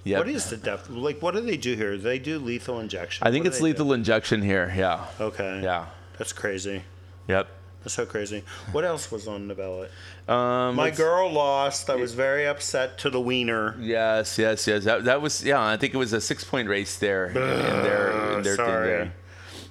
Yep. 0.03 0.19
What 0.19 0.29
is 0.29 0.49
the 0.49 0.55
death? 0.55 0.89
Like, 0.89 1.21
what 1.21 1.33
do 1.33 1.41
they 1.41 1.57
do 1.57 1.75
here? 1.75 1.97
They 1.97 2.17
do 2.17 2.39
lethal 2.39 2.79
injection. 2.79 3.27
I 3.27 3.31
think 3.31 3.43
What 3.43 3.47
it's 3.49 3.57
they 3.57 3.63
do? 3.73 3.73
lethal 3.73 3.91
injection 3.91 4.41
here. 4.41 4.73
Yeah. 4.73 5.05
Okay. 5.19 5.59
Yeah. 5.61 5.87
That's 6.17 6.31
crazy. 6.31 6.83
Yep. 7.27 7.49
That's 7.83 7.93
so 7.93 8.05
crazy. 8.05 8.43
What 8.73 8.83
else 8.83 9.11
was 9.11 9.27
on 9.27 9.47
the 9.47 9.55
ballot? 9.55 9.91
Um, 10.27 10.75
My 10.75 10.85
let's- 10.85 10.97
girl 10.97 11.31
lost. 11.31 11.89
I 11.89 11.95
was 11.95 12.13
very 12.13 12.45
upset 12.45 12.97
to 12.99 13.09
the 13.09 13.21
wiener. 13.21 13.75
Yes, 13.79 14.37
yes, 14.37 14.67
yes. 14.67 14.83
That, 14.83 15.05
that 15.05 15.21
was 15.21 15.43
yeah. 15.43 15.63
I 15.63 15.77
think 15.77 15.93
it 15.93 15.97
was 15.97 16.11
a 16.13 16.19
six 16.19 16.43
point 16.43 16.67
race 16.67 16.97
there 16.99 17.27
in, 17.27 17.37
in 17.37 17.83
their 17.83 18.11
in 18.37 18.43
their 18.43 18.55
thing 18.57 18.65
sorry. 18.65 18.87
there. 18.87 19.13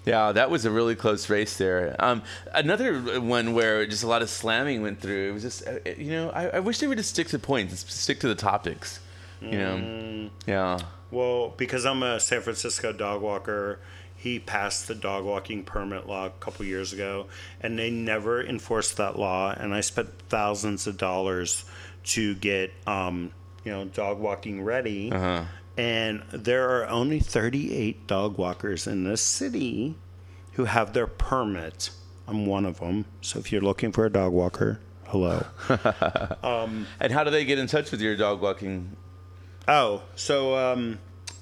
Yeah, 0.07 0.31
that 0.33 0.51
was 0.51 0.65
a 0.65 0.71
really 0.71 0.95
close 0.95 1.29
race 1.29 1.59
there. 1.59 1.97
Um, 1.99 2.23
another 2.55 3.21
one 3.21 3.55
where 3.55 3.85
just 3.87 4.05
a 4.05 4.07
lot 4.07 4.23
of 4.23 4.31
slamming 4.31 4.81
went 4.81 5.01
through. 5.01 5.31
It 5.31 5.33
was 5.33 5.43
just 5.43 5.67
uh, 5.67 5.79
you 5.99 6.11
know 6.13 6.31
I, 6.31 6.49
I 6.49 6.61
wish 6.61 6.79
they 6.79 6.87
would 6.87 6.99
just 6.99 7.11
stick 7.11 7.27
to 7.29 7.39
points, 7.39 7.93
stick 7.93 8.21
to 8.21 8.29
the 8.29 8.35
topics. 8.37 9.01
You 9.43 9.51
know, 9.59 9.77
Mm. 9.77 10.31
yeah. 10.47 10.79
Well, 11.11 11.53
because 11.59 11.85
I'm 11.85 12.03
a 12.03 12.19
San 12.19 12.41
Francisco 12.41 12.93
dog 12.93 13.21
walker, 13.21 13.79
he 14.27 14.41
passed 14.41 14.89
the 14.89 14.95
dog 14.95 15.24
walking 15.24 15.62
permit 15.62 16.09
law 16.09 16.27
a 16.27 16.31
couple 16.31 16.64
years 16.64 16.93
ago, 16.93 17.27
and 17.61 17.79
they 17.79 17.91
never 17.91 18.43
enforced 18.43 18.97
that 18.97 19.16
law. 19.16 19.55
And 19.57 19.72
I 19.72 19.81
spent 19.81 20.09
thousands 20.29 20.89
of 20.89 20.97
dollars 20.97 21.64
to 22.07 22.35
get, 22.35 22.72
um, 22.89 23.31
you 23.64 23.70
know, 23.70 23.85
dog 23.85 24.18
walking 24.18 24.62
ready. 24.62 25.12
Uh-huh. 25.12 25.45
And 25.77 26.22
there 26.33 26.70
are 26.70 26.89
only 26.89 27.20
38 27.20 28.09
dog 28.09 28.37
walkers 28.37 28.89
in 28.89 29.05
this 29.05 29.22
city 29.22 29.95
who 30.55 30.64
have 30.64 30.93
their 30.93 31.07
permit. 31.07 31.91
I'm 32.27 32.47
one 32.47 32.66
of 32.66 32.81
them. 32.81 33.05
So 33.20 33.39
if 33.39 33.53
you're 33.53 33.61
looking 33.61 33.93
for 33.93 34.07
a 34.07 34.11
dog 34.11 34.33
walker, 34.33 34.81
hello. 35.07 35.47
um, 36.43 36.87
and 36.99 37.12
how 37.12 37.22
do 37.22 37.31
they 37.31 37.45
get 37.45 37.61
in 37.61 37.68
touch 37.68 37.93
with 37.93 38.01
your 38.01 38.16
dog 38.16 38.41
walking? 38.41 38.97
Oh, 39.68 40.03
so 40.16 40.57
um, 40.57 40.99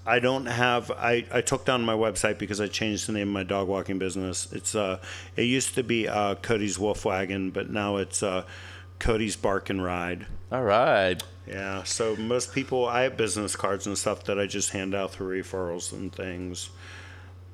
I 0.06 0.18
don't 0.18 0.46
have. 0.46 0.90
I, 0.90 1.24
I 1.32 1.40
took 1.40 1.64
down 1.64 1.82
my 1.82 1.94
website 1.94 2.38
because 2.38 2.60
I 2.60 2.66
changed 2.66 3.08
the 3.08 3.12
name 3.12 3.28
of 3.28 3.34
my 3.34 3.42
dog 3.42 3.68
walking 3.68 3.98
business. 3.98 4.52
It's 4.52 4.74
uh, 4.74 5.00
it 5.36 5.42
used 5.42 5.74
to 5.76 5.82
be 5.82 6.06
uh, 6.06 6.34
Cody's 6.36 6.78
Wolf 6.78 7.04
Wagon, 7.04 7.50
but 7.50 7.70
now 7.70 7.96
it's 7.96 8.22
uh, 8.22 8.44
Cody's 8.98 9.36
Bark 9.36 9.70
and 9.70 9.82
Ride. 9.82 10.26
All 10.52 10.62
right. 10.62 11.22
Yeah. 11.46 11.82
So 11.84 12.16
most 12.16 12.52
people, 12.54 12.86
I 12.86 13.02
have 13.02 13.16
business 13.16 13.56
cards 13.56 13.86
and 13.86 13.96
stuff 13.96 14.24
that 14.24 14.38
I 14.38 14.46
just 14.46 14.70
hand 14.70 14.94
out 14.94 15.12
through 15.12 15.42
referrals 15.42 15.92
and 15.92 16.12
things. 16.12 16.70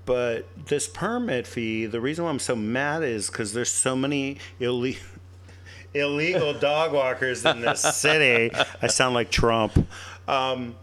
But 0.05 0.49
this 0.67 0.89
permit 0.89 1.47
fee, 1.47 1.87
the 1.87 2.01
reason 2.01 2.25
why 2.25 2.31
I'm 2.31 2.39
so 2.41 2.57
mad 2.57 3.05
is 3.05 3.29
because 3.29 3.53
there's 3.53 3.71
so 3.71 3.95
many 3.95 4.39
illegal 4.59 5.03
illegal 5.93 6.55
dog 6.55 6.93
walkers 6.93 7.45
in 7.45 7.61
this 7.61 7.81
city. 7.97 8.55
I 8.81 8.87
sound 8.87 9.15
like 9.15 9.31
Trump. 9.31 9.87
Um, 10.29 10.77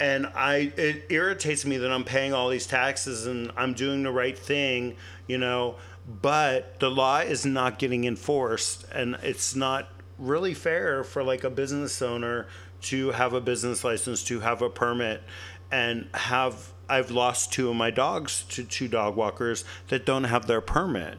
and 0.00 0.26
I 0.26 0.72
it 0.76 1.06
irritates 1.08 1.64
me 1.64 1.78
that 1.78 1.90
I'm 1.90 2.04
paying 2.04 2.32
all 2.32 2.48
these 2.48 2.66
taxes 2.66 3.26
and 3.26 3.50
I'm 3.56 3.74
doing 3.74 4.02
the 4.02 4.12
right 4.12 4.38
thing, 4.38 4.96
you 5.26 5.38
know, 5.38 5.76
but 6.22 6.78
the 6.80 6.90
law 6.90 7.18
is 7.18 7.44
not 7.44 7.78
getting 7.78 8.04
enforced, 8.04 8.84
and 8.92 9.16
it's 9.22 9.54
not 9.54 9.88
really 10.18 10.54
fair 10.54 11.04
for 11.04 11.22
like 11.22 11.44
a 11.44 11.50
business 11.50 12.00
owner 12.00 12.46
to 12.80 13.10
have 13.10 13.32
a 13.32 13.40
business 13.40 13.84
license, 13.84 14.24
to 14.24 14.40
have 14.40 14.62
a 14.62 14.70
permit, 14.70 15.22
and 15.70 16.08
have. 16.14 16.72
I've 16.90 17.10
lost 17.10 17.52
two 17.52 17.68
of 17.68 17.76
my 17.76 17.90
dogs 17.90 18.44
to 18.48 18.64
two 18.64 18.88
dog 18.88 19.14
walkers 19.14 19.62
that 19.88 20.06
don't 20.06 20.24
have 20.24 20.46
their 20.46 20.62
permit. 20.62 21.18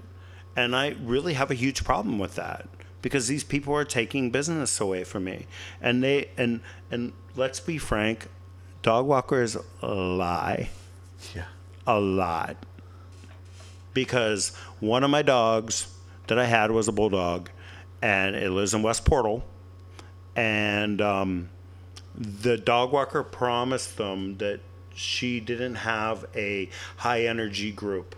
And 0.55 0.75
I 0.75 0.95
really 0.99 1.35
have 1.35 1.51
a 1.51 1.53
huge 1.53 1.83
problem 1.83 2.17
with 2.17 2.33
that 2.35 2.67
because 3.03 3.27
these 3.27 3.43
people 3.43 3.75
are 3.75 3.85
taking 3.85 4.31
business 4.31 4.81
away 4.81 5.03
from 5.03 5.25
me. 5.25 5.45
And 5.79 6.03
they 6.03 6.31
and 6.37 6.61
and 6.89 7.13
let's 7.35 7.59
be 7.59 7.77
frank, 7.77 8.27
dog 8.81 9.05
walkers 9.05 9.57
lie. 9.81 10.69
Yeah. 11.35 11.45
A 11.87 11.99
lot. 11.99 12.57
Because 13.93 14.55
one 14.79 15.03
of 15.03 15.09
my 15.09 15.21
dogs 15.21 15.93
that 16.27 16.37
I 16.37 16.45
had 16.45 16.71
was 16.71 16.87
a 16.87 16.91
bulldog 16.91 17.49
and 18.01 18.35
it 18.35 18.51
lives 18.51 18.73
in 18.73 18.81
West 18.81 19.05
Portal. 19.05 19.43
And 20.35 21.01
um, 21.01 21.49
the 22.15 22.57
dog 22.57 22.91
walker 22.91 23.23
promised 23.23 23.97
them 23.97 24.37
that 24.37 24.61
she 24.93 25.39
didn't 25.39 25.75
have 25.75 26.25
a 26.35 26.69
high 26.97 27.25
energy 27.25 27.71
group 27.71 28.15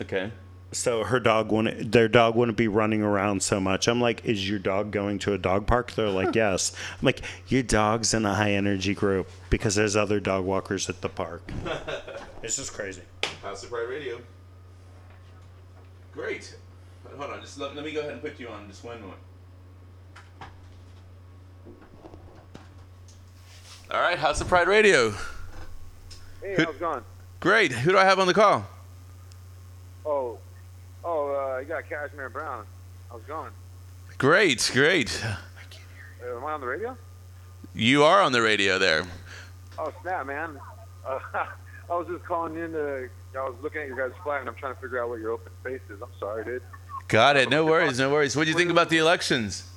Okay. 0.00 0.30
So 0.72 1.02
her 1.04 1.18
dog 1.18 1.50
wouldn't 1.50 1.90
their 1.92 2.06
dog 2.08 2.34
wouldn't 2.36 2.56
be 2.56 2.68
running 2.68 3.02
around 3.02 3.42
so 3.42 3.58
much 3.58 3.88
i'm 3.88 4.00
like 4.00 4.24
is 4.24 4.48
your 4.48 4.58
dog 4.58 4.92
going 4.92 5.18
to 5.18 5.32
a 5.32 5.38
dog 5.38 5.66
park 5.66 5.90
they're 5.92 6.08
like 6.08 6.34
yes 6.36 6.72
i'm 6.92 7.04
like 7.06 7.20
your 7.48 7.62
dog's 7.62 8.14
in 8.14 8.24
a 8.24 8.34
high 8.34 8.52
energy 8.52 8.94
group 8.94 9.28
because 9.50 9.74
there's 9.74 9.96
other 9.96 10.20
dog 10.20 10.44
walkers 10.44 10.88
at 10.88 11.00
the 11.00 11.08
park 11.08 11.42
it's 12.42 12.56
just 12.56 12.72
crazy 12.72 13.02
House 13.42 13.62
of 13.64 13.70
Pride 13.70 13.88
Radio. 13.88 14.20
Great. 16.12 16.54
Hold 17.16 17.30
on, 17.30 17.40
just 17.40 17.58
let, 17.58 17.74
let 17.74 17.82
me 17.84 17.90
go 17.92 18.00
ahead 18.00 18.12
and 18.12 18.20
put 18.20 18.38
you 18.38 18.48
on 18.48 18.68
just 18.68 18.84
one 18.84 19.00
moment. 19.00 19.18
All 23.90 24.00
right, 24.00 24.18
House 24.18 24.40
of 24.40 24.48
Pride 24.48 24.68
Radio. 24.68 25.10
Hey, 26.42 26.54
Who- 26.56 26.64
how's 26.64 26.74
it 26.74 26.80
going? 26.80 27.02
Great. 27.40 27.72
Who 27.72 27.92
do 27.92 27.98
I 27.98 28.04
have 28.04 28.18
on 28.18 28.26
the 28.26 28.34
call? 28.34 28.66
Oh, 30.04 30.38
oh, 31.04 31.54
uh, 31.54 31.58
you 31.58 31.66
got 31.66 31.88
Cashmere 31.88 32.28
Brown. 32.28 32.64
How's 33.10 33.20
it 33.20 33.28
going? 33.28 33.52
Great, 34.18 34.70
great. 34.72 35.22
Uh, 35.24 36.36
am 36.36 36.44
I 36.44 36.52
on 36.52 36.60
the 36.60 36.66
radio? 36.66 36.96
You 37.74 38.04
are 38.04 38.20
on 38.20 38.32
the 38.32 38.42
radio 38.42 38.78
there. 38.78 39.04
Oh, 39.78 39.92
snap, 40.02 40.26
man. 40.26 40.58
Uh, 41.06 41.18
I 41.90 41.94
was 41.94 42.06
just 42.08 42.24
calling 42.24 42.56
in 42.56 42.72
to. 42.72 43.08
I 43.34 43.48
was 43.48 43.54
looking 43.62 43.82
at 43.82 43.88
your 43.88 43.96
guys' 43.96 44.16
flag, 44.22 44.40
and 44.40 44.48
I'm 44.48 44.54
trying 44.56 44.74
to 44.74 44.80
figure 44.80 45.02
out 45.02 45.08
what 45.08 45.20
your 45.20 45.30
open 45.30 45.52
space 45.60 45.80
is. 45.88 46.02
I'm 46.02 46.08
sorry, 46.18 46.44
dude. 46.44 46.62
Got 47.08 47.36
it. 47.36 47.48
No 47.48 47.64
worries, 47.64 47.98
no 47.98 48.10
worries. 48.10 48.36
What 48.36 48.44
do 48.44 48.50
you 48.50 48.56
think 48.56 48.70
about 48.70 48.88
the 48.88 48.98
elections? 48.98 49.68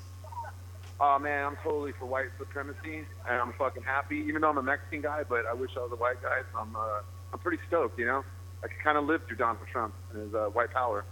Oh 0.99 1.19
man, 1.19 1.45
I'm 1.47 1.57
totally 1.63 1.91
for 1.93 2.05
white 2.05 2.29
supremacy, 2.37 3.05
and 3.27 3.41
I'm 3.41 3.53
fucking 3.53 3.83
happy. 3.83 4.17
Even 4.27 4.41
though 4.41 4.49
I'm 4.49 4.57
a 4.57 4.63
Mexican 4.63 5.01
guy, 5.01 5.23
but 5.27 5.45
I 5.45 5.53
wish 5.53 5.71
I 5.75 5.79
was 5.79 5.91
a 5.91 5.95
white 5.95 6.21
guy. 6.21 6.41
So 6.51 6.59
I'm, 6.59 6.75
uh, 6.75 7.01
I'm 7.33 7.39
pretty 7.39 7.61
stoked. 7.67 7.97
You 7.97 8.05
know, 8.05 8.25
I 8.63 8.67
could 8.67 8.79
kind 8.83 8.97
of 8.97 9.05
live 9.05 9.23
through 9.25 9.37
Donald 9.37 9.65
Trump 9.71 9.93
and 10.13 10.23
his 10.23 10.33
uh, 10.33 10.45
white 10.47 10.71
power. 10.71 11.03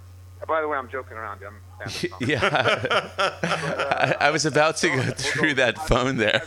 Uh, 0.42 0.46
By 0.46 0.62
the 0.62 0.68
way, 0.68 0.78
I'm 0.78 0.90
joking 0.90 1.18
around. 1.18 1.40
I'm 1.46 1.88
stand-up 1.88 2.12
comic. 2.12 2.30
Yeah. 2.30 4.16
I, 4.20 4.28
I 4.28 4.32
was 4.32 4.46
about 4.46 4.78
to 4.78 4.90
go 4.90 5.02
through 5.12 5.56
that 5.56 5.78
phone 5.88 6.18
there. 6.18 6.42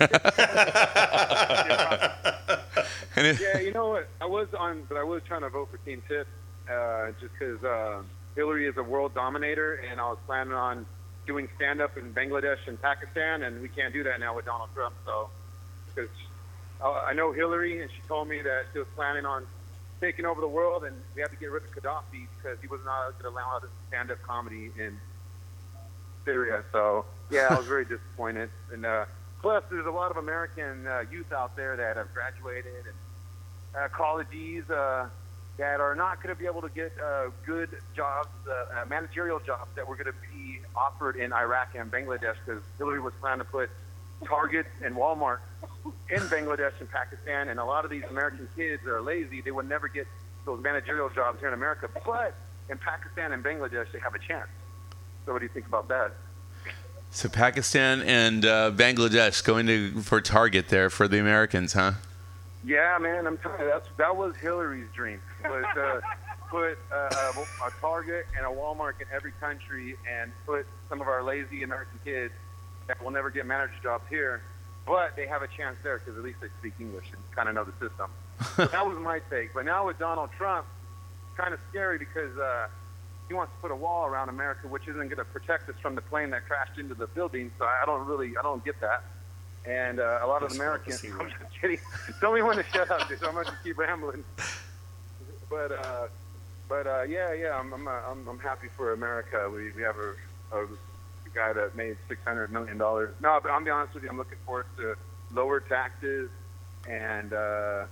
And 3.16 3.38
yeah, 3.40 3.58
you 3.60 3.72
know 3.72 3.88
what? 3.90 4.08
I 4.20 4.26
was 4.26 4.48
on, 4.58 4.84
but 4.88 4.96
I 4.96 5.04
was 5.04 5.22
trying 5.26 5.42
to 5.42 5.48
vote 5.50 5.68
for 5.70 5.76
Team 5.78 6.02
Tip, 6.08 6.26
uh, 6.70 7.08
just 7.20 7.32
because 7.38 7.62
uh, 7.62 8.02
Hillary 8.34 8.66
is 8.66 8.76
a 8.76 8.82
world 8.82 9.14
dominator, 9.14 9.74
and 9.90 10.00
I 10.00 10.08
was 10.08 10.18
planning 10.26 10.54
on 10.54 10.86
doing 11.26 11.48
stand 11.56 11.80
up 11.80 11.96
in 11.96 12.12
Bangladesh 12.12 12.58
and 12.66 12.80
Pakistan, 12.80 13.42
and 13.42 13.62
we 13.62 13.68
can't 13.68 13.92
do 13.92 14.02
that 14.04 14.20
now 14.20 14.34
with 14.36 14.44
Donald 14.44 14.70
Trump. 14.74 14.94
So, 15.06 15.28
because 15.94 16.10
I 16.82 17.14
know 17.14 17.32
Hillary, 17.32 17.80
and 17.80 17.90
she 17.90 18.00
told 18.08 18.28
me 18.28 18.42
that 18.42 18.64
she 18.72 18.78
was 18.78 18.88
planning 18.94 19.24
on 19.24 19.46
taking 20.04 20.26
over 20.26 20.40
the 20.40 20.48
world, 20.48 20.84
and 20.84 20.94
we 21.14 21.22
had 21.22 21.30
to 21.30 21.36
get 21.36 21.50
rid 21.50 21.62
of 21.62 21.70
Gaddafi 21.70 22.26
because 22.36 22.58
he 22.60 22.66
was 22.66 22.80
not 22.84 23.12
going 23.12 23.32
to 23.32 23.38
allow 23.38 23.56
us 23.56 23.62
to 23.62 23.68
stand 23.88 24.10
up 24.10 24.20
comedy 24.22 24.70
in 24.78 25.00
Syria. 26.26 26.62
So, 26.72 27.06
yeah, 27.30 27.46
I 27.50 27.56
was 27.56 27.66
very 27.66 27.86
disappointed. 27.86 28.50
And 28.70 28.84
uh, 28.84 29.06
plus, 29.40 29.64
there's 29.70 29.86
a 29.86 29.90
lot 29.90 30.10
of 30.10 30.18
American 30.18 30.86
uh, 30.86 31.04
youth 31.10 31.32
out 31.32 31.56
there 31.56 31.76
that 31.76 31.96
have 31.96 32.12
graduated 32.12 32.84
and 32.84 33.82
uh, 33.82 33.88
colleges 33.88 34.68
uh, 34.68 35.08
that 35.56 35.80
are 35.80 35.94
not 35.94 36.22
going 36.22 36.34
to 36.34 36.38
be 36.38 36.46
able 36.46 36.60
to 36.60 36.68
get 36.68 36.92
uh, 37.02 37.30
good 37.46 37.70
jobs, 37.96 38.28
uh, 38.46 38.82
uh, 38.82 38.84
managerial 38.86 39.40
jobs 39.40 39.70
that 39.74 39.88
were 39.88 39.96
going 39.96 40.12
to 40.12 40.20
be 40.36 40.58
offered 40.76 41.16
in 41.16 41.32
Iraq 41.32 41.74
and 41.76 41.90
Bangladesh 41.90 42.36
because 42.44 42.62
Hillary 42.76 43.00
was 43.00 43.14
trying 43.20 43.38
to 43.38 43.44
put 43.44 43.70
Target 44.26 44.66
and 44.82 44.94
Walmart 44.94 45.38
in 46.10 46.20
Bangladesh 46.20 46.72
and 46.80 46.90
Pakistan, 46.90 47.48
and 47.48 47.58
a 47.58 47.64
lot 47.64 47.84
of 47.84 47.90
these 47.90 48.04
American 48.10 48.48
kids 48.56 48.84
are 48.86 49.00
lazy. 49.00 49.40
They 49.40 49.50
would 49.50 49.68
never 49.68 49.88
get 49.88 50.06
those 50.44 50.62
managerial 50.62 51.08
jobs 51.10 51.40
here 51.40 51.48
in 51.48 51.54
America, 51.54 51.88
but 52.04 52.34
in 52.68 52.78
Pakistan 52.78 53.32
and 53.32 53.42
Bangladesh, 53.42 53.90
they 53.92 53.98
have 53.98 54.14
a 54.14 54.18
chance. 54.18 54.48
So, 55.26 55.32
what 55.32 55.40
do 55.40 55.44
you 55.44 55.52
think 55.52 55.66
about 55.66 55.88
that? 55.88 56.12
so 57.14 57.28
Pakistan 57.28 58.02
and 58.02 58.44
uh, 58.44 58.72
Bangladesh 58.72 59.44
going 59.44 59.66
to 59.68 60.02
for 60.02 60.20
Target 60.20 60.68
there 60.68 60.90
for 60.90 61.06
the 61.06 61.20
Americans, 61.20 61.72
huh? 61.72 61.92
Yeah, 62.64 62.98
man, 63.00 63.26
I'm 63.26 63.38
telling 63.38 63.60
you, 63.60 63.66
that's 63.66 63.88
that 63.98 64.16
was 64.16 64.34
Hillary's 64.36 64.88
dream. 64.94 65.20
Was 65.44 65.64
uh, 65.76 66.00
put 66.50 66.78
uh, 66.92 67.32
a, 67.34 67.66
a 67.66 67.70
Target 67.80 68.26
and 68.36 68.44
a 68.44 68.48
Walmart 68.48 69.00
in 69.00 69.06
every 69.12 69.32
country, 69.40 69.96
and 70.10 70.32
put 70.44 70.66
some 70.88 71.00
of 71.00 71.06
our 71.06 71.22
lazy 71.22 71.62
American 71.62 72.00
kids 72.04 72.32
that 72.86 73.02
will 73.02 73.10
never 73.10 73.30
get 73.30 73.46
manager 73.46 73.74
jobs 73.82 74.04
here, 74.08 74.42
but 74.86 75.16
they 75.16 75.26
have 75.26 75.42
a 75.42 75.48
chance 75.48 75.76
there 75.82 75.98
because 75.98 76.18
at 76.18 76.24
least 76.24 76.40
they 76.40 76.48
speak 76.60 76.74
English 76.78 77.06
and 77.12 77.20
kind 77.34 77.48
of 77.48 77.54
know 77.54 77.64
the 77.64 77.88
system. 77.88 78.10
So 78.56 78.66
that 78.66 78.86
was 78.86 78.98
my 78.98 79.20
take. 79.30 79.54
But 79.54 79.64
now 79.64 79.86
with 79.86 79.98
Donald 79.98 80.30
Trump, 80.36 80.66
it's 81.28 81.36
kind 81.36 81.54
of 81.54 81.60
scary 81.70 81.98
because 81.98 82.36
uh, 82.36 82.66
he 83.28 83.34
wants 83.34 83.52
to 83.54 83.58
put 83.60 83.70
a 83.70 83.76
wall 83.76 84.06
around 84.06 84.28
America, 84.28 84.68
which 84.68 84.86
isn't 84.88 84.96
going 84.96 85.16
to 85.16 85.24
protect 85.24 85.68
us 85.68 85.76
from 85.80 85.94
the 85.94 86.02
plane 86.02 86.30
that 86.30 86.46
crashed 86.46 86.78
into 86.78 86.94
the 86.94 87.06
building. 87.06 87.50
So 87.58 87.64
I 87.64 87.84
don't 87.86 88.06
really, 88.06 88.36
I 88.36 88.42
don't 88.42 88.64
get 88.64 88.80
that. 88.80 89.04
And 89.66 89.98
uh, 89.98 90.20
a 90.22 90.26
lot 90.26 90.42
of 90.42 90.52
Americans, 90.52 91.02
I'm 91.20 91.30
just 91.30 91.60
kidding. 91.60 91.78
Tell 92.20 92.32
me 92.32 92.42
when 92.42 92.56
to 92.56 92.64
shut 92.64 92.90
up, 92.90 93.08
dude. 93.08 93.22
I'm 93.24 93.34
going 93.34 93.46
to 93.46 93.56
keep 93.62 93.78
rambling. 93.78 94.24
But, 95.48 95.72
uh, 95.72 96.08
but 96.68 96.86
uh, 96.86 97.02
yeah, 97.02 97.32
yeah, 97.32 97.58
I'm, 97.58 97.72
I'm, 97.72 97.88
uh, 97.88 97.92
I'm, 98.10 98.28
I'm 98.28 98.38
happy 98.38 98.68
for 98.76 98.92
America. 98.92 99.48
We, 99.52 99.70
we 99.72 99.82
have 99.82 99.96
a, 99.96 100.58
a 100.58 100.66
guy 101.34 101.52
that 101.52 101.74
made 101.76 101.96
six 102.08 102.20
hundred 102.26 102.50
million 102.52 102.78
dollars. 102.78 103.14
No, 103.20 103.38
but 103.42 103.50
I'll 103.50 103.62
be 103.64 103.70
honest 103.70 103.94
with 103.94 104.02
you, 104.04 104.08
I'm 104.10 104.16
looking 104.18 104.38
forward 104.46 104.66
to 104.78 104.94
lower 105.32 105.60
taxes, 105.60 106.30
and 106.88 107.32
uh, 107.32 107.84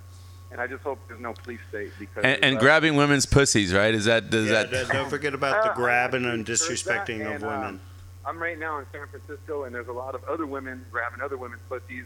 and 0.51 0.61
I 0.61 0.67
just 0.67 0.83
hope 0.83 0.99
there's 1.09 1.21
no 1.21 1.33
police 1.33 1.61
state 1.69 1.93
because 1.99 2.25
And, 2.25 2.43
and 2.45 2.57
uh, 2.57 2.61
grabbing 2.61 2.95
women's 2.97 3.27
pussies, 3.27 3.73
right? 3.75 3.95
Is 3.95 4.05
that 4.05 4.31
does 4.31 4.47
yeah, 4.47 4.65
that? 4.65 4.71
don't- 4.71 4.89
don't 4.91 5.11
forget 5.11 5.35
about 5.35 5.63
the 5.65 5.73
Uh, 5.73 5.75
grabbing 5.75 6.25
and 6.25 6.45
there's 6.47 6.61
that, 6.67 6.73
disrespecting 7.07 7.21
of 7.27 7.33
and, 7.43 7.45
uh, 7.45 7.47
women 7.49 7.81
I'm 8.25 8.39
right 8.41 8.59
now 8.59 8.79
in 8.79 8.87
San 8.93 9.07
Francisco, 9.09 9.65
and 9.65 9.75
there's 9.75 9.89
a 9.89 9.93
lot 9.93 10.15
of 10.15 10.23
other 10.25 10.47
women 10.47 10.85
grabbing 10.93 11.21
other 11.21 11.37
women's 11.37 11.63
pussies. 11.69 12.05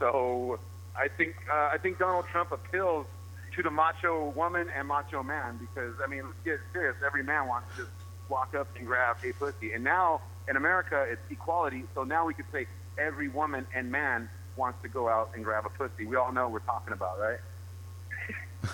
So 0.00 0.58
I 0.96 1.06
think 1.08 1.36
uh, 1.50 1.70
I 1.72 1.78
think 1.78 1.98
Donald 1.98 2.26
Trump 2.26 2.50
appeals 2.50 3.06
to 3.54 3.62
the 3.62 3.70
macho 3.70 4.30
woman 4.30 4.68
and 4.74 4.88
macho 4.88 5.22
man 5.22 5.58
because 5.58 5.94
I 6.04 6.08
mean, 6.08 6.24
let's 6.24 6.38
get 6.44 6.58
serious. 6.72 6.96
Every 7.06 7.22
man 7.22 7.46
wants 7.46 7.68
to 7.76 7.82
just 7.82 7.90
walk 8.28 8.54
up 8.54 8.66
and 8.76 8.86
grab 8.86 9.18
a 9.22 9.32
pussy, 9.34 9.72
and 9.74 9.84
now 9.84 10.22
in 10.48 10.56
America 10.56 11.06
it's 11.08 11.22
equality. 11.30 11.84
So 11.94 12.04
now 12.04 12.26
we 12.26 12.34
could 12.34 12.46
say 12.52 12.66
every 12.98 13.28
woman 13.28 13.66
and 13.74 13.90
man 13.90 14.28
wants 14.56 14.82
to 14.82 14.88
go 14.88 15.08
out 15.08 15.30
and 15.34 15.44
grab 15.44 15.64
a 15.66 15.70
pussy. 15.70 16.04
We 16.06 16.16
all 16.16 16.32
know 16.32 16.48
what 16.48 16.52
we're 16.52 16.58
talking 16.60 16.92
about, 16.92 17.18
right? 17.18 17.38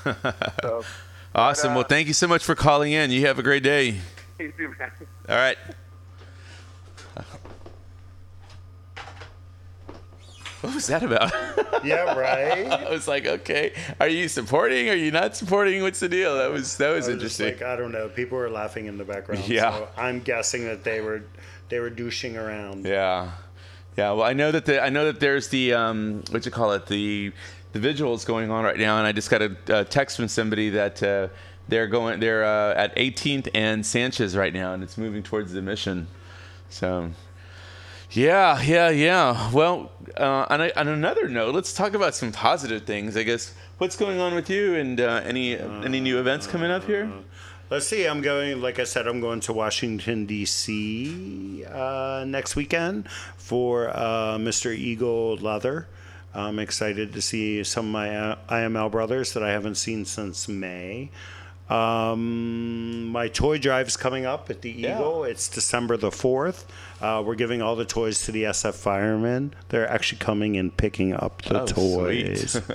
so, 0.62 0.84
awesome. 1.34 1.72
uh, 1.72 1.76
well, 1.76 1.84
thank 1.84 2.08
you 2.08 2.14
so 2.14 2.26
much 2.26 2.44
for 2.44 2.54
calling 2.54 2.92
in. 2.92 3.10
You 3.10 3.26
have 3.26 3.38
a 3.38 3.42
great 3.42 3.62
day. 3.62 4.00
you 4.38 4.52
too, 4.52 4.74
man. 4.78 4.90
All 5.28 5.36
right. 5.36 5.56
What 10.60 10.74
was 10.74 10.88
that 10.88 11.04
about? 11.04 11.32
yeah, 11.84 12.14
right. 12.14 12.66
I 12.66 12.90
was 12.90 13.06
like, 13.06 13.26
okay, 13.26 13.72
are 14.00 14.08
you 14.08 14.26
supporting? 14.26 14.88
Are 14.88 14.94
you 14.94 15.12
not 15.12 15.36
supporting? 15.36 15.82
What's 15.82 16.00
the 16.00 16.08
deal? 16.08 16.36
That 16.36 16.50
was 16.50 16.76
that 16.78 16.90
was, 16.90 17.08
I 17.08 17.12
was 17.12 17.22
just 17.22 17.40
interesting. 17.40 17.68
like 17.68 17.74
I 17.74 17.76
don't 17.76 17.92
know. 17.92 18.08
People 18.08 18.38
were 18.38 18.50
laughing 18.50 18.86
in 18.86 18.98
the 18.98 19.04
background. 19.04 19.48
Yeah. 19.48 19.70
So 19.70 19.88
I'm 19.96 20.20
guessing 20.20 20.64
that 20.64 20.82
they 20.82 21.00
were 21.00 21.22
they 21.68 21.78
were 21.78 21.90
douching 21.90 22.36
around. 22.36 22.86
Yeah, 22.86 23.30
yeah. 23.96 24.10
Well, 24.10 24.24
I 24.24 24.32
know 24.32 24.50
that 24.50 24.66
the 24.66 24.82
I 24.82 24.88
know 24.88 25.04
that 25.04 25.20
there's 25.20 25.48
the 25.48 25.74
um, 25.74 26.24
what 26.30 26.44
you 26.44 26.50
call 26.50 26.72
it 26.72 26.86
the 26.86 27.32
the 27.72 27.78
vigils 27.78 28.24
going 28.24 28.50
on 28.50 28.64
right 28.64 28.78
now, 28.78 28.98
and 28.98 29.06
I 29.06 29.12
just 29.12 29.30
got 29.30 29.42
a, 29.42 29.56
a 29.68 29.84
text 29.84 30.16
from 30.16 30.26
somebody 30.26 30.70
that 30.70 31.00
uh, 31.04 31.28
they're 31.68 31.86
going 31.86 32.18
they're 32.18 32.44
uh, 32.44 32.74
at 32.74 32.96
18th 32.96 33.48
and 33.54 33.86
Sanchez 33.86 34.36
right 34.36 34.52
now, 34.52 34.72
and 34.72 34.82
it's 34.82 34.98
moving 34.98 35.22
towards 35.22 35.52
the 35.52 35.62
mission. 35.62 36.08
So. 36.68 37.10
Yeah, 38.10 38.60
yeah, 38.62 38.88
yeah. 38.88 39.50
Well, 39.52 39.90
uh, 40.16 40.46
on, 40.48 40.62
a, 40.62 40.72
on 40.76 40.88
another 40.88 41.28
note, 41.28 41.54
let's 41.54 41.74
talk 41.74 41.92
about 41.94 42.14
some 42.14 42.32
positive 42.32 42.84
things. 42.84 43.16
I 43.16 43.22
guess 43.22 43.54
what's 43.76 43.96
going 43.96 44.18
on 44.18 44.34
with 44.34 44.48
you, 44.48 44.74
and 44.74 44.98
uh, 45.00 45.20
any 45.24 45.58
any 45.58 46.00
new 46.00 46.18
events 46.18 46.46
coming 46.46 46.70
up 46.70 46.84
here? 46.84 47.10
Let's 47.70 47.86
see. 47.86 48.06
I'm 48.06 48.22
going. 48.22 48.62
Like 48.62 48.78
I 48.78 48.84
said, 48.84 49.06
I'm 49.06 49.20
going 49.20 49.40
to 49.40 49.52
Washington 49.52 50.24
D.C. 50.24 51.64
Uh, 51.66 52.24
next 52.26 52.56
weekend 52.56 53.10
for 53.36 53.90
uh, 53.90 54.38
Mr. 54.38 54.74
Eagle 54.74 55.36
Leather. 55.36 55.86
I'm 56.34 56.58
excited 56.58 57.12
to 57.12 57.20
see 57.20 57.62
some 57.64 57.86
of 57.86 57.92
my 57.92 58.16
uh, 58.16 58.36
IML 58.48 58.90
brothers 58.90 59.34
that 59.34 59.42
I 59.42 59.50
haven't 59.50 59.74
seen 59.74 60.04
since 60.06 60.48
May. 60.48 61.10
Um, 61.70 63.08
my 63.08 63.28
toy 63.28 63.58
drive 63.58 63.88
is 63.88 63.96
coming 63.96 64.26
up 64.26 64.50
at 64.50 64.62
the 64.62 64.70
Eagle. 64.70 65.24
It's 65.24 65.48
December 65.48 65.96
the 65.96 66.10
4th. 66.10 66.64
Uh, 67.00 67.22
we're 67.24 67.34
giving 67.34 67.62
all 67.62 67.76
the 67.76 67.84
toys 67.84 68.24
to 68.26 68.32
the 68.32 68.44
SF 68.44 68.74
firemen. 68.74 69.54
They're 69.68 69.88
actually 69.88 70.18
coming 70.18 70.56
and 70.56 70.74
picking 70.76 71.12
up 71.14 71.42
the 71.42 71.62
Oh, 71.62 71.66
toys. 71.66 72.60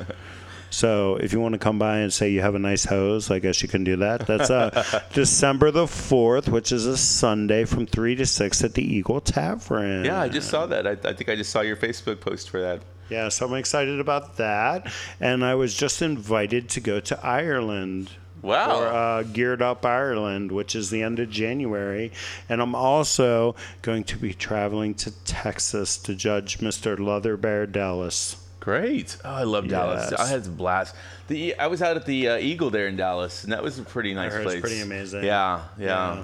So 0.70 1.18
if 1.18 1.32
you 1.34 1.40
want 1.40 1.54
to 1.54 1.60
come 1.60 1.78
by 1.78 2.00
and 2.00 2.12
say 2.12 2.32
you 2.32 2.42
have 2.42 2.56
a 2.56 2.60
nice 2.60 2.84
hose, 2.84 3.30
I 3.30 3.38
guess 3.38 3.62
you 3.62 3.70
can 3.70 3.84
do 3.84 3.98
that. 3.98 4.26
That's 4.26 4.50
uh, 4.50 5.04
December 5.14 5.70
the 5.70 5.86
4th, 5.86 6.50
which 6.50 6.72
is 6.72 6.88
a 6.88 6.98
Sunday 6.98 7.66
from 7.66 7.86
3 7.86 8.16
to 8.16 8.26
6 8.26 8.64
at 8.64 8.74
the 8.74 8.82
Eagle 8.82 9.22
Tavern. 9.22 10.04
Yeah, 10.04 10.20
I 10.20 10.30
just 10.30 10.50
saw 10.50 10.66
that. 10.66 10.88
I, 10.88 10.94
I 11.08 11.14
think 11.14 11.30
I 11.30 11.36
just 11.36 11.52
saw 11.52 11.62
your 11.62 11.76
Facebook 11.76 12.22
post 12.22 12.50
for 12.50 12.60
that. 12.60 12.82
Yeah, 13.08 13.30
so 13.30 13.46
I'm 13.46 13.54
excited 13.54 14.00
about 14.00 14.38
that. 14.38 14.92
And 15.20 15.46
I 15.46 15.54
was 15.54 15.76
just 15.76 16.02
invited 16.02 16.70
to 16.70 16.80
go 16.80 17.00
to 17.02 17.24
Ireland. 17.24 18.10
Wow. 18.44 18.78
For 18.78 18.88
uh, 18.88 19.24
Geared 19.24 19.62
Up 19.62 19.86
Ireland, 19.86 20.52
which 20.52 20.76
is 20.76 20.90
the 20.90 21.02
end 21.02 21.18
of 21.18 21.30
January. 21.30 22.12
And 22.50 22.62
I'm 22.62 22.76
also 22.76 23.56
going 23.82 24.04
to 24.04 24.18
be 24.18 24.34
traveling 24.34 24.94
to 24.96 25.12
Texas 25.24 25.98
to 26.00 26.14
judge 26.14 26.60
Mr. 26.60 27.00
Leather 27.00 27.38
Bear 27.38 27.66
Dallas. 27.66 28.36
Great. 28.60 29.18
Oh, 29.26 29.30
I 29.30 29.44
love 29.44 29.68
Dallas. 29.68 30.10
Yes. 30.12 30.20
I 30.20 30.28
had 30.28 30.46
a 30.46 30.50
blast. 30.50 30.96
The 31.28 31.56
I 31.58 31.68
was 31.68 31.82
out 31.82 31.98
at 31.98 32.06
the 32.06 32.30
uh, 32.30 32.38
Eagle 32.38 32.70
there 32.70 32.88
in 32.88 32.96
Dallas, 32.96 33.44
and 33.44 33.52
that 33.52 33.62
was 33.62 33.78
a 33.80 33.84
pretty 33.84 34.14
nice 34.14 34.34
place. 34.42 34.62
pretty 34.62 34.80
amazing. 34.80 35.24
Yeah, 35.26 35.64
yeah. 35.78 36.16
Yeah. 36.16 36.24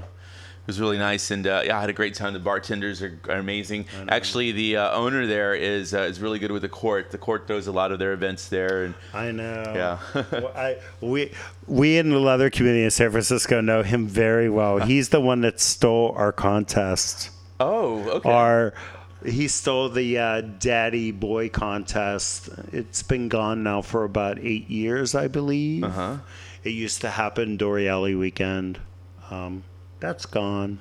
It 0.70 0.78
was 0.78 0.82
really 0.82 1.00
nice, 1.00 1.32
and 1.32 1.48
uh, 1.48 1.64
yeah, 1.66 1.80
I 1.80 1.82
had 1.82 1.90
a 1.90 1.94
great 1.94 2.14
time. 2.14 2.34
The 2.34 2.40
bartenders 2.40 3.02
are, 3.02 3.20
are 3.28 3.40
amazing. 3.40 3.88
Actually, 4.08 4.52
the 4.52 4.78
uh, 4.78 4.92
owner 4.92 5.26
there 5.26 5.56
is 5.56 5.96
uh, 5.96 6.02
is 6.02 6.22
really 6.22 6.38
good 6.38 6.52
with 6.52 6.62
the 6.62 6.70
court. 6.70 7.10
The 7.10 7.18
court 7.18 7.48
throws 7.48 7.66
a 7.66 7.72
lot 7.72 7.92
of 7.92 7.98
their 7.98 8.14
events 8.14 8.50
there, 8.50 8.84
and 8.84 8.94
I 9.12 9.32
know. 9.32 9.64
Yeah. 9.76 10.00
Well, 10.32 10.52
I, 10.56 10.78
we 11.02 11.32
we 11.66 11.98
in 11.98 12.12
the 12.12 12.20
leather 12.20 12.52
community 12.52 12.84
in 12.84 12.92
San 12.92 13.10
Francisco 13.10 13.62
know 13.62 13.82
him 13.82 14.08
very 14.08 14.48
well. 14.48 14.78
He's 14.78 15.10
the 15.10 15.20
one 15.20 15.42
that 15.42 15.60
stole 15.60 16.14
our 16.16 16.32
contest. 16.32 17.32
oh, 17.60 18.08
okay. 18.18 18.30
Our 18.30 18.74
he 19.26 19.48
stole 19.48 19.90
the 19.90 20.20
uh, 20.20 20.42
Daddy 20.42 21.10
Boy 21.10 21.50
contest. 21.50 22.50
It's 22.72 23.02
been 23.02 23.28
gone 23.28 23.64
now 23.64 23.82
for 23.82 24.04
about 24.04 24.38
eight 24.38 24.70
years, 24.70 25.16
I 25.16 25.30
believe. 25.30 25.84
Uh-huh. 25.84 26.18
It 26.64 26.74
used 26.74 27.02
to 27.02 27.10
happen 27.10 27.58
Dore 27.58 27.80
Alley 27.80 28.14
weekend. 28.14 28.80
Um, 29.32 29.64
that's 30.00 30.26
gone. 30.26 30.80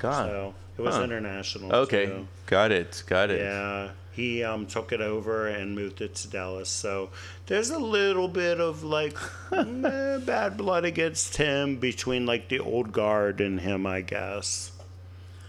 God. 0.00 0.28
So 0.28 0.54
it 0.78 0.82
was 0.82 0.96
Huh. 0.96 1.02
international. 1.02 1.74
Okay, 1.74 2.06
too. 2.06 2.26
got 2.46 2.72
it, 2.72 3.02
got 3.06 3.30
it. 3.30 3.40
Yeah, 3.40 3.90
he 4.12 4.42
um, 4.42 4.66
took 4.66 4.92
it 4.92 5.00
over 5.00 5.46
and 5.46 5.74
moved 5.74 6.00
it 6.00 6.14
to 6.16 6.28
Dallas. 6.28 6.68
So 6.68 7.10
there's 7.46 7.70
a 7.70 7.78
little 7.78 8.28
bit 8.28 8.60
of 8.60 8.82
like 8.82 9.16
bad 9.50 10.56
blood 10.56 10.84
against 10.84 11.36
him 11.36 11.76
between 11.76 12.26
like 12.26 12.48
the 12.48 12.58
old 12.60 12.92
guard 12.92 13.40
and 13.40 13.60
him, 13.60 13.86
I 13.86 14.00
guess. 14.00 14.72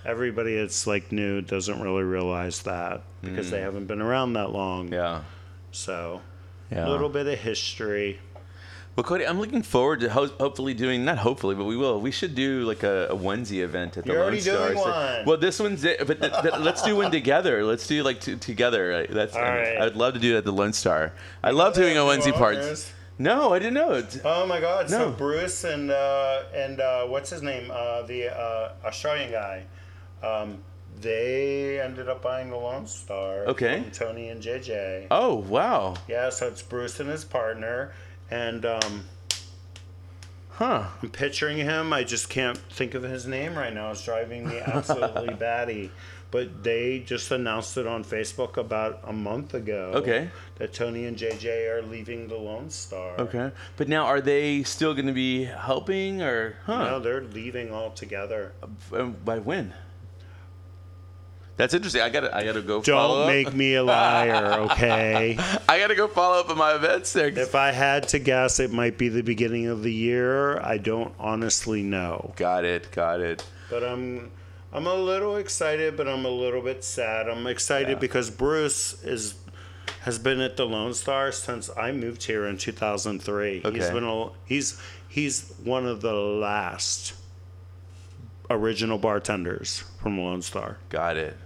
Everybody 0.06 0.58
that's 0.58 0.86
like 0.86 1.12
new 1.14 1.42
doesn't 1.42 1.82
really 1.82 2.04
realize 2.04 2.64
that 2.64 3.04
because 3.22 3.52
they 3.52 3.60
Mm. 3.60 3.64
haven't 3.64 3.86
been 3.88 4.02
around 4.02 4.34
that 4.34 4.52
long. 4.52 4.92
Yeah. 4.92 5.22
So 5.72 6.22
Yeah. 6.70 6.88
a 6.88 6.90
little 6.90 7.08
bit 7.10 7.26
of 7.28 7.40
history. 7.40 8.20
Well, 8.96 9.04
Cody, 9.04 9.26
I'm 9.26 9.40
looking 9.40 9.64
forward 9.64 10.02
to 10.02 10.10
ho- 10.10 10.28
hopefully 10.40 10.76
doing 10.76 11.04
not 11.04 11.18
hopefully, 11.18 11.56
but 11.56 11.64
we 11.66 11.76
will. 11.76 12.00
We 12.00 12.12
should 12.12 12.36
do 12.36 12.62
like 12.62 12.84
a, 12.84 13.08
a 13.10 13.16
onesie 13.16 13.64
event 13.64 13.98
at 13.98 14.04
the 14.04 14.12
You're 14.12 14.20
Lone 14.20 14.26
already 14.28 14.42
Star. 14.42 14.68
doing 14.68 14.78
So- 14.78 14.84
one. 14.90 15.26
Well, 15.26 15.38
this 15.38 15.60
one's 15.60 15.84
it, 15.84 16.06
but 16.06 16.22
th- 16.22 16.34
th- 16.44 16.54
let's 16.60 16.84
do 16.84 16.96
one 16.96 17.12
together. 17.12 17.64
Let's 17.66 17.88
do 17.88 18.04
like 18.04 18.22
t- 18.22 18.36
together. 18.36 19.08
That's 19.10 19.36
All 19.36 19.42
right. 19.42 19.82
I'd 19.82 19.96
love 19.96 20.14
to 20.14 20.20
do 20.20 20.36
it 20.36 20.40
at 20.40 20.46
the 20.46 20.52
Lone 20.54 20.74
Star. 20.74 21.14
I 21.44 21.50
love 21.52 21.74
doing 21.74 21.98
a 21.98 22.06
have 22.06 22.20
onesie 22.20 22.28
new 22.28 22.34
party. 22.34 22.62
No, 23.18 23.52
I 23.54 23.60
didn't 23.60 23.76
know. 23.76 24.04
Oh 24.26 24.46
my 24.48 24.60
God! 24.60 24.90
No. 24.90 24.98
So 24.98 25.12
Bruce 25.12 25.64
and 25.64 25.90
uh, 25.92 26.44
and 26.54 26.80
uh, 26.80 27.06
what's 27.06 27.30
his 27.30 27.42
name? 27.42 27.70
Uh, 27.72 28.02
the 28.04 28.36
uh, 28.36 28.74
Australian 28.86 29.32
guy. 29.32 29.66
Um, 30.24 30.60
they 31.02 31.80
ended 31.82 32.08
up 32.10 32.22
buying 32.22 32.50
the 32.50 32.56
Lone 32.58 32.86
Star. 32.88 33.46
Okay. 33.46 33.82
From 33.82 33.92
Tony 33.92 34.30
and 34.30 34.42
JJ. 34.42 35.08
Oh 35.12 35.36
wow, 35.36 35.96
Yeah, 36.08 36.30
so 36.30 36.48
it's 36.48 36.62
Bruce 36.62 37.00
and 37.00 37.10
his 37.10 37.24
partner, 37.26 37.94
and 38.30 38.66
um, 38.66 39.06
huh? 40.52 40.86
I'm 41.02 41.10
picturing 41.10 41.58
him. 41.58 41.94
I 41.94 42.04
just 42.04 42.30
can't 42.30 42.58
think 42.58 42.94
of 42.94 43.04
his 43.04 43.26
name 43.26 43.56
right 43.56 43.74
now. 43.74 43.92
It's 43.92 44.04
driving 44.04 44.48
me 44.48 44.60
absolutely 44.60 45.34
batty. 45.40 45.92
But 46.32 46.64
they 46.64 46.98
just 46.98 47.30
announced 47.30 47.78
it 47.78 47.86
on 47.86 48.04
Facebook 48.04 48.58
about 48.58 49.02
a 49.04 49.14
month 49.14 49.54
ago. 49.54 49.92
Okay. 49.94 50.32
That 50.56 50.74
Tony 50.74 51.06
and 51.06 51.16
JJ 51.16 51.70
are 51.72 51.84
leaving 51.84 52.28
the 52.28 52.38
Lone 52.38 52.72
Star. 52.72 53.20
Okay, 53.20 53.52
but 53.78 53.88
now 53.88 54.06
are 54.06 54.20
they 54.20 54.64
still 54.64 54.96
going 54.96 55.06
to 55.06 55.14
be 55.14 55.44
helping 55.44 56.24
or 56.24 56.56
huh? 56.66 56.86
No, 56.86 57.00
they're 57.00 57.22
leaving 57.22 57.72
altogether. 57.72 58.54
Um, 58.92 59.16
by 59.24 59.38
when? 59.38 59.76
That's 61.56 61.74
interesting. 61.76 62.02
I 62.02 62.10
gotta, 62.10 62.36
I 62.36 62.44
gotta 62.44 62.62
go. 62.64 62.82
Don't 62.82 63.22
up. 63.22 63.28
make 63.28 63.54
me 63.54 63.76
a 63.76 63.84
liar, 63.84 64.54
okay? 64.62 65.38
I 65.70 65.78
gotta 65.80 65.94
go 65.96 66.08
follow 66.08 66.40
up 66.40 66.50
on 66.50 66.58
my 66.58 66.74
events 66.74 67.14
there. 67.14 67.28
If 67.28 67.54
I 67.54 67.72
had 67.72 68.08
to 68.10 68.20
guess, 68.20 68.60
it 68.60 68.72
might 68.72 68.98
be 68.98 69.08
the 69.10 69.22
beginning 69.22 69.68
of 69.68 69.84
the 69.84 69.94
year. 69.94 70.60
I 70.60 70.78
don't 70.80 71.14
honestly 71.20 71.84
know. 71.84 72.34
Got 72.38 72.66
it. 72.66 72.92
Got 72.92 73.20
it. 73.22 73.46
But 73.70 73.84
I'm 73.84 74.32
I'm 74.72 74.88
a 74.88 74.96
little 74.96 75.36
excited, 75.36 75.96
but 75.96 76.08
I'm 76.08 76.26
a 76.26 76.30
little 76.30 76.62
bit 76.62 76.84
sad. 76.84 77.30
I'm 77.30 77.46
excited 77.46 77.90
Yeah. 77.90 77.96
because 78.00 78.32
Bruce 78.32 79.04
is 79.04 79.36
has 80.02 80.18
been 80.18 80.42
at 80.42 80.58
the 80.58 80.66
Lone 80.66 80.94
Star 80.96 81.32
since 81.32 81.70
I 81.78 81.92
moved 81.92 82.24
here 82.24 82.48
in 82.48 82.58
2003. 82.58 83.58
He's 83.58 83.66
Okay. 83.66 83.94
been 83.94 84.04
a, 84.04 84.30
he's 84.46 84.82
he's 85.08 85.54
one 85.64 85.86
of 85.86 86.02
the 86.02 86.14
last 86.14 87.14
original 88.50 88.98
bartenders 88.98 89.84
from 90.02 90.20
Lone 90.20 90.42
Star. 90.42 90.78
Got 90.90 91.18
it. 91.18 91.38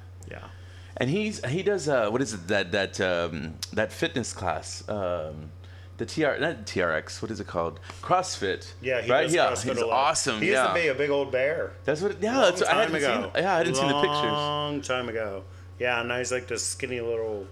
Yeah. 1.00 1.04
And 1.04 1.10
he's 1.10 1.44
he 1.46 1.64
does 1.64 1.88
uh 1.88 2.10
what 2.10 2.22
is 2.22 2.34
it 2.34 2.48
that 2.48 2.72
that 2.72 3.00
um 3.02 3.56
that 3.74 3.92
fitness 3.92 4.34
class 4.34 4.84
um 4.90 5.52
the 5.98 6.06
TR 6.06 6.40
not 6.40 6.66
TRX 6.66 7.22
what 7.22 7.32
is 7.32 7.40
it 7.40 7.48
called 7.48 7.80
CrossFit 8.02 8.74
Yeah, 8.82 9.02
he 9.02 9.12
right 9.12 9.24
does 9.24 9.34
yeah 9.34 9.50
he's 9.56 9.82
awesome 9.82 10.42
He 10.42 10.52
yeah 10.52 10.64
used 10.64 10.76
to 10.76 10.82
be 10.82 10.88
a 10.90 10.94
big 10.96 11.10
old 11.10 11.32
bear. 11.32 11.74
that's 11.86 12.02
what 12.02 12.22
yeah 12.22 12.34
Long 12.34 12.42
that's 12.44 12.62
I 12.62 12.66
time 12.68 12.78
hadn't 12.78 12.96
ago. 12.96 13.32
seen 13.34 13.44
yeah 13.44 13.56
I 13.56 13.64
didn't 13.64 13.76
see 13.78 13.88
the 13.88 13.94
pictures 14.02 14.32
Long 14.32 14.82
time 14.82 15.10
ago. 15.10 15.44
Yeah, 15.80 16.02
now 16.02 16.18
he's 16.18 16.32
like 16.32 16.48
this 16.48 16.66
skinny 16.66 17.00
little. 17.02 17.46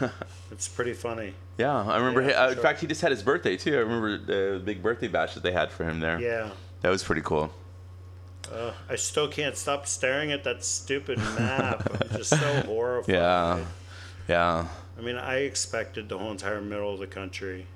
it's 0.50 0.68
pretty 0.68 0.92
funny. 0.92 1.32
yeah 1.58 1.74
I 1.84 1.96
remember 1.98 2.20
Yeah, 2.22 2.28
he, 2.28 2.34
uh, 2.34 2.50
in 2.50 2.58
fact 2.58 2.80
he 2.80 2.86
just 2.86 3.00
had 3.00 3.10
his 3.12 3.22
birthday 3.22 3.56
too 3.56 3.74
I 3.74 3.78
remember 3.80 4.18
the 4.18 4.58
big 4.58 4.82
birthday 4.82 5.08
bash 5.08 5.34
that 5.34 5.42
they 5.42 5.52
had 5.52 5.70
for 5.72 5.84
him 5.84 6.00
there 6.00 6.20
Yeah. 6.20 6.50
that 6.82 6.90
was 6.90 7.02
pretty 7.02 7.22
cool 7.22 7.50
Uh, 8.52 8.72
I 8.88 8.96
still 8.96 9.28
can't 9.28 9.56
stop 9.56 9.86
staring 9.86 10.32
at 10.32 10.44
that 10.44 10.64
stupid 10.64 11.18
map. 11.38 11.88
I'm 12.02 12.16
just 12.16 12.30
so 12.30 12.36
horrified. 12.66 13.14
yeah 13.14 13.64
yeah 14.28 14.68
I 14.98 15.02
mean, 15.02 15.16
I 15.16 15.38
expected 15.38 16.08
the 16.08 16.18
whole 16.18 16.30
entire 16.30 16.60
middle 16.60 16.92
of 16.92 17.00
the 17.00 17.06
country. 17.06 17.66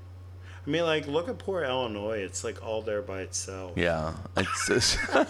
I 0.66 0.70
mean, 0.70 0.84
like, 0.84 1.06
look 1.06 1.28
at 1.28 1.36
poor 1.38 1.62
Illinois. 1.62 2.18
It's 2.20 2.42
like 2.42 2.62
all 2.66 2.80
there 2.82 3.02
by 3.02 3.20
itself. 3.20 3.72
yeah 3.76 4.14
it's 4.36 4.96
I 5.14 5.24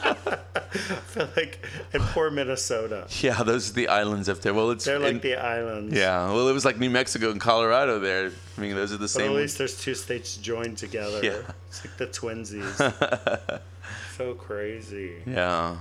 feel 1.06 1.28
like, 1.36 1.64
and 1.92 2.02
poor 2.02 2.30
Minnesota. 2.30 3.06
yeah 3.20 3.42
those 3.42 3.70
are 3.70 3.72
the 3.74 3.88
islands 3.88 4.28
up 4.28 4.40
there 4.40 4.54
well 4.54 4.70
it's 4.70 4.84
They're 4.84 4.98
like 4.98 5.12
in- 5.14 5.20
the 5.20 5.36
islands. 5.36 5.94
yeah 5.94 6.32
well 6.32 6.48
it 6.48 6.52
was 6.52 6.64
like 6.64 6.78
New 6.78 6.90
Mexico 6.90 7.30
and 7.30 7.40
Colorado 7.40 7.98
there 7.98 8.30
I 8.56 8.60
mean 8.60 8.74
those 8.74 8.92
are 8.92 8.96
the 8.96 9.02
But 9.04 9.08
same 9.10 9.30
at 9.30 9.36
least 9.36 9.58
there's 9.58 9.78
two 9.80 9.94
states 9.94 10.36
joined 10.36 10.78
together. 10.78 11.20
Yeah. 11.22 11.42
It's 11.68 11.84
like 11.84 11.96
the 11.96 12.06
twinsies. 12.06 13.60
So 14.16 14.34
crazy. 14.34 15.22
Yeah. 15.26 15.78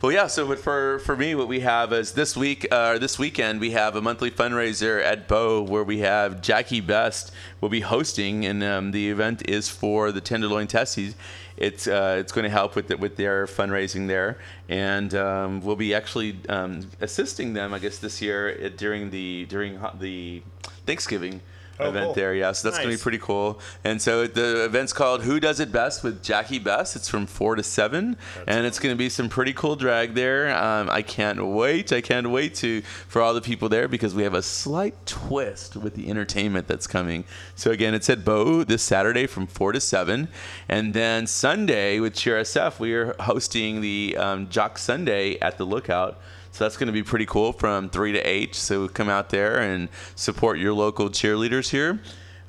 Well, 0.00 0.12
yeah. 0.12 0.28
So, 0.28 0.46
but 0.46 0.60
for 0.60 1.00
for 1.00 1.16
me, 1.16 1.34
what 1.34 1.48
we 1.48 1.58
have 1.60 1.92
is 1.92 2.12
this 2.12 2.36
week, 2.36 2.68
uh, 2.70 2.98
this 2.98 3.18
weekend, 3.18 3.58
we 3.58 3.72
have 3.72 3.96
a 3.96 4.00
monthly 4.00 4.30
fundraiser 4.30 5.02
at 5.02 5.26
Beaux 5.26 5.62
where 5.62 5.82
we 5.82 5.98
have 5.98 6.40
Jackie 6.40 6.80
Best 6.80 7.32
will 7.60 7.68
be 7.68 7.80
hosting, 7.80 8.46
and 8.46 8.62
um, 8.62 8.92
the 8.92 9.10
event 9.10 9.48
is 9.48 9.68
for 9.68 10.12
the 10.12 10.20
Tenderloin 10.20 10.68
Tessies. 10.68 11.14
It's 11.56 11.88
uh, 11.88 12.16
it's 12.20 12.30
going 12.30 12.44
to 12.44 12.50
help 12.50 12.76
with 12.76 12.86
the, 12.86 12.96
with 12.96 13.16
their 13.16 13.46
fundraising 13.46 14.06
there, 14.06 14.38
and 14.68 15.12
um, 15.16 15.60
we'll 15.60 15.74
be 15.74 15.94
actually 15.94 16.38
um, 16.48 16.88
assisting 17.00 17.54
them, 17.54 17.74
I 17.74 17.80
guess, 17.80 17.98
this 17.98 18.22
year 18.22 18.56
uh, 18.66 18.68
during 18.76 19.10
the 19.10 19.46
during 19.46 19.80
the 19.98 20.42
Thanksgiving 20.86 21.40
Oh, 21.80 21.88
event 21.88 22.06
cool. 22.06 22.14
there. 22.14 22.34
Yeah, 22.34 22.52
so 22.52 22.68
that's 22.68 22.78
gonna 22.82 22.94
be 22.94 23.00
pretty 23.00 23.18
cool. 23.18 23.60
And 23.84 24.00
so 24.02 24.26
the 24.26 24.64
event's 24.64 24.92
called 24.92 25.22
"Who 25.22 25.38
Does 25.38 25.60
It 25.60 25.70
Best" 25.70 26.02
with 26.02 26.22
Jackie 26.22 26.58
Best. 26.58 26.96
It's 26.96 27.08
from 27.08 27.26
four 27.26 27.54
to 27.54 27.62
seven, 27.62 28.16
and 28.46 28.66
it's 28.66 28.78
gonna 28.78 28.96
be 28.96 29.08
some 29.08 29.28
pretty 29.28 29.52
cool 29.52 29.76
drag 29.76 30.14
there. 30.14 30.56
Um, 30.56 30.90
I 30.90 31.02
can't 31.02 31.46
wait. 31.46 31.92
I 31.92 32.00
can't 32.00 32.30
wait 32.30 32.54
to 32.56 32.82
for 33.06 33.22
all 33.22 33.34
the 33.34 33.40
people 33.40 33.68
there 33.68 33.88
because 33.88 34.14
we 34.14 34.22
have 34.24 34.34
a 34.34 34.42
slight 34.42 34.94
twist 35.06 35.76
with 35.76 35.94
the 35.94 36.08
entertainment 36.10 36.66
that's 36.66 36.86
coming. 36.86 37.24
So 37.54 37.70
again, 37.70 37.94
it's 37.94 38.10
at 38.10 38.24
Beaux 38.24 38.64
this 38.64 38.82
Saturday 38.82 39.26
from 39.26 39.46
four 39.46 39.72
to 39.72 39.80
seven, 39.80 40.28
and 40.68 40.94
then 40.94 41.26
Sunday 41.26 42.00
with 42.00 42.14
Cheer 42.14 42.40
SF, 42.40 42.80
we 42.80 42.92
are 42.94 43.14
hosting 43.20 43.80
the 43.80 44.16
um, 44.18 44.48
Jock 44.48 44.78
Sunday 44.78 45.38
at 45.40 45.58
the 45.58 45.64
Lookout. 45.64 46.18
So 46.58 46.64
that's 46.64 46.76
going 46.76 46.88
to 46.88 46.92
be 46.92 47.04
pretty 47.04 47.26
cool 47.26 47.52
from 47.52 47.88
3 47.88 48.14
to 48.14 48.18
8. 48.18 48.52
So 48.52 48.88
come 48.88 49.08
out 49.08 49.30
there 49.30 49.60
and 49.60 49.88
support 50.16 50.58
your 50.58 50.72
local 50.72 51.08
cheerleaders 51.08 51.70
here. 51.70 52.00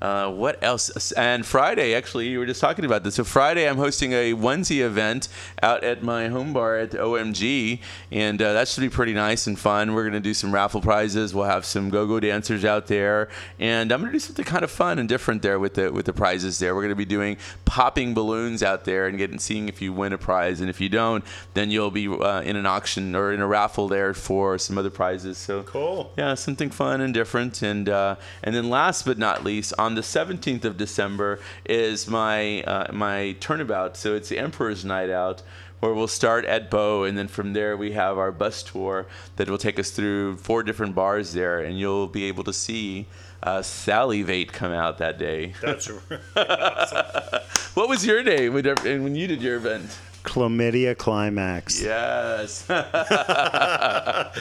Uh, 0.01 0.31
what 0.31 0.61
else? 0.63 1.11
And 1.13 1.45
Friday, 1.45 1.93
actually, 1.93 2.27
you 2.29 2.39
were 2.39 2.45
just 2.45 2.61
talking 2.61 2.85
about 2.85 3.03
this. 3.03 3.15
So 3.15 3.23
Friday, 3.23 3.67
I'm 3.67 3.77
hosting 3.77 4.13
a 4.13 4.33
onesie 4.33 4.79
event 4.81 5.27
out 5.61 5.83
at 5.83 6.01
my 6.03 6.27
home 6.29 6.53
bar 6.53 6.77
at 6.77 6.91
OMG, 6.91 7.79
and 8.11 8.41
uh, 8.41 8.53
that 8.53 8.67
should 8.67 8.81
be 8.81 8.89
pretty 8.89 9.13
nice 9.13 9.47
and 9.47 9.57
fun. 9.59 9.93
We're 9.93 10.03
going 10.03 10.13
to 10.13 10.19
do 10.19 10.33
some 10.33 10.53
raffle 10.53 10.81
prizes. 10.81 11.33
We'll 11.35 11.45
have 11.45 11.65
some 11.65 11.89
go-go 11.89 12.19
dancers 12.19 12.63
out 12.65 12.87
there, 12.87 13.29
and 13.59 13.91
I'm 13.91 13.99
going 13.99 14.11
to 14.11 14.15
do 14.15 14.19
something 14.19 14.45
kind 14.45 14.63
of 14.63 14.71
fun 14.71 14.99
and 14.99 15.09
different 15.09 15.41
there 15.41 15.59
with 15.59 15.73
the 15.73 15.91
with 15.91 16.05
the 16.05 16.13
prizes. 16.13 16.59
There, 16.59 16.73
we're 16.75 16.81
going 16.81 16.89
to 16.89 16.95
be 16.95 17.05
doing 17.05 17.37
popping 17.65 18.13
balloons 18.13 18.63
out 18.63 18.85
there 18.85 19.07
and 19.07 19.17
getting 19.17 19.39
seeing 19.39 19.67
if 19.69 19.81
you 19.81 19.91
win 19.93 20.13
a 20.13 20.17
prize, 20.17 20.61
and 20.61 20.69
if 20.69 20.79
you 20.79 20.89
don't, 20.89 21.23
then 21.53 21.69
you'll 21.71 21.91
be 21.91 22.07
uh, 22.07 22.41
in 22.41 22.55
an 22.55 22.65
auction 22.65 23.15
or 23.15 23.33
in 23.33 23.41
a 23.41 23.47
raffle 23.47 23.87
there 23.87 24.13
for 24.13 24.57
some 24.57 24.77
other 24.77 24.89
prizes. 24.89 25.37
So 25.37 25.63
Cool. 25.63 26.11
yeah, 26.17 26.33
something 26.35 26.69
fun 26.69 27.01
and 27.01 27.13
different. 27.13 27.61
And 27.61 27.89
uh, 27.89 28.15
and 28.43 28.55
then 28.55 28.69
last 28.69 29.05
but 29.05 29.17
not 29.17 29.43
least, 29.43 29.73
on 29.77 29.88
the 29.95 30.01
17th 30.01 30.65
of 30.65 30.77
December 30.77 31.39
is 31.65 32.07
my 32.07 32.61
uh, 32.63 32.91
my 32.91 33.35
turnabout. 33.39 33.97
So 33.97 34.15
it's 34.15 34.29
the 34.29 34.37
Emperor's 34.37 34.85
Night 34.85 35.09
Out. 35.09 35.41
Where 35.79 35.93
we'll 35.93 36.09
start 36.09 36.43
at 36.43 36.69
Beaux, 36.69 37.03
and 37.03 37.17
then 37.17 37.29
from 37.29 37.53
there 37.53 37.77
we 37.77 37.93
have 37.93 38.17
our 38.17 38.33
bus 38.33 38.63
tour 38.63 39.07
that 39.37 39.49
will 39.49 39.57
take 39.57 39.79
us 39.79 39.91
through 39.91 40.35
four 40.35 40.61
different 40.61 40.93
bars 40.93 41.31
there, 41.31 41.61
and 41.61 41.79
you'll 41.79 42.07
be 42.07 42.25
able 42.25 42.43
to 42.43 42.51
see 42.51 43.05
uh, 43.43 43.61
Sally 43.61 44.21
Vate 44.21 44.51
come 44.51 44.73
out 44.73 44.97
that 44.97 45.17
day. 45.17 45.53
That's 45.61 45.89
right. 45.89 46.19
what 47.75 47.87
was 47.87 48.05
your 48.05 48.23
day 48.23 48.49
when, 48.49 48.65
when 48.83 49.15
you 49.15 49.27
did 49.27 49.41
your 49.41 49.55
event? 49.55 49.97
Chlamydia 50.23 50.97
climax. 50.97 51.81
Yes. 51.81 52.65
A 52.69 54.31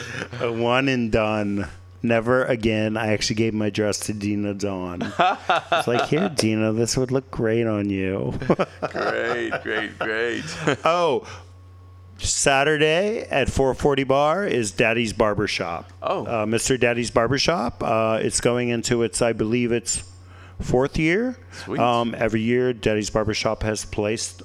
one 0.51 0.89
and 0.89 1.11
done. 1.11 1.69
Never 2.01 2.45
again. 2.45 2.95
I 2.95 3.13
actually 3.13 3.35
gave 3.35 3.53
my 3.53 3.69
dress 3.69 3.99
to 4.01 4.13
Dina 4.13 4.53
Dawn. 4.53 5.01
It's 5.01 5.87
like, 5.87 6.07
here, 6.07 6.29
Dina, 6.35 6.71
this 6.71 6.95
would 6.95 7.11
look 7.11 7.29
great 7.29 7.67
on 7.67 7.89
you. 7.89 8.33
great, 8.91 9.51
great, 9.63 9.99
great. 9.99 10.43
oh, 10.85 11.27
Saturday 12.17 13.21
at 13.23 13.49
440 13.49 14.03
Bar 14.05 14.45
is 14.45 14.71
Daddy's 14.71 15.13
Barbershop. 15.13 15.91
Oh. 16.01 16.25
Uh, 16.25 16.45
Mr. 16.45 16.79
Daddy's 16.79 17.11
Barbershop. 17.11 17.83
Uh, 17.83 18.19
it's 18.21 18.41
going 18.41 18.69
into 18.69 19.03
its, 19.03 19.21
I 19.21 19.33
believe 19.33 19.71
it's 19.71 20.03
fourth 20.61 20.97
year. 20.97 21.37
Sweet. 21.51 21.79
Um, 21.79 22.15
every 22.17 22.41
year, 22.41 22.73
Daddy's 22.73 23.09
Barbershop 23.09 23.63
has 23.63 23.85
placed 23.85 24.41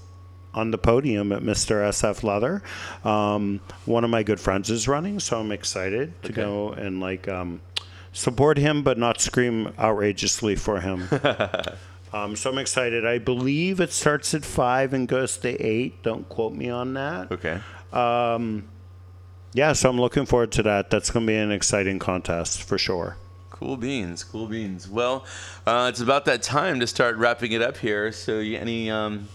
on 0.55 0.71
the 0.71 0.79
podium 0.79 1.33
at 1.33 1.43
Mr. 1.43 1.87
SF 1.89 2.23
Leather. 2.23 2.63
Um, 3.05 3.61
one 3.85 4.05
of 4.05 4.11
my 4.11 4.23
good 4.23 4.41
friends 4.41 4.71
is 4.71 4.87
running, 4.89 5.21
so 5.21 5.41
I'm 5.41 5.53
excited 5.53 6.21
to 6.23 6.29
Okay. 6.33 6.43
go 6.43 6.71
and 6.71 7.01
like 7.01 7.29
um, 7.29 7.61
support 8.13 8.59
him, 8.59 8.83
but 8.83 8.97
not 8.99 9.21
scream 9.21 9.73
outrageously 9.79 10.57
for 10.57 10.81
him. 10.81 11.09
um, 12.13 12.37
so 12.37 12.51
I'm 12.51 12.59
excited. 12.59 13.05
I 13.07 13.19
believe 13.19 13.81
it 13.81 13.93
starts 13.93 14.35
at 14.35 14.45
five 14.45 14.93
and 14.95 15.09
goes 15.09 15.37
to 15.39 15.49
eight. 15.61 16.03
Don't 16.03 16.29
quote 16.29 16.55
me 16.55 16.71
on 16.71 16.95
that. 16.95 17.33
Okay. 17.33 17.61
Um, 17.93 18.69
yeah, 19.53 19.73
so 19.73 19.89
I'm 19.89 20.01
looking 20.01 20.27
forward 20.27 20.53
to 20.53 20.63
that. 20.65 20.91
That's 20.91 21.11
going 21.11 21.27
to 21.27 21.31
be 21.33 21.37
an 21.37 21.53
exciting 21.53 21.99
contest 21.99 22.63
for 22.63 22.77
sure. 22.79 23.17
Cool 23.51 23.77
beans, 23.77 24.25
cool 24.25 24.49
beans. 24.49 24.89
Well, 24.89 25.25
uh, 25.65 25.87
it's 25.89 26.01
about 26.01 26.25
that 26.25 26.43
time 26.43 26.81
to 26.81 26.89
start 26.89 27.17
wrapping 27.17 27.53
it 27.53 27.63
up 27.63 27.77
here. 27.77 28.11
So, 28.11 28.39
any 28.39 28.91
um, 28.91 29.29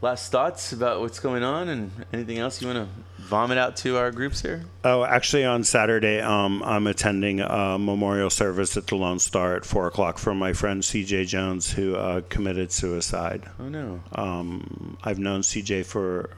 last 0.00 0.30
thoughts 0.30 0.72
about 0.72 1.00
what's 1.00 1.20
going 1.20 1.42
on, 1.42 1.68
and 1.68 1.90
anything 2.12 2.38
else 2.38 2.60
you 2.60 2.68
want 2.68 2.88
to 2.88 3.22
vomit 3.22 3.58
out 3.58 3.76
to 3.78 3.96
our 3.96 4.10
groups 4.10 4.42
here? 4.42 4.64
Oh, 4.84 5.04
actually, 5.04 5.44
on 5.44 5.64
Saturday, 5.64 6.20
um, 6.20 6.62
I'm 6.62 6.86
attending 6.86 7.40
a 7.40 7.78
memorial 7.78 8.30
service 8.30 8.76
at 8.76 8.86
the 8.86 8.96
Lone 8.96 9.18
Star 9.18 9.56
at 9.56 9.64
four 9.64 9.86
o'clock 9.86 10.18
for 10.18 10.34
my 10.34 10.52
friend 10.52 10.82
CJ 10.82 11.26
Jones, 11.26 11.72
who 11.72 11.96
uh, 11.96 12.20
committed 12.28 12.70
suicide. 12.72 13.44
Oh 13.58 13.68
no. 13.68 14.00
Um, 14.14 14.96
I've 15.02 15.18
known 15.18 15.40
CJ 15.40 15.86
for, 15.86 16.30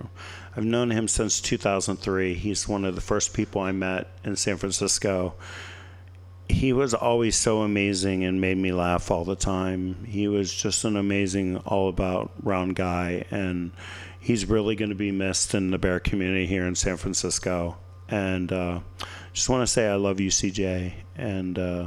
I've 0.57 0.65
known 0.65 0.91
him 0.91 1.09
since 1.09 1.41
2003. 1.41 2.35
He's 2.35 2.69
one 2.69 2.85
of 2.85 2.95
the 2.95 3.01
first 3.01 3.35
people 3.35 3.61
I 3.61 3.73
met 3.73 4.09
in 4.25 4.37
San 4.37 4.57
Francisco. 4.57 5.35
He 6.49 6.73
was 6.73 6.95
always 6.95 7.37
so 7.37 7.63
amazing 7.63 8.25
and 8.25 8.41
made 8.41 8.57
me 8.57 8.73
laugh 8.73 9.11
all 9.11 9.25
the 9.25 9.37
time. 9.37 10.05
He 10.05 10.29
was 10.29 10.53
just 10.53 10.85
an 10.85 10.97
amazing, 10.97 11.57
all 11.59 11.89
about 11.89 12.31
round 12.43 12.77
guy, 12.77 13.25
and 13.31 13.73
he's 14.21 14.47
really 14.47 14.77
going 14.77 14.91
to 14.91 14.95
be 14.95 15.11
missed 15.11 15.55
in 15.55 15.71
the 15.71 15.79
bear 15.79 16.01
community 16.01 16.47
here 16.47 16.67
in 16.67 16.75
San 16.75 16.97
Francisco. 16.97 17.77
And 18.09 18.53
uh, 18.53 18.81
just 19.33 19.49
want 19.49 19.63
to 19.63 19.67
say 19.67 19.89
I 19.89 19.97
love 19.97 20.21
you, 20.21 20.31
CJ, 20.31 20.93
and 21.17 21.59
uh, 21.59 21.87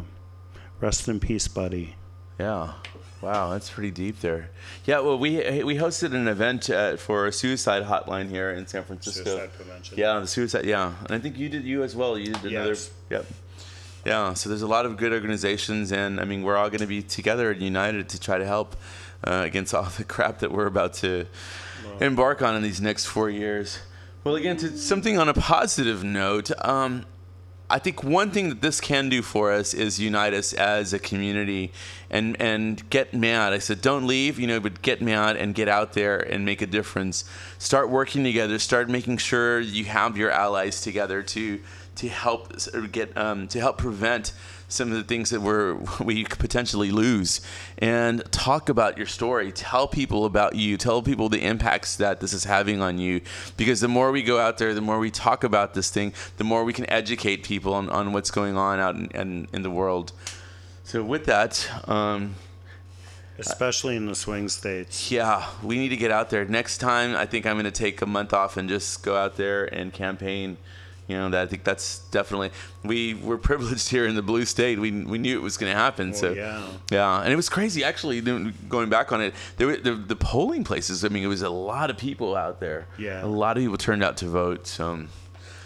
rest 0.82 1.08
in 1.08 1.20
peace, 1.20 1.48
buddy. 1.48 1.96
Yeah. 2.40 2.74
Wow, 3.22 3.50
that's 3.50 3.70
pretty 3.70 3.92
deep 3.92 4.22
there. 4.22 4.50
Yeah, 4.86 5.02
well, 5.02 5.18
we 5.20 5.38
we 5.64 5.76
hosted 5.76 6.14
an 6.14 6.30
event 6.30 6.70
uh, 6.70 6.96
for 6.96 7.26
a 7.26 7.34
suicide 7.34 7.84
hotline 7.84 8.30
here 8.30 8.52
in 8.52 8.66
San 8.66 8.86
Francisco. 8.86 9.26
Suicide 9.26 9.54
prevention. 9.54 9.98
Yeah, 9.98 10.20
the 10.20 10.28
suicide. 10.28 10.66
Yeah, 10.66 10.94
and 11.02 11.12
I 11.12 11.20
think 11.20 11.38
you 11.38 11.50
did 11.50 11.66
you 11.66 11.84
as 11.84 11.96
well. 11.98 12.18
You 12.18 12.34
did 12.34 12.54
another. 12.54 12.70
Yes. 12.70 12.92
Yep. 13.10 13.26
Yeah. 14.06 14.34
So 14.34 14.50
there's 14.50 14.62
a 14.62 14.68
lot 14.68 14.86
of 14.86 14.98
good 14.98 15.14
organizations, 15.14 15.92
and 15.92 16.20
I 16.20 16.26
mean, 16.26 16.44
we're 16.44 16.58
all 16.58 16.70
going 16.70 16.82
to 16.82 16.88
be 16.88 17.02
together 17.02 17.52
and 17.52 17.62
united 17.62 18.10
to 18.10 18.20
try 18.20 18.38
to 18.38 18.46
help 18.46 18.76
uh, 19.24 19.44
against 19.46 19.74
all 19.74 19.84
the 19.98 20.04
crap 20.04 20.40
that 20.40 20.52
we're 20.52 20.68
about 20.68 20.94
to 20.96 21.26
embark 22.00 22.42
on 22.42 22.56
in 22.56 22.62
these 22.62 22.82
next 22.82 23.06
four 23.06 23.30
years. 23.30 23.80
Well, 24.24 24.36
again, 24.36 24.58
to 24.58 24.78
something 24.78 25.18
on 25.18 25.30
a 25.30 25.34
positive 25.34 26.04
note. 26.04 26.52
Um, 26.66 27.06
I 27.72 27.78
think 27.78 28.04
one 28.04 28.32
thing 28.32 28.50
that 28.50 28.62
this 28.62 28.82
can 28.82 29.10
do 29.10 29.22
for 29.22 29.52
us 29.52 29.76
is 29.76 30.00
unite 30.00 30.34
us 30.34 30.54
as 30.54 30.92
a 30.92 30.98
community 30.98 31.72
and 32.10 32.36
and 32.42 32.90
get 32.90 33.14
mad. 33.14 33.54
I 33.54 33.60
said, 33.60 33.82
don't 33.82 34.08
leave, 34.08 34.40
you 34.40 34.48
know, 34.48 34.60
but 34.60 34.82
get 34.82 35.02
mad 35.02 35.38
and 35.38 35.54
get 35.54 35.70
out 35.70 35.94
there 35.94 36.18
and 36.18 36.44
make 36.44 36.64
a 36.64 36.66
difference. 36.66 37.26
Start 37.60 37.90
working 37.90 38.24
together. 38.24 38.58
Start 38.58 38.90
making 38.90 39.18
sure 39.18 39.60
you 39.60 39.86
have 39.86 40.18
your 40.18 40.32
allies 40.32 40.82
together 40.82 41.22
to 41.22 41.60
to 42.00 42.08
help 42.08 42.54
get 42.94 43.16
um, 43.18 43.46
to 43.50 43.60
help 43.60 43.78
prevent 43.78 44.32
some 44.70 44.90
of 44.90 44.98
the 44.98 45.04
things 45.04 45.32
that 45.32 45.42
we're 45.42 45.74
we 46.04 46.24
could 46.24 46.40
potentially 46.40 46.92
lose 46.92 47.42
and 47.78 48.24
talk 48.32 48.70
about 48.70 48.98
your 48.98 49.06
story 49.06 49.52
tell 49.52 49.88
people 49.88 50.24
about 50.26 50.56
you 50.56 50.78
tell 50.78 51.02
people 51.02 51.28
the 51.28 51.44
impacts 51.44 51.98
that 51.98 52.22
this 52.22 52.32
is 52.32 52.46
having 52.46 52.82
on 52.82 52.98
you 52.98 53.20
because 53.58 53.82
the 53.82 53.88
more 53.88 54.12
we 54.12 54.24
go 54.24 54.40
out 54.40 54.58
there 54.58 54.74
the 54.74 54.82
more 54.82 54.98
we 54.98 55.12
talk 55.12 55.44
about 55.44 55.74
this 55.74 55.90
thing 55.90 56.14
the 56.38 56.44
more 56.44 56.64
we 56.64 56.72
can 56.72 56.90
educate 56.90 57.44
people 57.44 57.74
on, 57.74 57.90
on 57.90 58.14
what's 58.14 58.32
going 58.32 58.56
on 58.56 58.80
out 58.80 58.96
in, 58.96 59.08
in, 59.08 59.48
in 59.52 59.62
the 59.62 59.72
world 59.72 60.14
so 60.86 61.04
with 61.04 61.26
that 61.26 61.70
um, 61.90 62.36
Especially 63.38 63.96
in 63.96 64.06
the 64.06 64.16
swing 64.16 64.50
states. 64.50 65.10
yeah, 65.10 65.48
we 65.64 65.78
need 65.78 65.90
to 65.90 65.96
get 65.96 66.12
out 66.12 66.30
there. 66.30 66.44
Next 66.44 66.80
time, 66.80 67.16
I 67.16 67.26
think 67.26 67.46
I'm 67.46 67.56
going 67.56 67.64
to 67.64 67.72
take 67.72 68.02
a 68.02 68.06
month 68.06 68.34
off 68.34 68.58
and 68.58 68.68
just 68.68 69.02
go 69.02 69.16
out 69.16 69.38
there 69.38 69.64
and 69.74 69.94
campaign. 69.94 70.58
You 71.10 71.18
know, 71.18 71.30
that 71.32 71.42
I 71.42 71.46
think 71.48 71.64
that's 71.66 72.00
definitely 72.12 72.52
we 72.84 73.16
were 73.16 73.38
privileged 73.38 73.90
here 73.90 74.06
in 74.06 74.16
the 74.16 74.22
blue 74.22 74.46
state. 74.46 74.80
We 74.80 74.92
we 75.04 75.18
knew 75.18 75.38
it 75.38 75.42
was 75.42 75.58
going 75.58 75.72
to 75.74 75.78
happen. 75.78 76.12
Oh, 76.12 76.14
so 76.14 76.32
yeah. 76.32 76.68
yeah, 76.92 77.22
and 77.22 77.34
it 77.34 77.36
was 77.36 77.50
crazy 77.50 77.84
actually. 77.84 78.22
Going 78.22 78.90
back 78.90 79.12
on 79.12 79.20
it, 79.20 79.34
there 79.58 79.68
were 79.68 79.76
the, 79.78 79.96
the 79.96 80.16
polling 80.16 80.64
places. 80.64 81.04
I 81.04 81.10
mean, 81.10 81.24
it 81.24 81.28
was 81.28 81.42
a 81.42 81.50
lot 81.50 81.90
of 81.90 81.98
people 81.98 82.36
out 82.38 82.60
there. 82.62 82.88
Yeah. 82.98 83.26
a 83.26 83.28
lot 83.28 83.58
of 83.58 83.64
people 83.64 83.78
turned 83.78 84.04
out 84.04 84.16
to 84.18 84.28
vote. 84.28 84.68
So, 84.68 85.06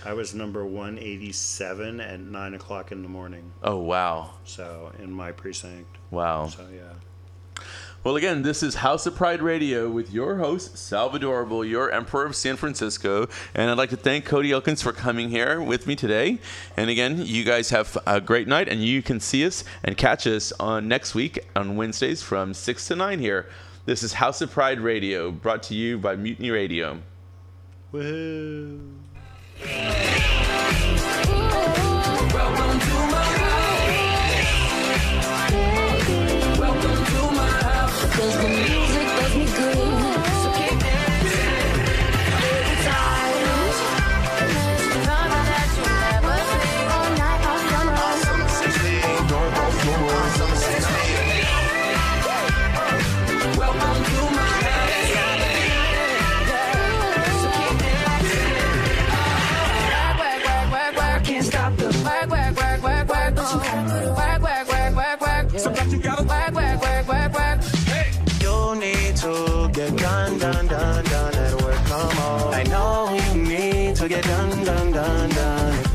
I 0.06 0.14
was 0.14 0.34
number 0.34 0.66
187 0.66 2.00
at 2.00 2.20
9 2.20 2.54
o'clock 2.54 2.92
in 2.92 3.04
the 3.04 3.10
morning. 3.10 3.52
oh 3.64 3.78
wow, 3.78 4.32
So, 4.46 4.92
in 5.00 5.12
my 5.12 5.32
precinct. 5.32 5.98
wow. 6.12 6.48
So, 6.48 6.66
yeah. 6.74 6.84
Well, 8.04 8.18
again, 8.18 8.42
this 8.42 8.62
is 8.62 8.76
House 8.76 9.06
of 9.06 9.16
Pride 9.16 9.42
Radio 9.42 9.90
with 9.90 10.12
your 10.12 10.36
host, 10.36 10.76
Salvadorable, 10.76 11.66
your 11.66 11.90
Emperor 11.90 12.26
of 12.26 12.36
San 12.36 12.58
Francisco. 12.58 13.30
And 13.56 13.72
I'd 13.72 13.78
like 13.78 13.92
to 13.92 13.96
thank 13.96 14.26
Cody 14.26 14.52
Elkins 14.52 14.82
for 14.82 14.92
coming 14.92 15.30
here 15.30 15.62
with 15.62 15.88
me 15.88 15.96
today. 15.96 16.40
And 16.76 16.90
again, 16.90 17.26
you 17.26 17.46
guys 17.46 17.70
have 17.70 17.98
a 18.06 18.20
great 18.20 18.46
night, 18.46 18.68
and 18.68 18.84
you 18.84 19.02
can 19.02 19.22
see 19.22 19.46
us 19.46 19.64
and 19.86 19.96
catch 19.96 20.28
us 20.28 20.52
on 20.60 20.90
next 20.90 21.16
week 21.16 21.48
on 21.56 21.78
Wednesdays 21.78 22.22
from 22.22 22.54
6 22.54 22.90
to 22.90 22.98
9 22.98 23.20
here. 23.20 23.48
This 23.86 24.04
is 24.04 24.12
House 24.12 24.42
of 24.42 24.52
Pride 24.52 24.82
Radio, 24.82 25.32
brought 25.32 25.64
to 25.64 25.74
you 25.74 25.98
by 25.98 26.18
Mutiny 26.18 26.52
Radio. 26.52 27.00
Woohoo. 27.94 28.82
Welcome 32.34 33.13
feels 38.24 38.38
the 38.38 38.53